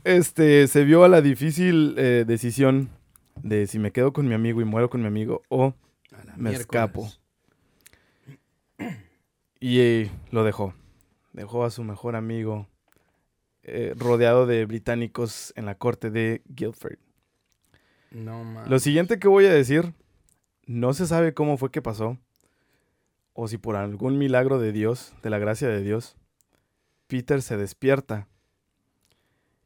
este, 0.04 0.68
se 0.68 0.84
vio 0.84 1.04
a 1.04 1.10
la 1.10 1.22
difícil 1.22 1.96
eh, 1.98 2.24
decisión 2.28 2.90
de 3.42 3.66
si 3.66 3.80
me 3.80 3.92
quedo 3.92 4.14
con 4.14 4.28
mi 4.28 4.36
amigo 4.36 4.62
y 4.62 4.66
muero 4.66 4.90
con 4.90 5.02
mi 5.02 5.08
amigo 5.08 5.42
o 5.50 5.74
Me 6.36 6.52
miércoles. 6.52 6.60
escapo. 6.62 7.12
Y 9.60 9.80
eh, 9.80 10.12
lo 10.32 10.44
dejó. 10.44 10.74
Dejó 11.34 11.66
a 11.66 11.72
su 11.72 11.84
mejor 11.84 12.16
amigo 12.16 12.68
eh, 13.64 13.94
rodeado 13.96 14.46
de 14.46 14.66
británicos 14.66 15.54
en 15.56 15.66
la 15.66 15.76
corte 15.76 16.10
de 16.10 16.42
Guildford. 16.48 16.98
No 18.12 18.44
mames. 18.44 18.70
Lo 18.70 18.80
siguiente 18.80 19.20
que 19.20 19.28
voy 19.28 19.46
a 19.46 19.54
decir, 19.54 19.94
no 20.66 20.94
se 20.94 21.08
sabe 21.08 21.34
cómo 21.34 21.58
fue 21.58 21.72
que 21.72 21.82
pasó, 21.82 22.18
o 23.34 23.48
si 23.48 23.58
por 23.58 23.76
algún 23.76 24.18
milagro 24.18 24.60
de 24.60 24.72
Dios, 24.72 25.14
de 25.22 25.30
la 25.30 25.38
gracia 25.38 25.68
de 25.68 25.84
Dios, 25.84 26.16
Peter 27.08 27.42
se 27.42 27.58
despierta 27.58 28.28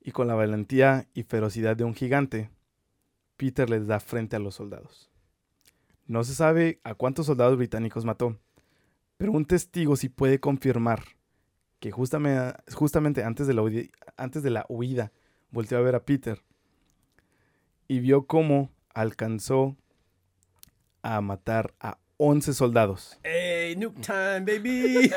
y 0.01 0.11
con 0.11 0.27
la 0.27 0.35
valentía 0.35 1.07
y 1.13 1.23
ferocidad 1.23 1.75
de 1.77 1.83
un 1.83 1.93
gigante, 1.93 2.49
Peter 3.37 3.69
les 3.69 3.87
da 3.87 3.99
frente 3.99 4.35
a 4.35 4.39
los 4.39 4.55
soldados. 4.55 5.09
No 6.05 6.23
se 6.23 6.35
sabe 6.35 6.79
a 6.83 6.95
cuántos 6.95 7.27
soldados 7.27 7.57
británicos 7.57 8.03
mató, 8.03 8.37
pero 9.21 9.33
un 9.33 9.45
testigo 9.45 9.95
sí 9.95 10.09
puede 10.09 10.39
confirmar 10.39 11.03
que 11.79 11.91
justamente, 11.91 12.59
justamente 12.73 13.23
antes, 13.23 13.45
de 13.45 13.53
la, 13.53 13.61
antes 14.17 14.41
de 14.41 14.49
la 14.49 14.65
huida 14.67 15.11
volteó 15.51 15.77
a 15.77 15.81
ver 15.81 15.93
a 15.93 16.03
Peter 16.03 16.41
y 17.87 17.99
vio 17.99 18.25
cómo 18.25 18.71
alcanzó 18.95 19.77
a 21.03 21.21
matar 21.21 21.71
a 21.79 21.99
11 22.17 22.55
soldados 22.55 23.19
Hey, 23.23 23.75
nuke 23.75 24.01
time, 24.01 24.39
baby. 24.39 25.11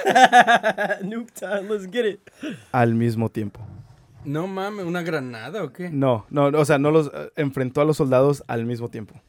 nuke 1.02 1.32
time, 1.32 1.62
let's 1.62 1.90
get 1.90 2.05
it. 2.05 2.20
al 2.72 2.94
mismo 2.94 3.30
tiempo. 3.30 3.66
No 4.25 4.47
mames, 4.47 4.85
¿una 4.87 5.03
granada 5.03 5.62
o 5.64 5.72
qué? 5.72 5.91
No, 5.91 6.27
no, 6.31 6.47
o 6.47 6.64
sea, 6.64 6.79
no 6.79 6.91
los 6.91 7.09
eh, 7.14 7.31
enfrentó 7.37 7.81
a 7.81 7.85
los 7.85 7.97
soldados 7.97 8.43
al 8.49 8.64
mismo 8.66 8.89
tiempo. 8.89 9.20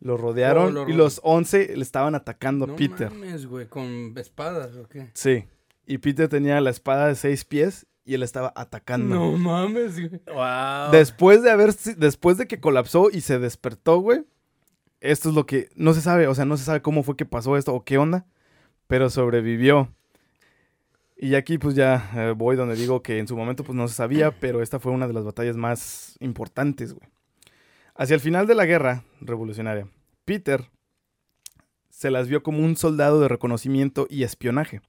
Los 0.00 0.20
rodearon 0.20 0.66
Oh, 0.68 0.70
lo 0.70 0.88
y 0.88 0.92
ro- 0.92 0.98
los 0.98 1.20
11 1.24 1.76
le 1.76 1.82
estaban 1.82 2.14
atacando 2.14 2.64
a 2.64 2.68
No 2.68 2.76
Peter. 2.76 3.10
mames, 3.10 3.46
güey, 3.46 3.66
con 3.66 4.12
espadas 4.16 4.76
o 4.76 4.88
qué? 4.88 5.10
Sí. 5.14 5.44
Y 5.86 5.98
Peter 5.98 6.28
tenía 6.28 6.60
la 6.60 6.70
espada 6.70 7.08
de 7.08 7.14
seis 7.14 7.44
pies 7.44 7.86
y 8.04 8.14
él 8.14 8.22
estaba 8.22 8.52
atacando. 8.56 9.14
No 9.14 9.32
mames, 9.38 9.94
güey. 9.98 10.20
Wow. 10.32 10.90
Después 10.92 11.42
de 11.42 11.50
haber, 11.50 11.74
después 11.96 12.38
de 12.38 12.46
que 12.46 12.60
colapsó 12.60 13.08
y 13.10 13.20
se 13.20 13.38
despertó, 13.38 13.98
güey. 13.98 14.24
Esto 15.00 15.28
es 15.28 15.34
lo 15.34 15.44
que 15.46 15.68
no 15.76 15.92
se 15.92 16.00
sabe, 16.00 16.26
o 16.26 16.34
sea, 16.34 16.44
no 16.46 16.56
se 16.56 16.64
sabe 16.64 16.82
cómo 16.82 17.02
fue 17.02 17.16
que 17.16 17.26
pasó 17.26 17.56
esto 17.56 17.74
o 17.74 17.84
qué 17.84 17.98
onda, 17.98 18.26
pero 18.86 19.10
sobrevivió. 19.10 19.92
Y 21.16 21.34
aquí 21.34 21.56
pues 21.58 21.74
ya 21.74 22.10
eh, 22.14 22.34
voy 22.36 22.56
donde 22.56 22.76
digo 22.76 23.02
que 23.02 23.18
en 23.18 23.26
su 23.26 23.36
momento 23.36 23.64
pues 23.64 23.74
no 23.74 23.88
se 23.88 23.94
sabía, 23.94 24.32
pero 24.38 24.60
esta 24.62 24.78
fue 24.78 24.92
una 24.92 25.08
de 25.08 25.14
las 25.14 25.24
batallas 25.24 25.56
más 25.56 26.16
importantes, 26.20 26.92
güey. 26.92 27.08
Hacia 27.94 28.14
el 28.14 28.20
final 28.20 28.46
de 28.46 28.54
la 28.54 28.66
guerra 28.66 29.04
revolucionaria, 29.22 29.88
Peter 30.26 30.70
se 31.88 32.10
las 32.10 32.28
vio 32.28 32.42
como 32.42 32.58
un 32.62 32.76
soldado 32.76 33.20
de 33.22 33.28
reconocimiento 33.28 34.06
y 34.10 34.22
espionaje. 34.24 34.82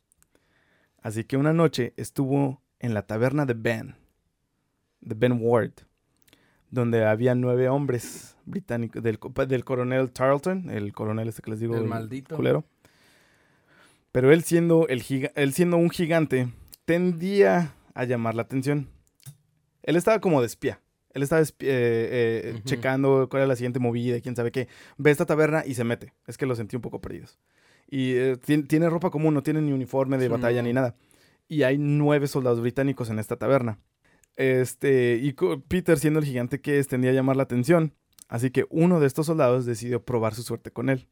Así 1.02 1.24
que 1.24 1.38
una 1.38 1.54
noche 1.54 1.94
estuvo 1.96 2.62
en 2.80 2.94
la 2.94 3.04
taberna 3.04 3.46
de 3.46 3.54
Ben, 3.54 3.96
de 5.00 5.16
Ben 5.16 5.38
Ward, 5.40 5.72
donde 6.70 7.06
había 7.06 7.34
nueve 7.34 7.70
hombres 7.70 8.36
británicos, 8.44 9.02
del, 9.02 9.18
del 9.48 9.64
coronel 9.64 10.12
Tarleton, 10.12 10.70
el 10.70 10.92
coronel 10.92 11.30
este 11.30 11.42
que 11.42 11.52
les 11.52 11.62
digo, 11.62 11.78
El 11.78 11.86
maldito. 11.86 12.36
culero. 12.36 12.66
Pero 14.18 14.34
él 14.34 14.44
siendo, 14.44 14.88
el 14.88 15.04
giga- 15.04 15.32
él 15.36 15.54
siendo 15.54 15.78
un 15.78 15.92
gigante, 15.92 16.48
tendía 16.86 17.76
a 17.94 18.04
llamar 18.04 18.34
la 18.34 18.42
atención. 18.42 18.88
Él 19.84 19.96
estaba 19.96 20.20
como 20.20 20.42
de 20.42 20.48
espía. 20.48 20.82
Él 21.14 21.22
estaba 21.22 21.44
eh, 21.44 21.48
eh, 21.60 22.52
Ujú. 22.56 22.64
checando 22.64 23.28
cuál 23.30 23.42
era 23.44 23.48
la 23.48 23.56
siguiente 23.56 23.78
movida, 23.78 24.18
y 24.18 24.22
quién 24.24 24.36
sabe 24.36 24.52
qué. 24.52 24.70
Ve 24.98 25.12
esta 25.12 25.28
taberna 25.28 25.62
y 25.68 25.76
se 25.76 25.84
mete. 25.84 26.14
Es 26.26 26.36
que 26.36 26.48
los 26.48 26.58
sentí 26.58 26.76
un 26.76 26.82
poco 26.82 27.00
perdidos. 27.00 27.38
Y 27.88 28.14
eh, 28.16 28.38
tien- 28.44 28.68
tiene 28.68 28.90
ropa 28.90 29.12
común, 29.12 29.36
no 29.36 29.44
tiene 29.44 29.62
ni 29.62 29.72
uniforme 29.72 30.18
de 30.18 30.26
Sí, 30.26 30.32
batalla 30.32 30.64
no. 30.64 30.68
ni 30.68 30.74
nada. 30.74 30.96
Y 31.48 31.62
hay 31.62 31.78
nueve 31.78 32.26
soldados 32.26 32.60
británicos 32.60 33.12
en 33.12 33.20
esta 33.20 33.36
taberna. 33.36 33.78
Este, 34.36 35.20
y 35.22 35.34
Peter, 35.68 36.00
siendo 36.00 36.18
el 36.22 36.26
gigante 36.26 36.60
que 36.60 36.80
es, 36.80 36.88
tendía 36.88 37.12
a 37.12 37.14
llamar 37.14 37.36
la 37.36 37.44
atención. 37.44 37.94
Así 38.30 38.50
que 38.50 38.66
uno 38.72 39.00
de 39.00 39.06
estos 39.06 39.28
soldados 39.28 39.68
decidió 39.68 40.04
probar 40.04 40.34
su 40.34 40.42
suerte 40.42 40.72
con 40.72 40.90
él. 40.90 41.08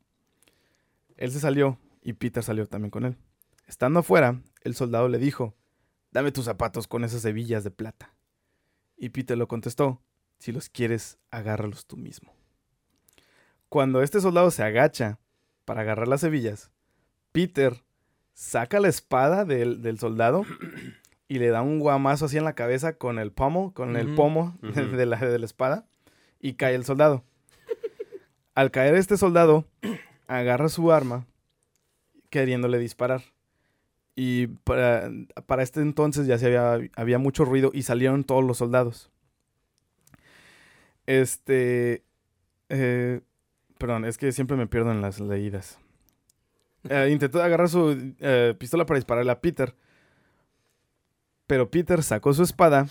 Él 1.17 1.29
se 1.29 1.39
salió 1.39 1.77
y 2.05 2.13
Peter 2.13 2.43
salió 2.43 2.67
también 2.67 2.91
con 2.91 3.03
él. 3.03 3.17
Estando 3.65 3.99
afuera, 3.99 4.39
el 4.61 4.75
soldado 4.75 5.09
le 5.09 5.17
dijo, 5.17 5.55
dame 6.11 6.31
tus 6.31 6.45
zapatos 6.45 6.87
con 6.87 7.03
esas 7.03 7.25
hebillas 7.25 7.63
de 7.63 7.71
plata. 7.71 8.13
Y 8.95 9.09
Peter 9.09 9.35
lo 9.35 9.47
contestó, 9.47 9.99
si 10.37 10.51
los 10.51 10.69
quieres, 10.69 11.17
agárralos 11.31 11.87
tú 11.87 11.97
mismo. 11.97 12.31
Cuando 13.69 14.03
este 14.03 14.21
soldado 14.21 14.51
se 14.51 14.61
agacha 14.61 15.17
para 15.65 15.81
agarrar 15.81 16.07
las 16.07 16.23
hebillas, 16.23 16.69
Peter 17.31 17.83
saca 18.35 18.79
la 18.79 18.87
espada 18.87 19.43
del, 19.43 19.81
del 19.81 19.97
soldado 19.97 20.45
y 21.27 21.39
le 21.39 21.47
da 21.47 21.63
un 21.63 21.79
guamazo 21.79 22.25
así 22.25 22.37
en 22.37 22.45
la 22.45 22.53
cabeza 22.53 22.99
con 22.99 23.17
el 23.17 23.31
pomo, 23.31 23.73
con 23.73 23.95
el 23.95 24.13
pomo 24.13 24.55
de, 24.61 25.07
la, 25.07 25.17
de 25.17 25.39
la 25.39 25.45
espada 25.45 25.87
y 26.39 26.53
cae 26.53 26.75
el 26.75 26.85
soldado. 26.85 27.23
Al 28.53 28.69
caer 28.69 28.93
este 28.93 29.17
soldado, 29.17 29.65
agarra 30.27 30.69
su 30.69 30.91
arma 30.91 31.25
queriéndole 32.35 32.79
disparar. 32.79 33.21
Y 34.13 34.47
para, 34.47 35.09
para 35.45 35.63
este 35.63 35.79
entonces 35.79 36.27
ya 36.27 36.37
se 36.37 36.47
había, 36.47 36.89
había 36.97 37.17
mucho 37.17 37.45
ruido 37.45 37.71
y 37.73 37.83
salieron 37.83 38.25
todos 38.25 38.43
los 38.43 38.57
soldados. 38.57 39.09
Este... 41.05 42.03
eh, 42.67 43.21
perdón, 43.77 44.03
es 44.03 44.17
que 44.17 44.33
siempre 44.33 44.57
me 44.57 44.67
pierdo 44.67 44.91
en 44.91 45.01
las 45.01 45.21
leídas. 45.21 45.79
Eh, 46.89 47.09
intentó 47.09 47.41
agarrar 47.41 47.69
su 47.69 48.13
eh, 48.19 48.53
pistola 48.59 48.85
para 48.85 48.97
dispararle 48.97 49.31
a 49.31 49.39
Peter. 49.39 49.73
Pero 51.47 51.71
Peter 51.71 52.03
sacó 52.03 52.33
su 52.33 52.43
espada 52.43 52.87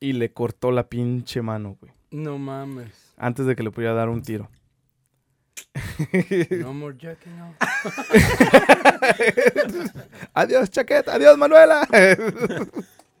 y 0.00 0.14
le 0.14 0.32
cortó 0.32 0.70
la 0.70 0.88
pinche 0.88 1.42
mano, 1.42 1.76
güey. 1.80 1.92
No 2.10 2.38
mames. 2.38 3.12
Antes 3.18 3.44
de 3.44 3.56
que 3.56 3.62
le 3.62 3.70
pudiera 3.70 3.92
dar 3.92 4.08
un 4.08 4.22
tiro. 4.22 4.48
No 6.60 6.72
more 6.74 6.96
jacking 6.96 7.40
off. 7.40 7.56
adiós, 10.34 10.70
chaqueta. 10.70 11.14
Adiós, 11.14 11.36
Manuela. 11.38 11.86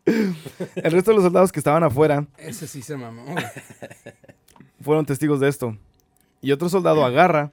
El 0.06 0.92
resto 0.92 1.10
de 1.10 1.14
los 1.16 1.24
soldados 1.24 1.50
que 1.50 1.58
estaban 1.58 1.82
afuera 1.82 2.26
Ese 2.38 2.68
sí 2.68 2.80
se 2.80 2.96
mamó. 2.96 3.34
fueron 4.80 5.04
testigos 5.04 5.40
de 5.40 5.48
esto. 5.48 5.76
Y 6.40 6.52
otro 6.52 6.68
soldado 6.68 7.04
agarra 7.04 7.52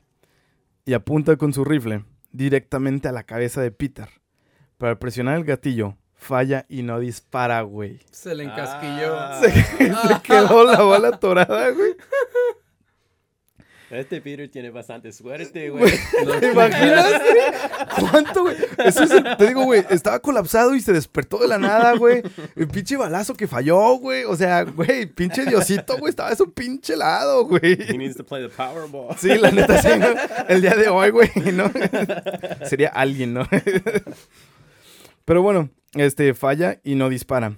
y 0.85 0.93
apunta 0.93 1.35
con 1.35 1.51
su 1.53 1.63
rifle 1.65 2.05
directamente 2.31 3.07
a 3.07 3.11
la 3.11 3.23
cabeza 3.23 3.61
de 3.61 3.71
Peter. 3.71 4.07
Para 4.77 4.99
presionar 4.99 5.37
el 5.37 5.45
gatillo, 5.45 5.97
falla 6.13 6.65
y 6.69 6.83
no 6.83 6.99
dispara, 6.99 7.61
güey. 7.61 7.99
Se 8.11 8.35
le 8.35 8.43
encasquilló. 8.43 9.15
Ah. 9.17 9.41
Se 9.41 10.21
quedó 10.21 10.63
la 10.65 10.81
bola 10.83 11.07
atorada, 11.07 11.69
güey. 11.71 11.95
Este 13.95 14.21
Peter 14.21 14.49
tiene 14.49 14.69
bastante 14.71 15.11
suerte, 15.11 15.69
güey. 15.69 15.91
¿Te 16.39 16.51
imaginas? 16.51 17.21
¿Cuánto, 18.11 18.41
güey? 18.43 18.55
Eso 18.85 19.03
es 19.03 19.11
el- 19.11 19.37
te 19.37 19.47
digo, 19.47 19.63
güey, 19.63 19.85
estaba 19.89 20.19
colapsado 20.19 20.75
y 20.75 20.81
se 20.81 20.93
despertó 20.93 21.37
de 21.39 21.47
la 21.47 21.57
nada, 21.57 21.93
güey. 21.95 22.21
El 22.55 22.67
pinche 22.67 22.97
balazo 22.97 23.33
que 23.35 23.47
falló, 23.47 23.97
güey. 23.97 24.23
O 24.23 24.35
sea, 24.35 24.63
güey, 24.63 25.05
pinche 25.05 25.45
Diosito, 25.45 25.97
güey, 25.97 26.09
estaba 26.09 26.29
de 26.31 26.35
su 26.35 26.51
pinche 26.53 26.95
lado, 26.95 27.41
He 27.61 27.75
güey. 27.75 27.97
needs 27.97 28.15
to 28.17 28.25
play 28.25 28.41
the 28.47 28.49
Powerball. 28.49 29.15
Sí, 29.17 29.29
la 29.37 29.51
neta, 29.51 29.81
sí, 29.81 29.89
¿no? 29.99 30.07
El 30.49 30.61
día 30.61 30.75
de 30.75 30.89
hoy, 30.89 31.09
güey, 31.11 31.29
¿no? 31.53 31.71
Sería 32.65 32.89
alguien, 32.89 33.33
¿no? 33.33 33.47
Pero 35.25 35.41
bueno, 35.41 35.69
este, 35.93 36.33
falla 36.33 36.79
y 36.83 36.95
no 36.95 37.09
dispara. 37.09 37.57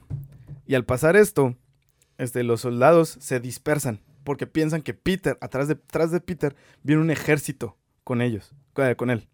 Y 0.68 0.76
al 0.76 0.86
pasar 0.86 1.16
esto, 1.16 1.56
este, 2.18 2.44
los 2.44 2.62
soldados 2.62 3.18
se 3.20 3.40
dispersan 3.40 4.02
porque 4.26 4.46
piensan 4.48 4.82
que 4.82 4.94
Peter, 4.94 5.38
atrás 5.40 5.70
de, 5.70 5.76
atrás 5.76 6.12
de 6.12 6.20
Peter, 6.20 6.54
viene 6.84 7.02
un 7.02 7.12
ejército 7.12 7.78
con 8.04 8.22
ellos, 8.22 8.52
con 8.98 9.10
él. 9.10 9.30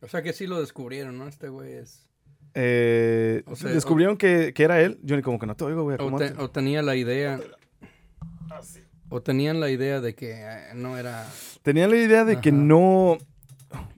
O 0.00 0.08
sea 0.08 0.22
que 0.22 0.32
sí 0.32 0.46
lo 0.46 0.58
descubrieron, 0.60 1.18
¿no? 1.18 1.28
Este 1.28 1.48
güey 1.50 1.74
es. 1.74 2.08
Eh, 2.54 3.42
O 3.46 3.54
sea, 3.56 3.70
descubrieron 3.70 4.16
que, 4.16 4.52
que 4.54 4.62
era 4.64 4.80
él. 4.80 4.98
Yo 5.02 5.16
ni 5.16 5.22
como 5.22 5.38
que 5.38 5.46
no 5.46 5.54
te 5.54 5.64
oigo, 5.64 5.82
güey. 5.84 5.96
O, 6.00 6.16
te- 6.16 6.32
o 6.38 6.50
tenía 6.50 6.80
la 6.82 6.96
idea. 6.96 7.38
O 9.08 9.20
tenían 9.22 9.60
la 9.60 9.70
idea 9.70 10.00
de 10.00 10.14
que 10.14 10.32
eh, 10.42 10.72
no 10.74 10.96
era. 10.98 11.28
Tenían 11.62 11.90
la 11.90 11.96
idea 11.96 12.24
de 12.24 12.40
que 12.40 12.50
no. 12.52 13.18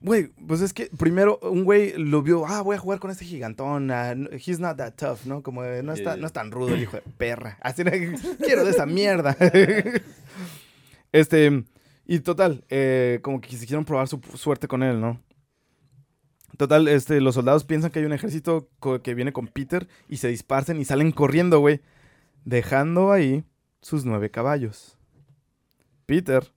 Güey, 0.01 0.29
pues 0.47 0.61
es 0.61 0.73
que 0.73 0.91
primero 0.99 1.39
un 1.43 1.65
güey 1.65 1.95
lo 1.97 2.23
vio, 2.23 2.47
ah, 2.47 2.63
voy 2.63 2.77
a 2.77 2.79
jugar 2.79 2.99
con 2.99 3.11
este 3.11 3.25
gigantón, 3.25 3.91
ah, 3.91 4.15
he's 4.33 4.61
not 4.61 4.77
that 4.77 4.95
tough, 4.95 5.25
¿no? 5.25 5.43
Como 5.43 5.63
de, 5.63 5.83
no, 5.83 5.93
está, 5.93 6.13
Yeah. 6.13 6.17
no 6.21 6.27
es 6.27 6.33
tan 6.33 6.51
rudo 6.51 6.75
el 6.75 6.83
hijo 6.83 6.97
de 6.97 7.03
perra. 7.17 7.59
Así, 7.63 7.85
no, 7.85 7.91
quiero 8.39 8.65
de 8.65 8.71
esa 8.71 8.87
mierda. 8.87 9.37
este, 11.13 11.65
y 12.07 12.19
total, 12.21 12.65
eh, 12.69 13.21
como 13.23 13.41
que 13.41 13.49
quisieron 13.49 13.85
probar 13.85 14.09
su 14.09 14.21
suerte 14.35 14.69
con 14.69 14.83
él, 14.83 15.01
¿no? 15.01 15.21
Total, 16.57 16.87
este, 16.89 17.21
los 17.21 17.35
soldados 17.35 17.65
piensan 17.65 17.91
que 17.91 17.99
hay 17.99 18.05
un 18.05 18.13
ejército 18.13 18.69
que 19.03 19.15
viene 19.15 19.33
con 19.33 19.49
Peter 19.49 19.89
y 20.09 20.19
se 20.19 20.29
disparcen 20.29 20.81
y 20.81 20.85
salen 20.85 21.11
corriendo, 21.11 21.59
güey. 21.59 21.81
Dejando 22.45 23.11
ahí 23.11 23.45
sus 23.81 24.05
nueve 24.05 24.31
caballos. 24.31 24.97
Peter 26.07 26.53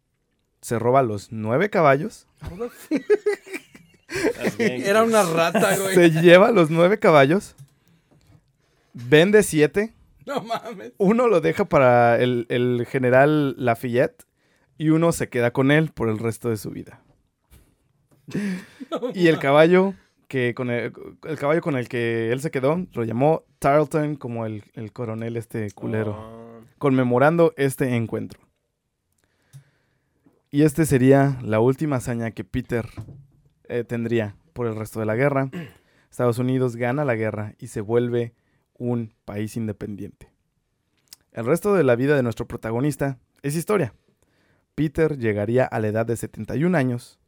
se 0.61 0.79
roba 0.79 1.03
los 1.03 1.31
nueve 1.31 1.69
caballos. 1.69 2.27
Era 4.59 5.03
una 5.03 5.23
rata, 5.23 5.77
güey. 5.77 5.95
se 5.95 6.09
lleva 6.21 6.51
los 6.51 6.69
nueve 6.69 6.97
caballos, 6.99 7.55
vende 8.93 9.43
siete, 9.43 9.93
No 10.25 10.41
mames. 10.41 10.93
uno 10.97 11.27
lo 11.27 11.41
deja 11.41 11.65
para 11.65 12.17
el, 12.21 12.45
el 12.49 12.85
general 12.89 13.55
Lafayette 13.57 14.23
y 14.77 14.89
uno 14.89 15.11
se 15.11 15.27
queda 15.29 15.51
con 15.51 15.71
él 15.71 15.89
por 15.91 16.09
el 16.09 16.19
resto 16.19 16.49
de 16.49 16.57
su 16.57 16.71
vida. 16.71 17.01
Y 19.13 19.27
el 19.27 19.39
caballo 19.39 19.93
que 20.27 20.53
con 20.53 20.69
el, 20.69 20.91
el 21.23 21.37
caballo 21.37 21.61
con 21.61 21.75
el 21.77 21.87
que 21.87 22.31
él 22.31 22.41
se 22.41 22.51
quedó 22.51 22.85
lo 22.93 23.03
llamó 23.03 23.43
Tarleton 23.59 24.15
como 24.15 24.45
el, 24.45 24.63
el 24.73 24.91
coronel 24.91 25.37
este 25.37 25.71
culero, 25.71 26.11
Oh. 26.17 26.61
conmemorando 26.77 27.53
este 27.57 27.95
encuentro. 27.95 28.39
Y 30.57 30.63
este 30.63 30.87
sería 30.87 31.37
la 31.43 31.59
última 31.59 31.97
hazaña 31.97 32.31
que 32.31 32.43
Peter 32.43 32.89
eh, 33.65 33.83
tendría 33.83 34.35
por 34.53 34.65
el 34.65 34.75
resto 34.75 34.99
de 34.99 35.05
la 35.05 35.13
guerra. 35.13 35.51
Estados 36.09 36.39
Unidos 36.39 36.75
gana 36.77 37.05
la 37.05 37.13
guerra 37.13 37.53
y 37.59 37.67
se 37.67 37.79
vuelve 37.79 38.33
un 38.73 39.13
país 39.23 39.55
independiente. 39.55 40.31
El 41.31 41.45
resto 41.45 41.75
de 41.75 41.83
la 41.83 41.95
vida 41.95 42.15
de 42.15 42.23
nuestro 42.23 42.47
protagonista 42.47 43.19
es 43.43 43.55
historia. 43.55 43.93
Peter 44.73 45.19
llegaría 45.19 45.63
a 45.63 45.79
la 45.79 45.89
edad 45.89 46.07
de 46.07 46.17
71 46.17 46.75
años, 46.75 47.19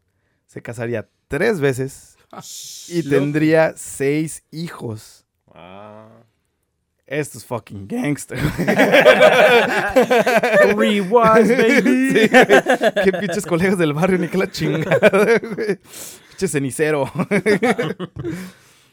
se 0.48 0.64
casaría 0.64 1.08
tres 1.28 1.60
veces 1.60 2.18
y 2.90 3.08
tendría 3.08 3.78
seis 3.78 4.44
hijos. 4.50 5.28
Esto 7.10 7.39
es 7.39 7.45
fucking 7.45 7.88
gangster. 7.88 8.38
Three 10.76 11.01
wives, 11.01 11.49
baby. 11.49 12.10
Sí. 12.20 12.30
Qué 13.03 13.12
pinches 13.20 13.45
colegas 13.47 13.80
del 13.80 13.93
barrio, 13.93 14.20
ni 14.20 14.28
que 14.28 14.38
la 14.38 14.51
chingada, 14.51 15.39
güey. 15.39 15.80
Pinche 16.30 16.47
cenicero. 16.47 17.12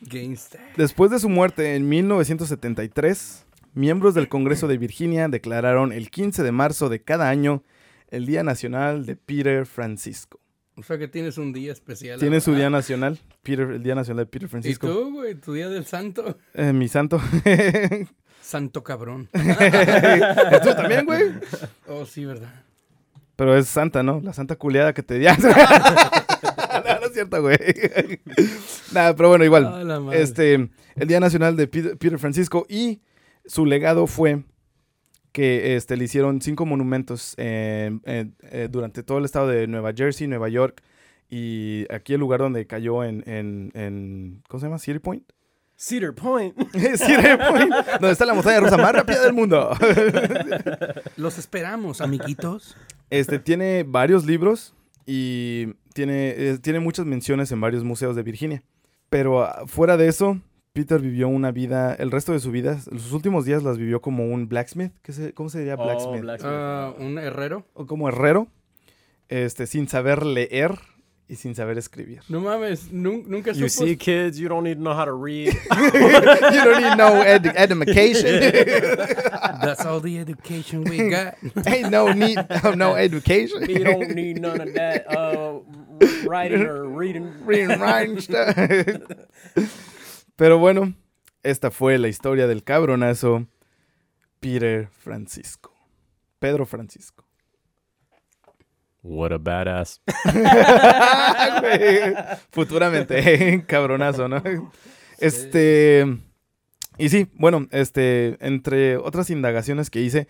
Gangster. 0.00 0.60
Después 0.78 1.10
de 1.10 1.18
su 1.18 1.28
muerte 1.28 1.76
en 1.76 1.86
1973, 1.90 3.44
miembros 3.74 4.14
del 4.14 4.28
Congreso 4.28 4.66
de 4.66 4.78
Virginia 4.78 5.28
declararon 5.28 5.92
el 5.92 6.10
15 6.10 6.42
de 6.42 6.52
marzo 6.52 6.88
de 6.88 7.02
cada 7.02 7.28
año 7.28 7.64
el 8.08 8.24
Día 8.24 8.42
Nacional 8.42 9.04
de 9.04 9.16
Peter 9.16 9.66
Francisco. 9.66 10.40
O 10.78 10.82
sea 10.82 10.98
que 10.98 11.08
tienes 11.08 11.38
un 11.38 11.54
día 11.54 11.72
especial. 11.72 12.20
Tiene 12.20 12.40
su 12.40 12.54
día 12.54 12.68
nacional, 12.68 13.18
Peter, 13.42 13.70
el 13.70 13.82
Día 13.82 13.94
Nacional 13.94 14.26
de 14.26 14.30
Peter 14.30 14.46
¿Y 14.46 14.50
Francisco. 14.50 14.86
tú, 14.86 15.12
güey? 15.14 15.34
Tu 15.34 15.54
día 15.54 15.70
del 15.70 15.86
santo. 15.86 16.36
Eh, 16.52 16.72
mi 16.72 16.86
santo. 16.88 17.20
Santo 18.42 18.84
cabrón. 18.84 19.28
Tú 19.32 20.74
también, 20.76 21.04
güey. 21.04 21.32
Oh, 21.88 22.06
sí, 22.06 22.24
¿verdad? 22.24 22.62
Pero 23.34 23.56
es 23.56 23.66
santa, 23.66 24.04
¿no? 24.04 24.20
La 24.20 24.32
santa 24.32 24.54
culiada 24.54 24.92
que 24.94 25.02
te 25.02 25.18
dio. 25.18 25.30
no, 25.38 27.00
no 27.00 27.06
es 27.06 27.12
cierto, 27.12 27.42
güey. 27.42 27.58
Nada, 28.92 29.16
pero 29.16 29.30
bueno, 29.30 29.44
igual. 29.44 30.12
Este, 30.12 30.70
el 30.94 31.08
Día 31.08 31.18
Nacional 31.18 31.56
de 31.56 31.66
Peter 31.66 32.18
Francisco 32.20 32.66
y 32.68 33.00
su 33.46 33.66
legado 33.66 34.06
fue 34.06 34.44
que 35.36 35.76
este, 35.76 35.98
le 35.98 36.04
hicieron 36.04 36.40
cinco 36.40 36.64
monumentos 36.64 37.34
en- 37.36 38.00
en- 38.06 38.34
eh, 38.50 38.68
durante 38.70 39.02
todo 39.02 39.18
el 39.18 39.26
estado 39.26 39.48
de 39.48 39.66
Nueva 39.66 39.92
Jersey, 39.94 40.26
Nueva 40.26 40.48
York 40.48 40.82
y 41.28 41.84
aquí 41.92 42.14
el 42.14 42.20
lugar 42.20 42.40
donde 42.40 42.66
cayó 42.66 43.04
en, 43.04 43.22
en, 43.28 43.70
en- 43.74 44.42
¿cómo 44.48 44.60
se 44.60 44.66
llama? 44.66 44.78
City 44.78 44.98
Point. 44.98 45.24
Cedar 45.76 46.14
Point. 46.14 46.54
City 46.72 47.36
Point, 47.50 47.70
donde 48.00 48.12
está 48.12 48.24
la 48.24 48.32
montaña 48.32 48.60
rusa 48.60 48.78
más 48.78 48.92
rápida 48.94 49.22
del 49.24 49.34
mundo. 49.34 49.76
Los 51.18 51.36
esperamos, 51.36 52.00
amiguitos. 52.00 52.74
Este 53.10 53.38
tiene 53.38 53.84
varios 53.86 54.24
libros 54.24 54.74
y 55.04 55.74
tiene, 55.92 56.30
eh, 56.30 56.58
tiene 56.62 56.80
muchas 56.80 57.04
menciones 57.04 57.52
en 57.52 57.60
varios 57.60 57.84
museos 57.84 58.16
de 58.16 58.22
Virginia. 58.22 58.62
Pero 59.10 59.42
ah, 59.42 59.64
fuera 59.66 59.98
de 59.98 60.08
eso, 60.08 60.40
Peter 60.76 61.00
vivió 61.00 61.26
una 61.28 61.50
vida, 61.52 61.94
el 61.94 62.10
resto 62.10 62.32
de 62.32 62.38
su 62.40 62.50
vida, 62.50 62.78
sus 62.80 63.12
últimos 63.12 63.46
días 63.46 63.62
las 63.62 63.78
vivió 63.78 64.02
como 64.02 64.26
un 64.26 64.46
blacksmith. 64.46 64.92
¿Qué 65.02 65.12
se- 65.12 65.32
¿Cómo 65.32 65.48
se 65.48 65.58
diría 65.60 65.74
Oh, 65.78 65.84
blacksmith? 65.84 66.20
blacksmith. 66.20 66.52
Ah, 66.54 66.92
un 66.98 67.18
herrero. 67.18 67.64
O 67.72 67.86
como 67.86 68.08
herrero, 68.10 68.46
este, 69.30 69.66
sin 69.66 69.88
saber 69.88 70.26
leer 70.26 70.78
y 71.28 71.36
sin 71.36 71.54
saber 71.54 71.78
escribir. 71.78 72.20
No 72.28 72.40
mames, 72.40 72.92
nun- 72.92 73.24
nunca 73.26 73.52
You 73.52 73.68
supo. 73.70 73.86
see, 73.86 73.96
kids, 73.96 74.36
you 74.38 74.48
don't 74.50 74.64
need 74.64 74.74
to 74.76 74.80
know 74.82 74.92
how 74.94 75.06
to 75.06 75.12
read. 75.16 75.48
you 75.72 76.64
don't 76.64 76.82
need 76.82 76.96
no 76.98 77.22
ed- 77.22 77.52
education. 77.56 78.38
That's 79.62 79.84
all 79.86 80.00
the 80.00 80.18
education 80.20 80.84
we 80.84 81.08
got. 81.08 81.34
Ain't 81.66 81.90
no 81.90 82.12
need 82.12 82.38
of 82.38 82.76
no 82.76 82.94
education. 82.96 83.62
you 83.68 83.82
don't 83.82 84.14
need 84.14 84.40
none 84.42 84.60
of 84.60 84.74
that 84.74 85.06
uh, 85.10 85.54
writing 86.28 86.60
or 86.62 86.84
reading. 86.86 87.32
Reading, 87.46 87.80
writing 87.80 88.20
stuff. 88.20 88.54
Pero 90.36 90.58
bueno, 90.58 90.94
esta 91.42 91.70
fue 91.70 91.98
la 91.98 92.08
historia 92.08 92.46
del 92.46 92.62
cabronazo 92.62 93.46
Peter 94.40 94.88
Francisco. 94.88 95.72
Pedro 96.38 96.66
Francisco. 96.66 97.24
What 99.02 99.32
a 99.32 99.38
badass. 99.38 100.00
Futuramente, 102.50 103.64
cabronazo, 103.66 104.28
¿no? 104.28 104.42
Este. 105.18 106.18
Y 106.98 107.10
sí, 107.10 107.28
bueno, 107.34 107.66
este, 107.72 108.38
entre 108.40 108.96
otras 108.96 109.28
indagaciones 109.28 109.90
que 109.90 110.00
hice, 110.00 110.28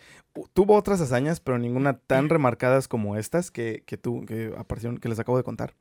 tuvo 0.53 0.75
otras 0.75 1.01
hazañas, 1.01 1.39
pero 1.39 1.59
ninguna 1.59 1.97
tan 1.99 2.29
remarcadas 2.29 2.89
como 2.89 3.17
estas 3.17 3.53
que, 3.53 3.85
que, 3.87 3.97
tu- 3.97 4.25
que 4.27 4.53
aparecieron, 4.59 4.99
que 4.99 5.09
les 5.09 5.21
acabo 5.21 5.39
de 5.39 5.45
contar. 5.45 5.75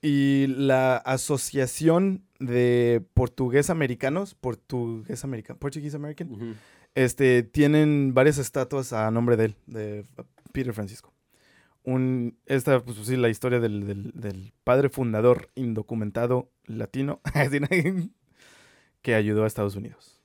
Y 0.00 0.46
la 0.46 0.96
Asociación 0.96 2.24
de 2.38 3.04
Portugués 3.14 3.68
Americanos, 3.70 4.34
Portugués 4.34 5.24
American, 5.24 5.56
Portuguese 5.58 5.96
American, 5.96 6.56
este, 6.94 7.42
tienen 7.42 8.14
varias 8.14 8.38
estatuas 8.38 8.92
a 8.92 9.10
nombre 9.10 9.36
de 9.36 9.44
él, 9.46 9.56
de 9.66 10.04
Peter 10.52 10.72
Francisco. 10.72 11.12
Un, 11.84 12.36
esta, 12.46 12.80
pues 12.84 12.98
sí, 12.98 13.16
la 13.16 13.28
historia 13.28 13.60
del, 13.60 13.86
del- 13.86 14.12
del 14.14 14.52
padre 14.62 14.88
fundador 14.88 15.50
indocumentado 15.54 16.50
latino 16.66 17.20
que 19.02 19.14
ayudó 19.14 19.44
a 19.44 19.46
Estados 19.46 19.74
Unidos. 19.76 20.17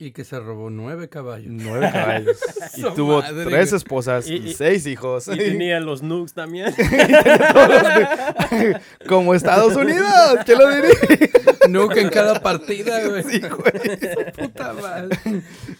Y 0.00 0.12
que 0.12 0.22
se 0.22 0.38
robó 0.38 0.70
nueve 0.70 1.08
caballos. 1.08 1.48
Nueve 1.50 1.90
caballos. 1.92 2.38
y 2.76 2.82
tuvo 2.94 3.20
madre, 3.20 3.44
tres 3.46 3.72
esposas 3.72 4.28
y, 4.28 4.34
Y- 4.34 4.48
y- 4.50 4.54
seis 4.54 4.86
hijos. 4.86 5.26
Y 5.26 5.36
tenía 5.36 5.80
los 5.80 6.02
nukes 6.02 6.34
también. 6.34 6.72
Como 9.08 9.34
Estados 9.34 9.74
Unidos, 9.76 10.38
¿qué 10.46 10.54
lo 10.54 10.68
diría? 10.68 10.90
Nunca 11.68 12.00
en 12.00 12.08
cada 12.10 12.40
partida, 12.40 13.04
güey. 13.08 13.22
Sí, 13.24 13.40
güey. 13.40 14.32
Puta 14.36 14.72
madre. 14.74 15.16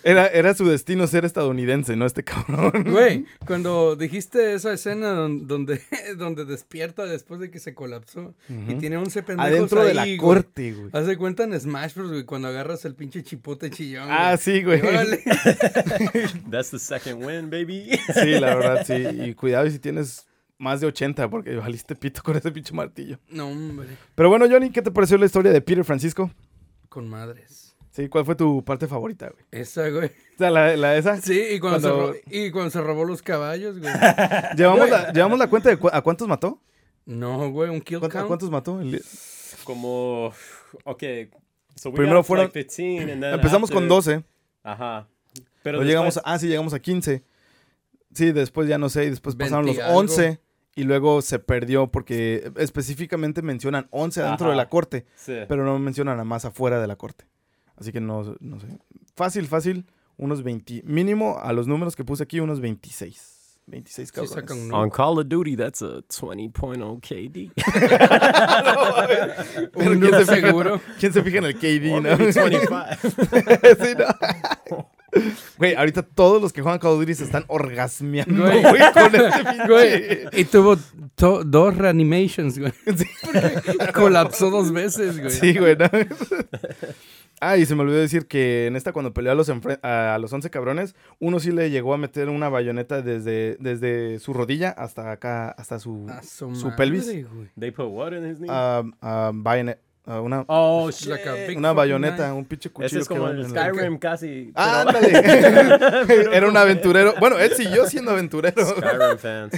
Era, 0.04 0.26
era 0.28 0.54
su 0.54 0.66
destino 0.68 1.06
ser 1.06 1.24
estadounidense, 1.24 1.96
¿no? 1.96 2.06
Este 2.06 2.24
cabrón. 2.24 2.84
Güey, 2.88 3.26
cuando 3.46 3.96
dijiste 3.96 4.54
esa 4.54 4.72
escena 4.72 5.08
don- 5.10 5.46
donde, 5.46 5.80
donde 6.16 6.44
despierta 6.44 7.04
después 7.06 7.40
de 7.40 7.50
que 7.50 7.58
se 7.58 7.74
colapsó 7.74 8.34
y 8.48 8.72
Ujú. 8.72 8.78
tiene 8.78 8.96
11 8.96 9.22
pendejos 9.22 9.50
Adentro 9.52 9.84
de 9.84 9.94
la 9.94 10.02
güey. 10.04 10.16
corte, 10.16 10.72
güey. 10.72 10.90
Haz 10.92 11.06
de 11.06 11.16
cuenta 11.16 11.44
en 11.44 11.58
Smash 11.58 11.94
Bros, 11.94 12.10
güey, 12.10 12.24
cuando 12.24 12.48
agarras 12.48 12.84
el 12.84 12.94
pinche 12.94 13.22
chipote 13.22 13.70
chillón. 13.70 14.08
Ah, 14.10 14.36
sí, 14.36 14.62
güey. 14.62 14.78
Y 14.82 14.86
órale. 14.86 15.22
That's 16.50 16.70
the 16.70 16.78
second 16.78 17.24
win, 17.24 17.50
baby. 17.50 17.90
Sí, 18.14 18.38
la 18.38 18.54
verdad, 18.54 18.86
sí. 18.86 18.94
Y 19.24 19.34
cuidado 19.34 19.66
y 19.66 19.70
si 19.70 19.78
tienes 19.78 20.26
más 20.58 20.80
de 20.80 20.86
80, 20.88 21.28
porque 21.30 21.54
valiste 21.56 21.94
pito 21.94 22.22
con 22.22 22.36
ese 22.36 22.50
pinche 22.50 22.74
martillo. 22.74 23.18
No, 23.28 23.48
hombre. 23.48 23.88
Pero 24.14 24.28
bueno, 24.28 24.46
Johnny, 24.50 24.70
¿qué 24.70 24.82
te 24.82 24.90
pareció 24.90 25.16
la 25.18 25.26
historia 25.26 25.52
de 25.52 25.60
Peter 25.60 25.84
Francisco? 25.84 26.30
Con 26.88 27.08
madres. 27.08 27.76
Sí, 27.90 28.08
¿cuál 28.08 28.24
fue 28.24 28.36
tu 28.36 28.64
parte 28.64 28.86
favorita, 28.86 29.28
güey? 29.28 29.44
Esa, 29.50 29.88
güey. 29.88 30.06
O 30.06 30.38
sea, 30.38 30.50
la, 30.50 30.76
la 30.76 30.96
esa. 30.96 31.20
Sí, 31.20 31.40
y 31.52 31.58
cuando, 31.58 31.80
Cuando- 31.80 32.12
Se, 32.12 32.22
y 32.30 32.50
cuando 32.52 32.70
se 32.70 32.80
robó 32.80 33.04
los 33.04 33.22
caballos, 33.22 33.78
güey. 33.78 33.92
¿Llevamos 34.56 34.88
la, 34.90 35.12
¿Llevamos 35.12 35.38
la 35.38 35.48
cuenta 35.48 35.68
de 35.70 35.76
cu- 35.78 35.90
a 35.92 36.00
cuántos 36.02 36.28
mató? 36.28 36.60
No, 37.06 37.50
güey, 37.50 37.70
un 37.70 37.80
kill 37.80 37.98
¿Cuánto- 38.00 38.18
¿A 38.18 38.26
cuántos 38.26 38.50
mató? 38.50 38.80
El- 38.80 39.02
Como. 39.64 40.32
So 41.74 41.90
we 41.90 41.96
Primero 41.96 42.22
fueron- 42.22 42.46
like 42.46 42.66
15 42.66 42.98
and 43.12 43.22
then 43.22 43.34
Empezamos 43.34 43.70
con 43.70 43.84
after- 43.84 43.88
12. 44.18 44.24
Ajá. 44.62 45.08
Pero 45.62 45.82
llegamos 45.82 46.20
ah, 46.24 46.38
sí, 46.38 46.46
llegamos 46.48 46.74
a 46.74 46.78
15. 46.80 47.22
Sí, 48.14 48.32
después 48.32 48.68
ya 48.68 48.78
no 48.78 48.88
sé, 48.88 49.04
y 49.04 49.10
después 49.10 49.34
pasaron 49.36 49.66
los 49.66 49.76
20 49.76 49.82
algo. 49.82 49.98
11 50.78 50.80
y 50.80 50.84
luego 50.84 51.20
se 51.22 51.38
perdió 51.38 51.88
porque 51.90 52.50
específicamente 52.56 53.42
mencionan 53.42 53.88
11 53.90 54.22
adentro 54.22 54.46
Ajá. 54.46 54.50
de 54.52 54.56
la 54.56 54.68
corte, 54.68 55.06
Sí. 55.16 55.34
pero 55.48 55.64
no 55.64 55.78
mencionan 55.78 56.20
a 56.20 56.24
más 56.24 56.44
afuera 56.44 56.80
de 56.80 56.86
la 56.86 56.96
corte. 56.96 57.24
Así 57.76 57.92
que 57.92 58.00
no, 58.00 58.36
no 58.40 58.60
sé. 58.60 58.66
Fácil, 59.16 59.46
fácil, 59.46 59.86
unos 60.16 60.42
20, 60.42 60.82
mínimo 60.84 61.38
a 61.40 61.52
los 61.52 61.66
números 61.68 61.94
que 61.96 62.04
puse 62.04 62.22
aquí, 62.24 62.40
unos 62.40 62.60
26. 62.60 63.36
26 63.66 64.08
Sí, 64.08 64.14
cabrones. 64.14 64.34
sacan 64.34 64.58
un 64.62 64.72
On 64.72 64.88
Call 64.88 65.18
of 65.18 65.26
Duty, 65.28 65.54
that's 65.56 65.82
a 65.82 66.00
20.0 66.08 67.00
KD. 67.00 67.52
Pero 69.74 69.90
un 69.92 70.00
¿quién, 70.00 70.12
se 70.14 70.20
fija, 70.34 70.46
seguro. 70.48 70.80
¿Quién 70.98 71.12
se 71.12 71.22
fija 71.22 71.38
en 71.38 71.44
el 71.44 71.54
KD, 71.58 71.92
Or 71.92 72.02
no? 72.02 72.16
maybe 72.16 72.32
25. 72.32 72.76
Sí, 73.78 73.94
¿no? 74.70 74.88
Güey, 75.58 75.74
ahorita 75.74 76.02
todos 76.02 76.40
los 76.40 76.52
que 76.52 76.62
juegan 76.62 76.78
Call 76.78 76.92
of 76.92 77.00
Duty 77.00 77.14
se 77.14 77.24
están 77.24 77.44
orgasmeando, 77.48 78.44
Güey. 78.44 78.62
güey, 78.62 78.82
con 78.92 79.14
este 79.14 79.30
pinche... 80.30 80.40
Y 80.40 80.44
tuvo 80.44 80.76
to- 81.14 81.44
dos 81.44 81.76
reanimations, 81.76 82.58
güey. 82.58 82.72
Colapsó 83.94 84.50
dos 84.50 84.72
veces, 84.72 85.18
güey. 85.20 85.30
Sí, 85.30 85.56
güey, 85.58 85.76
¿no? 85.76 85.86
Ah, 87.40 87.56
y 87.56 87.66
se 87.66 87.76
me 87.76 87.82
olvidó 87.82 87.98
decir 87.98 88.26
que 88.26 88.66
en 88.66 88.74
esta 88.74 88.92
cuando 88.92 89.14
peleó 89.14 89.30
a 89.30 89.34
los, 89.36 89.48
a 89.82 90.18
los 90.20 90.32
11 90.32 90.50
cabrones, 90.50 90.96
uno 91.20 91.38
sí 91.38 91.52
le 91.52 91.70
llegó 91.70 91.94
a 91.94 91.98
meter 91.98 92.28
una 92.30 92.48
bayoneta 92.48 93.00
desde, 93.00 93.56
desde 93.60 94.18
su 94.18 94.32
rodilla 94.32 94.70
hasta 94.70 95.12
acá, 95.12 95.50
hasta 95.50 95.78
su, 95.78 96.06
su 96.54 96.74
pelvis. 96.74 97.04
güey. 97.06 97.48
They 97.58 97.70
put 97.70 97.86
what 97.90 98.12
in 98.12 98.28
his 98.28 98.38
knee? 98.38 98.48
ah, 98.50 98.82
ah, 99.00 99.30
bayonet- 99.32 99.78
una, 100.16 100.44
oh, 100.46 100.90
shit. 100.90 101.08
like 101.08 101.28
a 101.28 101.34
big- 101.46 101.58
una 101.58 101.72
bayoneta, 101.72 102.16
knife. 102.28 102.32
un 102.32 102.44
pinche 102.46 102.68
Ese 102.68 102.72
cuchillo 102.74 103.00
es 103.02 103.08
que 103.08 103.14
como 103.14 103.24
va 103.26 103.30
el 103.32 103.44
en 103.44 103.54
la- 103.54 103.60
Skyrim 103.70 103.98
casi. 103.98 104.52
Ah, 104.54 104.86
pero- 105.00 105.18
ándale. 105.18 106.28
Era 106.36 106.48
un 106.48 106.56
aventurero. 106.56 107.14
Bueno, 107.20 107.38
él 107.38 107.52
siguió 107.54 107.86
siendo 107.86 108.10
aventurero. 108.12 108.64
Skyrim 108.64 109.18
fans. 109.18 109.52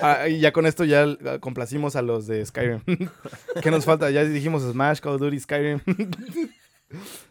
Ah, 0.00 0.28
y 0.28 0.38
ya 0.40 0.52
con 0.52 0.66
esto 0.66 0.84
ya 0.84 1.06
complacimos 1.40 1.96
a 1.96 2.02
los 2.02 2.26
de 2.26 2.44
Skyrim. 2.46 2.80
¿Qué 3.62 3.70
nos 3.70 3.84
falta? 3.84 4.10
Ya 4.10 4.24
dijimos 4.24 4.62
Smash, 4.62 5.00
Call 5.00 5.14
of 5.14 5.20
Duty, 5.20 5.40
Skyrim. 5.40 5.80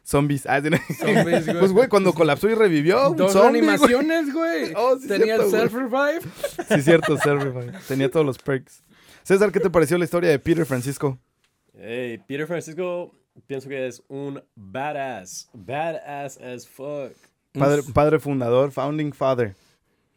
Zombies. 0.03 0.45
Ah. 0.45 0.61
Zombies, 0.61 1.45
güey. 1.47 1.59
Pues, 1.59 1.71
güey, 1.71 1.88
cuando 1.88 2.13
colapsó 2.13 2.49
y 2.49 2.53
revivió, 2.55 3.09
un 3.09 3.17
Dos 3.17 3.34
zombie, 3.34 3.59
animaciones, 3.59 4.32
güey. 4.34 4.71
Oh, 4.75 4.97
sí, 4.99 5.07
Tenía 5.07 5.36
el 5.36 5.49
cierto, 5.49 5.49
güey. 5.49 5.61
self-revive. 5.89 6.21
Sí, 6.75 6.82
cierto, 6.84 7.17
Servify. 7.17 7.71
Tenía 7.88 8.09
todos 8.11 8.25
los 8.25 8.38
perks. 8.38 8.84
César, 9.23 9.51
¿qué 9.51 9.59
te 9.59 9.69
pareció 9.69 9.97
la 9.97 10.05
historia 10.05 10.30
de 10.30 10.39
Peter 10.39 10.65
Francisco? 10.65 11.17
Hey, 11.80 12.19
Peter 12.28 12.47
Francisco, 12.47 13.11
pienso 13.45 13.69
que 13.69 13.88
es 13.88 14.01
un 14.07 14.41
badass. 14.55 15.49
Badass 15.53 16.38
as 16.41 16.67
fuck. 16.67 17.11
Padre, 17.53 17.82
padre 17.93 18.19
fundador, 18.19 18.71
founding 18.71 19.11
father. 19.13 19.55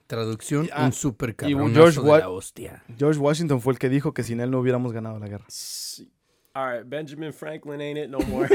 Traducción, 0.07 0.69
Ah, 0.73 0.87
un 0.87 0.93
super 0.93 1.31
y 1.31 1.35
cabrón 1.35 1.73
George 1.73 2.01
de 2.01 2.09
Wa- 2.09 2.19
la 2.19 2.29
hostia. 2.31 2.83
George 2.99 3.19
Washington 3.21 3.61
fue 3.61 3.75
el 3.75 3.79
que 3.79 3.89
dijo 3.89 4.13
que 4.13 4.23
sin 4.25 4.41
él 4.41 4.51
no 4.51 4.59
hubiéramos 4.59 4.93
ganado 4.93 5.19
la 5.21 5.29
guerra. 5.29 5.45
All 6.53 6.79
right, 6.79 6.85
Benjamin 6.89 7.33
Franklin 7.33 7.81
ain't 7.81 7.97
it 7.99 8.09
no 8.11 8.19
more. 8.29 8.49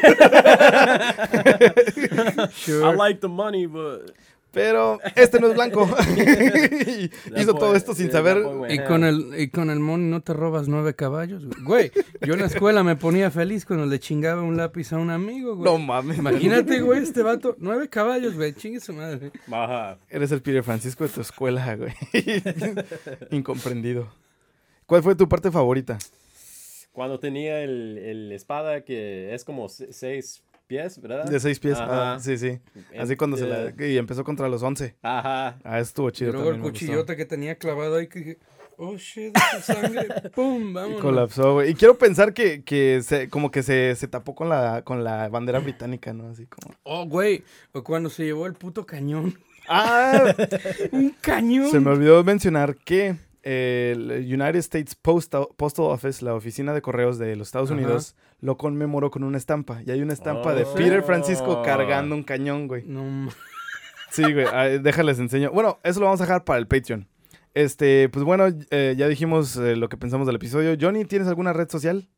Sure. 2.52 2.84
I 2.92 2.94
like 2.96 3.22
the 3.22 3.30
money, 3.30 3.66
but 3.68 4.12
Pero 4.56 5.00
este 5.16 5.40
no 5.40 5.48
es 5.50 5.54
blanco. 5.54 5.88
Hizo 7.38 7.54
todo 7.54 7.76
esto 7.76 7.94
sin 7.94 8.12
saber. 8.12 8.38
Y 8.70 8.80
con 8.80 9.04
el 9.04 9.40
y 9.40 9.50
con 9.50 9.70
el 9.70 9.80
money 9.80 10.10
no 10.10 10.22
te 10.22 10.34
robas 10.34 10.68
nueve 10.68 10.96
caballos, 10.96 11.46
güey. 11.46 11.64
Güey, 11.64 11.92
yo 12.26 12.34
en 12.34 12.40
la 12.40 12.46
escuela 12.48 12.84
me 12.84 12.96
ponía 12.96 13.30
feliz 13.30 13.66
cuando 13.66 13.86
le 13.86 14.00
chingaba 14.00 14.42
un 14.42 14.56
lápiz 14.58 14.94
a 14.94 14.98
un 14.98 15.10
amigo, 15.12 15.56
güey. 15.58 15.72
No 15.72 15.78
mames. 15.78 16.18
Imagínate, 16.18 16.80
güey, 16.82 17.04
este 17.04 17.22
vato, 17.22 17.56
nueve 17.60 17.90
caballos, 17.90 18.34
güey, 18.36 18.54
chingue 18.54 18.80
su 18.80 18.94
madre. 18.94 19.32
Ajá. 19.52 19.98
Eres 20.10 20.32
el 20.32 20.42
Peter 20.42 20.64
Francisco 20.64 21.04
de 21.04 21.10
tu 21.10 21.20
escuela, 21.22 21.76
güey. 21.76 21.94
Incomprendido. 23.32 24.08
¿Cuál 24.86 25.04
fue 25.04 25.16
tu 25.16 25.28
parte 25.28 25.52
favorita? 25.52 25.98
Cuando 26.94 27.20
tenía 27.20 27.62
el, 27.62 27.98
el 27.98 28.32
espada 28.32 28.86
que 28.86 29.34
es 29.34 29.44
como 29.44 29.68
se- 29.68 29.92
seis 29.92 30.42
pies, 30.66 31.00
¿verdad? 31.02 31.26
De 31.26 31.40
seis 31.40 31.60
pies. 31.60 31.78
Ajá. 31.78 32.14
Ah, 32.16 32.20
sí, 32.20 32.38
sí. 32.38 32.60
Así 32.98 33.16
cuando 33.16 33.38
se 33.38 33.48
la... 33.48 33.74
Y 33.86 33.98
empezó 33.98 34.24
contra 34.24 34.50
los 34.50 34.62
once. 34.64 34.96
Ajá. 35.02 35.58
Ah, 35.64 35.80
estuvo 35.80 36.10
Y 36.10 36.12
chido 36.12 36.34
luego 36.34 36.52
el 36.52 36.60
cuchillote 36.60 37.16
que 37.16 37.26
tenía 37.26 37.56
clavado 37.58 37.96
ahí 37.98 38.08
que 38.08 38.20
dije, 38.20 38.40
oh 38.78 38.96
shit, 38.98 39.36
esa 39.38 39.62
sangre, 39.74 40.08
pum, 40.36 40.70
Y 40.70 40.74
vámonos. 40.74 41.02
colapsó, 41.02 41.54
güey. 41.54 41.72
Y 41.72 41.76
quiero 41.76 41.98
pensar 41.98 42.34
que, 42.34 42.64
que 42.64 43.02
se, 43.04 43.30
como 43.30 43.52
que 43.52 43.64
se, 43.64 43.96
se 43.96 44.08
tapó 44.08 44.36
con 44.36 44.50
la, 44.50 44.82
con 44.84 45.04
la 45.04 45.30
bandera 45.30 45.60
británica, 45.60 46.14
¿no? 46.14 46.30
Así 46.30 46.46
como... 46.48 46.76
Oh, 46.84 47.06
güey, 47.06 47.44
o 47.74 47.84
cuando 47.84 48.10
se 48.10 48.24
llevó 48.26 48.46
el 48.48 48.54
puto 48.54 48.86
cañón. 48.86 49.38
¡Ah! 49.68 50.36
Un 50.92 51.10
cañón. 51.22 51.72
Se 51.72 51.80
me 51.80 51.90
olvidó 51.92 52.24
mencionar 52.24 52.76
que 52.76 53.16
el 53.46 54.10
United 54.28 54.56
States 54.60 54.96
Postal, 54.96 55.48
Postal 55.56 55.86
Office, 55.86 56.26
la 56.26 56.34
oficina 56.34 56.74
de 56.74 56.82
correos 56.82 57.18
de 57.18 57.36
los 57.36 57.48
Estados 57.48 57.72
Ajá. 57.72 57.80
Unidos, 57.80 58.16
lo 58.40 58.58
conmemoró 58.58 59.12
con 59.12 59.24
una 59.24 59.38
estampa. 59.38 59.82
Y 59.86 59.92
hay 59.92 60.02
una 60.02 60.14
estampa 60.14 60.54
de 60.54 60.64
Oh. 60.64 60.74
Peter 60.74 61.04
Francisco 61.04 61.62
cargando 61.64 62.16
un 62.16 62.24
cañón, 62.24 62.68
güey. 62.68 62.84
No, 62.86 63.30
Sí, 64.12 64.24
güey, 64.34 64.80
déjales 64.80 65.20
enseño. 65.20 65.52
Bueno, 65.52 65.80
eso 65.84 66.00
lo 66.00 66.06
vamos 66.06 66.22
a 66.22 66.24
dejar 66.24 66.44
para 66.44 66.58
el 66.60 66.68
Patreon. 66.68 67.08
Este, 67.54 68.10
pues 68.10 68.26
bueno, 68.26 68.48
eh, 68.72 68.96
ya 68.98 69.08
dijimos 69.08 69.56
eh, 69.58 69.76
lo 69.76 69.90
que 69.90 69.98
pensamos 69.98 70.26
del 70.28 70.38
episodio. 70.38 70.76
Johnny, 70.80 71.06
¿tienes 71.06 71.28
alguna 71.28 71.54
red 71.54 71.70
social? 71.70 72.10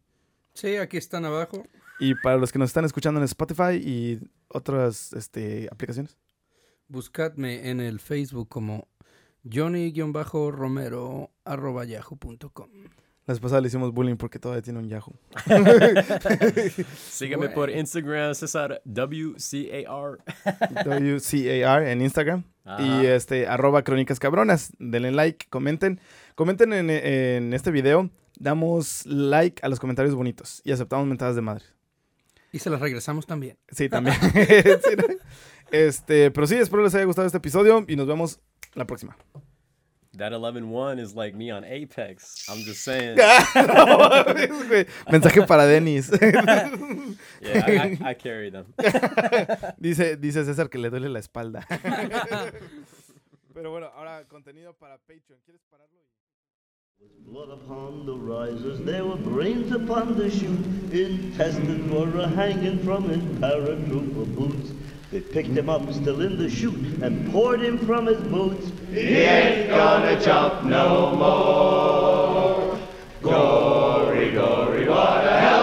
sí, 0.53 0.75
aquí 0.77 0.97
están 0.97 1.25
abajo. 1.25 1.63
Y 1.99 2.15
para 2.15 2.37
los 2.37 2.51
que 2.51 2.59
nos 2.59 2.69
están 2.69 2.85
escuchando 2.85 3.19
en 3.19 3.23
Spotify 3.25 3.73
y 3.75 4.19
otras 4.47 5.13
este, 5.13 5.67
aplicaciones. 5.71 6.17
Buscadme 6.87 7.69
en 7.69 7.79
el 7.81 7.99
Facebook 7.99 8.47
como 8.49 8.87
Johnny-Romero 9.43 11.31
arroba 11.45 11.85
yahoo.com. 11.85 12.69
La 13.25 13.33
vez 13.33 13.41
pasada 13.41 13.59
le 13.59 13.67
hicimos 13.67 13.91
bullying 13.91 14.15
porque 14.15 14.39
todavía 14.39 14.61
tiene 14.61 14.79
un 14.79 14.87
Yahoo. 14.87 15.13
Sígueme 17.09 17.47
Güey. 17.47 17.55
por 17.55 17.69
Instagram, 17.69 18.33
César 18.33 18.81
WCAR. 18.85 20.19
WCAR 20.85 21.83
en 21.87 22.01
Instagram. 22.01 22.45
Ajá. 22.63 22.81
Y 22.81 23.05
este, 23.05 23.45
arroba 23.47 23.83
crónicas 23.83 24.19
cabronas. 24.19 24.71
Denle 24.79 25.11
like, 25.11 25.47
comenten. 25.49 25.99
Comenten 26.35 26.71
en, 26.71 26.89
en 26.89 27.53
este 27.53 27.69
video. 27.71 28.09
Damos 28.39 29.05
like 29.05 29.61
a 29.61 29.67
los 29.67 29.81
comentarios 29.81 30.15
bonitos. 30.15 30.61
Y 30.63 30.71
aceptamos 30.71 31.05
mentadas 31.05 31.35
de 31.35 31.41
madre. 31.41 31.65
Y 32.53 32.59
se 32.59 32.69
las 32.69 32.79
regresamos 32.79 33.27
también. 33.27 33.57
Sí, 33.69 33.89
también. 33.89 34.15
Sí, 34.31 34.95
¿no? 34.97 35.03
Este, 35.71 36.31
pero 36.31 36.47
sí, 36.47 36.55
espero 36.55 36.81
les 36.81 36.95
haya 36.95 37.03
gustado 37.03 37.25
este 37.27 37.39
episodio 37.39 37.83
y 37.89 37.97
nos 37.97 38.07
vemos 38.07 38.39
la 38.77 38.85
próxima. 38.85 39.15
That 40.17 40.31
11-1 40.31 40.99
is 40.99 41.13
like 41.15 41.35
me 41.35 41.51
on 41.51 41.63
Apex. 41.63 42.47
I'm 42.49 42.63
just 42.63 42.83
saying. 42.83 43.17
Mensaje 45.11 45.45
para 45.47 45.67
Denis. 45.67 46.09
Yeah, 47.39 47.63
I, 47.67 47.71
I, 47.71 48.09
I 48.09 48.13
carry 48.15 48.49
them. 48.49 48.65
dice, 49.79 50.17
dice 50.17 50.43
César 50.43 50.69
que 50.69 50.79
le 50.79 50.89
duele 50.89 51.07
la 51.09 51.19
espalda. 51.19 51.65
Pero 53.53 53.69
bueno, 53.71 53.91
ahora 53.95 54.23
contenido 54.27 54.73
para 54.73 54.97
Patreon. 54.97 55.39
¿Quieres 55.45 55.61
pararlo? 55.69 56.01
Blood 57.27 57.51
upon 57.51 58.05
the 58.07 58.15
risers, 58.15 58.79
there 58.85 59.05
were 59.05 59.17
brains 59.17 59.71
upon 59.71 60.15
the 60.17 60.31
chute, 60.31 60.65
intestines 60.91 61.91
for 61.91 62.07
a 62.19 62.27
hanging 62.27 62.79
from 62.79 63.07
his 63.07 63.21
paratrooper 63.39 64.25
boots. 64.35 64.71
They 65.09 65.21
picked 65.21 65.49
him 65.49 65.69
up 65.69 65.89
still 65.93 66.21
in 66.21 66.37
the 66.37 66.49
chute 66.49 66.99
and 67.01 67.31
poured 67.31 67.61
him 67.61 67.77
from 67.77 68.07
his 68.07 68.21
boots. 68.23 68.71
He 68.91 68.99
ain't 68.99 69.69
gonna 69.69 70.19
jump 70.21 70.65
no 70.65 71.15
more. 71.15 72.77
Gory, 73.21 74.31
gory, 74.31 74.87
what 74.87 75.25
a 75.25 75.39
hell 75.39 75.56